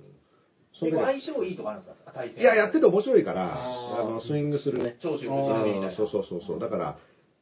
[0.73, 2.43] そ結構れで相性いいとかあるんですか対戦。
[2.43, 4.97] いや、やってて面白いから、あの、スイングするね。
[5.03, 5.89] 長州う小みたいな。
[5.93, 5.97] ん。
[5.97, 6.59] そうそうそうそう。
[6.59, 6.99] だから、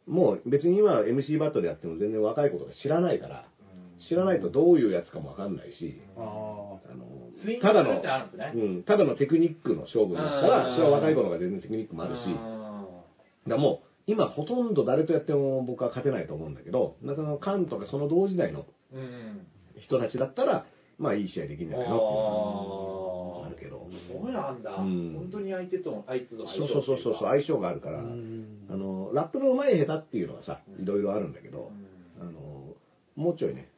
[0.07, 3.49] もう別に今 MC バトルやっても全然若いことが知らないから、
[4.09, 8.53] 知らないとどういうやつかもわかんないし、ああのスイングただのするってあるんですね。
[8.55, 10.51] うん、ただのテクニックの勝負になったうん。
[10.71, 12.21] ら、それは若い頃が全然テクニックもあるし、
[13.49, 19.47] だもう、今ほとんど誰とやっても僕は勝てないと思うんだけど、なんかそのカンとかその同時代のうんうん。
[19.81, 20.67] 人たちだったら、
[20.99, 23.87] まあいい試合できるんじゃないのっていうあるけど。
[24.11, 24.77] そうなんだ。
[24.77, 28.03] うん本当に相手と、相手との相そう性そうそうそう、相性があるから、あ
[28.77, 31.71] の、ラップの上手い下手っていうのはさ、いろいろあるんだけど、
[32.21, 32.75] あの、
[33.15, 33.69] もうちょいね、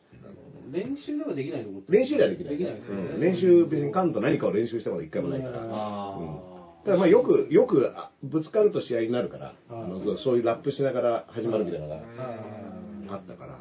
[0.73, 2.57] 練習ではできないと思って練習ではできない。
[2.57, 3.03] できないですよね。
[3.15, 5.61] うん練習、別にカンと何かを練習したこと一回もないから。
[5.61, 6.50] うんあ
[6.85, 13.11] ただまあよく、よくあぶつかると試合になるから、うんあのそういうラップしながら始まるみたいなのがうん。
[13.13, 13.59] あったから、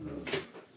[0.00, 0.24] うん。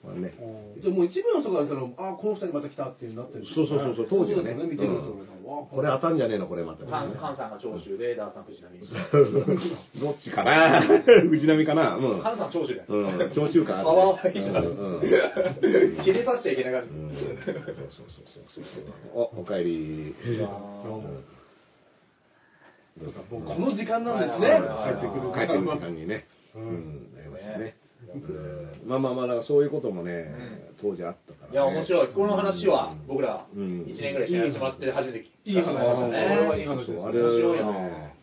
[0.01, 0.33] まあね、
[0.81, 4.55] じゃあもう一部の人からしたら、あこの二人また来たっていうなってるそうそうそうそう当時はね。
[4.55, 5.67] そうですよ見てると、うん。
[5.67, 5.89] これ。
[5.89, 8.79] 当たんじゃねえの、これまた、カンカンさんが長州で、ダーさん藤波。
[9.99, 10.87] どっちかな？
[11.29, 11.97] 藤波かな？
[11.97, 12.21] うん。
[12.21, 12.85] カンさん長州だよ。
[12.87, 14.95] うん、長州感ある、パワーファイターうん。
[14.95, 15.01] うん。
[15.01, 16.03] です。
[16.03, 16.89] 切れさせちゃいけない感じ。
[16.95, 17.09] うん。
[17.11, 19.23] そうそうそうそうそう。
[19.35, 20.15] お、おかえり。
[22.97, 23.21] どうぞ。
[23.29, 26.25] もうこの時間なんですね、はい帰ってくる帰ってくる時間にね。
[26.55, 27.11] ううん。
[27.11, 27.75] ん、なりましたね。
[28.13, 28.89] うん。
[28.89, 30.25] まあまあまあ、だからそういうこともね、
[30.81, 31.53] 当時あったからね。
[31.53, 32.13] いや、面白い。
[32.13, 33.83] この話は、僕ら、うん。
[33.83, 38.15] 1年ぐらい試合やってもらって初めて聞いい話でした話ですそうあれ面白いなはね、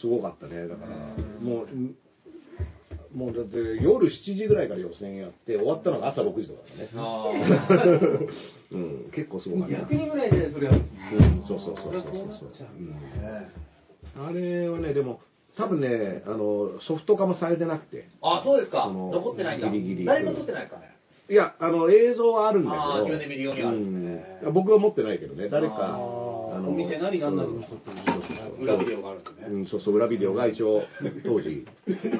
[0.00, 0.68] すごかったね。
[0.68, 0.96] だから、
[1.40, 1.66] もう、
[3.14, 8.26] もうだって夜7時ぐらいから予選やって、終わったのが朝6時とかだね。
[8.72, 9.76] うん、結構すごかった。
[9.76, 12.68] 200人ぐらいでそれやるんですうん、そうそうそうそうそう
[14.16, 15.20] あれはね、でも、
[15.56, 18.04] 多分ね、あの、ソフト化もされてなくて。
[18.22, 18.84] あ、そうですか。
[18.88, 19.68] その残ってないんだ。
[19.68, 20.94] ギリギリ誰も撮ってないかね。
[21.30, 22.82] いや、あの、映像はあるんだけど。
[22.82, 25.96] あー自分で見るようにあるんですねうん僕は持ってないけどね、誰か、ああ
[26.58, 29.46] お店なりなんなりの人っていうそうそうそう裏ビデオがあるんですね。
[29.48, 30.82] うん、そうそう、裏ビデオが一応、
[31.24, 31.66] 当時、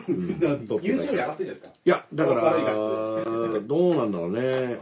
[0.08, 0.38] うん
[0.80, 1.74] YouTube に上がってるんですか？
[1.84, 4.78] いや、だからどうなんだろうね。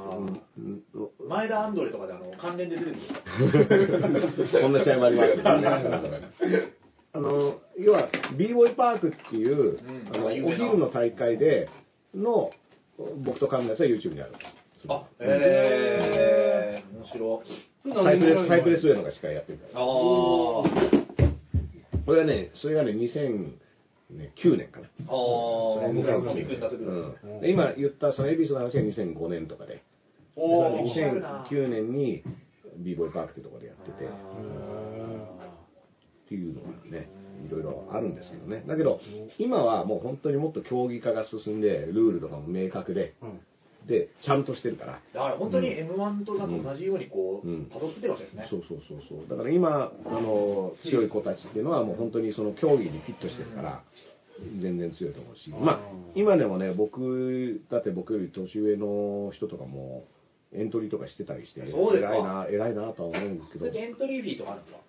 [1.28, 3.06] 前田アンドレとかであの関連で出てるんで
[4.46, 6.72] すかこ んな試合もありますけどね。
[7.14, 8.08] あの、要は、
[8.38, 10.14] b ボーイパークっていう、ん。
[10.14, 11.68] あの、お昼の大会で、
[12.14, 12.50] の、
[13.24, 14.32] 僕と神田さんは YouTube にある。
[14.88, 17.94] あ、えー、面白い。
[18.04, 19.70] サイプレス、サイプレスウェイのが司会やってるから。
[19.74, 20.64] あこ
[22.08, 24.86] れはね、それがね、2009年かな。
[24.86, 27.16] あ、ああ、僕らコミックになってくる。
[27.22, 27.40] うん。
[27.40, 29.82] で今言ったその恵比寿の話は2005年とかで、
[30.36, 30.84] おー。
[30.84, 32.22] でそれ2009年に
[32.78, 34.08] b ボーイパークってところでやってて、
[36.36, 37.08] っていうのがね、
[37.46, 38.64] いろいろあるんですけどね。
[38.66, 39.00] だけど、
[39.38, 43.14] 今はもう本当にもっと競技化が進んで、ルールとかも明確で、
[43.86, 45.00] で、ちゃんとしてるから。
[45.12, 48.46] だから本当に M1 とか同じようにこう、うん辿ってるわけですね。
[48.48, 49.28] そうそうそうそう。
[49.28, 53.82] だから今、あの、強い子たちっていうのはもう本当にその競技にフィットしてるから、
[54.60, 55.50] 全然強いと思うし。
[55.50, 55.80] まあ、
[56.14, 60.04] 今でもね、僕、だって僕より年上の人とかも、
[60.54, 64.80] エントリーとかしてたりして、偉いな、偉いなとは思うんですけどそれ、でエントリーフィーとかあるんですか？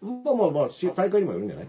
[0.00, 1.68] まあまあまあ、し大会にもよるんじゃない？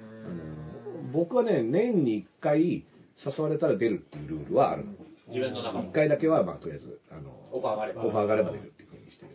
[1.14, 2.86] 僕はね、年に1回
[3.26, 4.92] 誘われたら出るっていうルールはあるの。
[5.28, 9.32] 自分の中の1回だけは、まあ、とりあえず、あの、オファーがあればオファーがあれば出るっていうふうにしてる。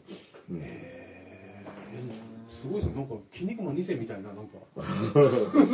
[0.50, 0.62] うん
[2.62, 2.94] すごいですね。
[2.96, 4.56] なんか、筋肉マン2世みたいな、なんか、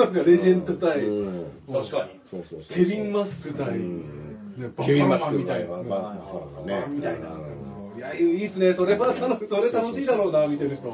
[0.04, 2.20] なんかレジェンド対、うん確かに。
[2.28, 2.76] そうそうそう。
[2.76, 5.68] ケビン・マスク対、うんねバッケビン・ファロマスクーマンみたいな。
[5.70, 6.86] バッファローマンね。
[6.96, 7.96] みたいなうん。
[7.96, 8.74] いや、いいっすね。
[8.74, 10.90] それはそれ楽しいだろうな、見てる人。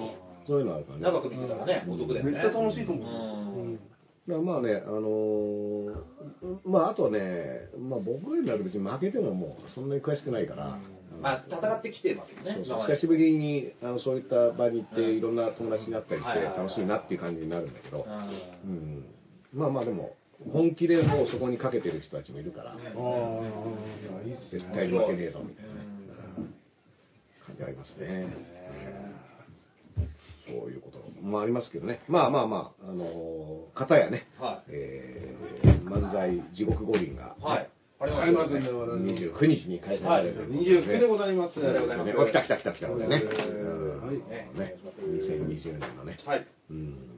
[0.49, 1.05] そういうのあるからね。
[1.05, 2.33] 長く見てたらね、お得だよね。
[2.33, 3.79] めっちゃ楽しいと思う。
[4.43, 5.95] まあね、あのー
[6.65, 10.79] まああとね、まあ僕よりは別に負けてももうそんなに詳しくないから、
[11.21, 12.65] まあ、戦ってきてますよね。
[12.67, 15.19] そう久しぶりにあのそういった場に行ってうん。
[15.19, 18.71] いろんな友達になったりして楽しいなっていう感じになるんだけど、うん。
[18.71, 19.05] うん、
[19.53, 20.15] まあまあでも
[20.53, 22.77] 本気でもうそこにかけてる人たちもいるから。
[24.51, 25.81] 絶対に負けねえぞみたいなね、
[27.47, 29.08] 感じありますね。
[30.49, 32.01] そういうこともありますけどね。
[32.09, 37.43] まあまあまあ、あのー、片やね、はえー漫才地獄五輪が、い。
[37.43, 37.71] はい。
[38.01, 38.99] ありありますね、我々の。
[38.99, 41.59] 29日に開催されるということ29でございます。
[41.59, 43.15] ねお来た来た来た来た、これね。
[43.17, 46.19] はいうんね2020年のね。
[46.25, 46.47] はい。
[46.71, 47.18] うん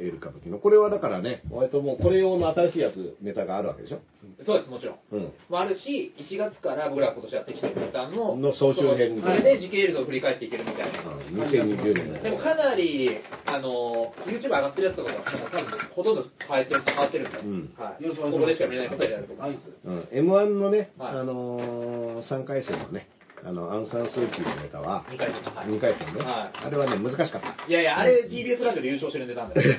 [0.00, 0.58] エール歌舞伎の。
[0.58, 4.00] これはだからね、割ともうこれ用の新しいやつ、ネタがあるわけでしょ？
[4.46, 4.96] そうです、もちろん。
[5.12, 5.32] うん。
[5.48, 10.98] もあるし、1月から僕らが今年やってきてるネタの、の総集編それで時系列を振り返っていけるみたいな。
[11.04, 12.22] うん2020年の。
[12.22, 13.10] でもかなり、
[13.44, 18.02] あの、YouTube 上がってるやつとかが、多分ほとんど変えてる、変わってるんで、うんはい。
[18.02, 19.68] よろしくお願いしますここでしか見れない答えであると思います。
[19.84, 23.08] うん、M1 のね、はいあのー、3回戦のね、
[23.42, 25.42] あの、アンサンスーチーのネタは、2回戦。
[25.54, 27.56] はい2回戦ね、はいあれはね、難しかった。
[27.66, 29.74] いやいや、あれ TBS ラジオで優勝してるネタなんだよ。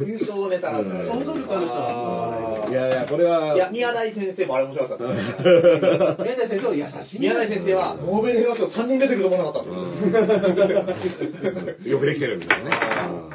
[0.00, 1.12] 優勝ネタなんだよ。
[1.12, 5.04] 想像力ある人はいやいや、これは、いや、宮台先生もあれ面白かった。
[6.24, 7.20] 宮台先生は優しい。
[7.20, 9.70] 宮台先生は、ノーベル平和賞3人出てくると思わなかった。
[11.88, 12.70] よくできてるんだよね。
[13.26, 13.32] うん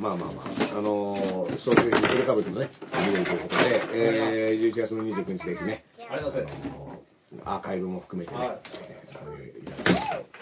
[0.00, 6.86] まあまあまあ、あのー、そういうエル歌舞伎のね、見れるということで、えー、11月の29日ぜひね、ありがとうございます。
[7.44, 9.06] アーカイブも含めてね、はいえー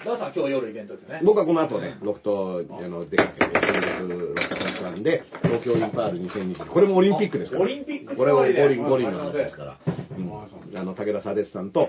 [0.05, 1.23] そういうさん今日夜イベントですよね。
[1.25, 6.67] 僕はこの後ね、ロフト、あの、出かけて、新宿ロフトコンサートで、東京インパール2020。
[6.67, 7.63] これもオリンピックですから。
[7.63, 9.79] オリンピックこれは五輪、五輪の話ですから。
[9.87, 10.79] うん。
[10.79, 11.89] あの、武田砂鉄さんと、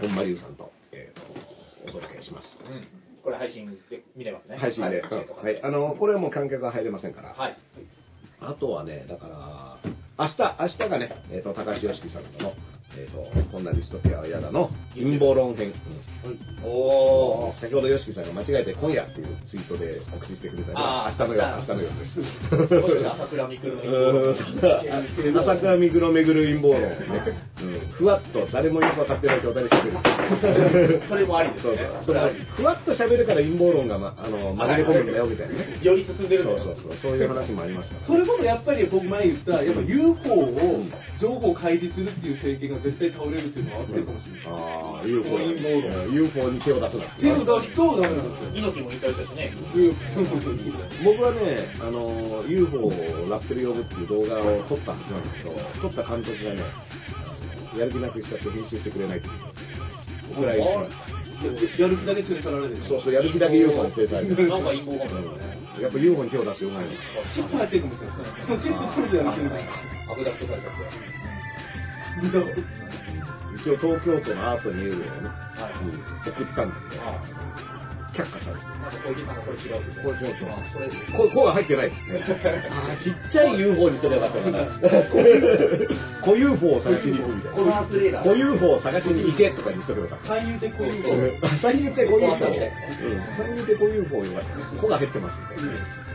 [0.00, 2.48] 本間龍さんと、えーと、お届けします。
[2.68, 3.07] うん。
[3.28, 4.56] これ配信で見れますね。
[4.56, 5.02] 配信で。
[5.02, 5.62] はい。
[5.62, 7.34] あの、これはもう観客が入れませんから。
[7.34, 7.56] はい。
[8.40, 9.76] あとはね、だから、
[10.18, 12.52] 明日、明日がね、えっ、と、高橋良樹さんとの、
[12.96, 15.74] えっ、と、こんなディストピアは嫌だの陰謀論編。
[16.24, 17.60] うんおー。
[17.60, 22.16] 先ほど YOSHIKI さんが間違えて今夜っていうツイートで告知してくれたのあーが明日の夜、明日
[22.48, 23.08] の夜です。
[23.12, 30.17] 朝倉未来のうん朝倉未来の巡る陰謀論をね、 うんふわっと誰もよく分かってない状態で喋る。
[31.08, 32.04] それもありですねそうそう。
[32.06, 35.80] それはふわっと喋るから陰謀論が、ま、あの、紛れ込むんだよみたいなね。
[35.82, 36.92] より進んでるんそうそうそう。
[37.02, 40.84] そういう話もありましたからそれこそやっぱり僕前言った、やっぱ UFO を
[41.20, 44.42] 情報開示するっていう政権が絶対倒れるっていうのはあってるかもしれない。
[44.46, 48.50] ああ、UFO 陰謀論うん UFO に手を出すなって手を出すとダメなんですよ。
[48.54, 49.52] 猪木も引退したしね。
[51.04, 52.90] 僕はね、あの、UFO を
[53.30, 56.62] ラップで呼ぶっていう動画を撮ったんですけど、撮った監督がね、
[57.76, 59.77] やる気なくしちゃって編集してくれないっていう。
[60.30, 60.90] お蔵入りしまし
[61.76, 62.76] たやる気だけ連れ去られる。
[62.88, 65.44] そうそう、やる気だけ UFO に制裁されてなんか陰謀があるんだよね。
[65.54, 66.90] うんやっぱ UFO に手を出してよくないの。
[66.90, 66.96] チ
[67.40, 68.26] ップ入ってるかもしれないですね。
[68.42, 69.50] そのチップそれでやる気る。
[70.10, 70.78] アブダクトされちゃって。
[73.58, 75.04] 一応東京都のアートにエールをね、
[75.54, 75.88] はいうん
[76.26, 77.04] 送ったんだけど、あ
[78.12, 78.64] 却下されて。
[78.78, 82.24] なんか小池さんがこれ違うこれ違うこれここが入ってないですね。
[82.70, 84.64] あちっちゃい UFO にすればよかったかな。
[86.24, 88.22] 小 UFO を探しに行くみたいな。
[88.24, 90.26] 小 UFO を探しに行けとかにしとけばよかった。
[90.28, 92.20] 三遊的こういううん最優で小 UFO。
[92.20, 93.22] ここはダメだようん。
[93.36, 94.80] 最優で小 UFO よかった。
[94.80, 96.08] こが入ってますんで。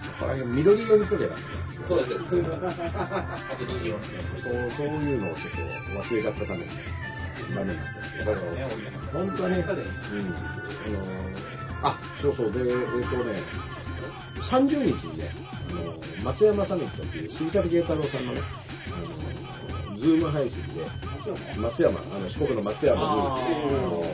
[0.00, 1.36] そこら辺緑色にしとけば。
[1.88, 2.18] そうですよ。
[2.20, 2.24] あ
[3.56, 4.00] と24
[4.40, 6.64] そう、そういうのをちょっと忘れちゃったために、
[7.54, 8.34] ダメなんですけど。
[9.12, 9.74] 本当はね、うん、あ
[10.88, 11.40] の
[11.82, 13.42] あ、そうそう、で、えっ、とね、
[14.50, 15.30] 30日にね、
[15.70, 18.42] あの松山サミットっていう、杉崎慶太郎さんのね、
[18.92, 19.00] あ
[19.92, 20.86] のズーム配信で、
[21.58, 23.00] 松山、あの四国の松山
[23.46, 24.10] に、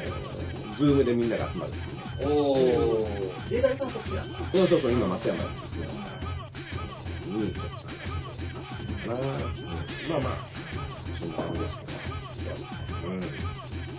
[0.79, 1.73] ズームでみんなが集まる。
[2.23, 3.51] おー。
[3.51, 5.51] データリさんそうそうそう、今松山に
[9.07, 10.49] まあまあ、
[11.19, 12.26] そんな感じですけど。
[13.07, 13.23] うん。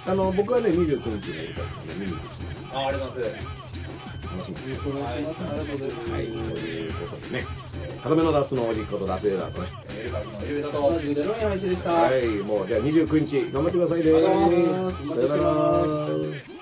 [0.06, 2.24] あの、僕はね、29日にやりたいですね、見に行く
[2.74, 3.32] あありがとうござい。
[3.32, 3.58] ます。
[4.28, 4.88] 楽しみです。
[4.88, 5.24] お願い。
[5.24, 5.44] します。
[5.44, 5.92] ありがとうござい。
[5.92, 6.12] ます。
[6.12, 6.88] はい、とい。
[6.90, 7.46] うことでね、
[8.04, 9.68] 片目のダスのおじっことダスエーダーとね、
[10.00, 10.28] エルカリ
[10.62, 10.94] のと。
[10.94, 11.92] 同じくデロイン配信でした。
[11.94, 14.04] はい、もうじゃあ29日、頑張ってください。
[14.04, 14.12] ね。
[14.12, 14.64] ありがとうござい。
[14.68, 16.57] ますさよなら。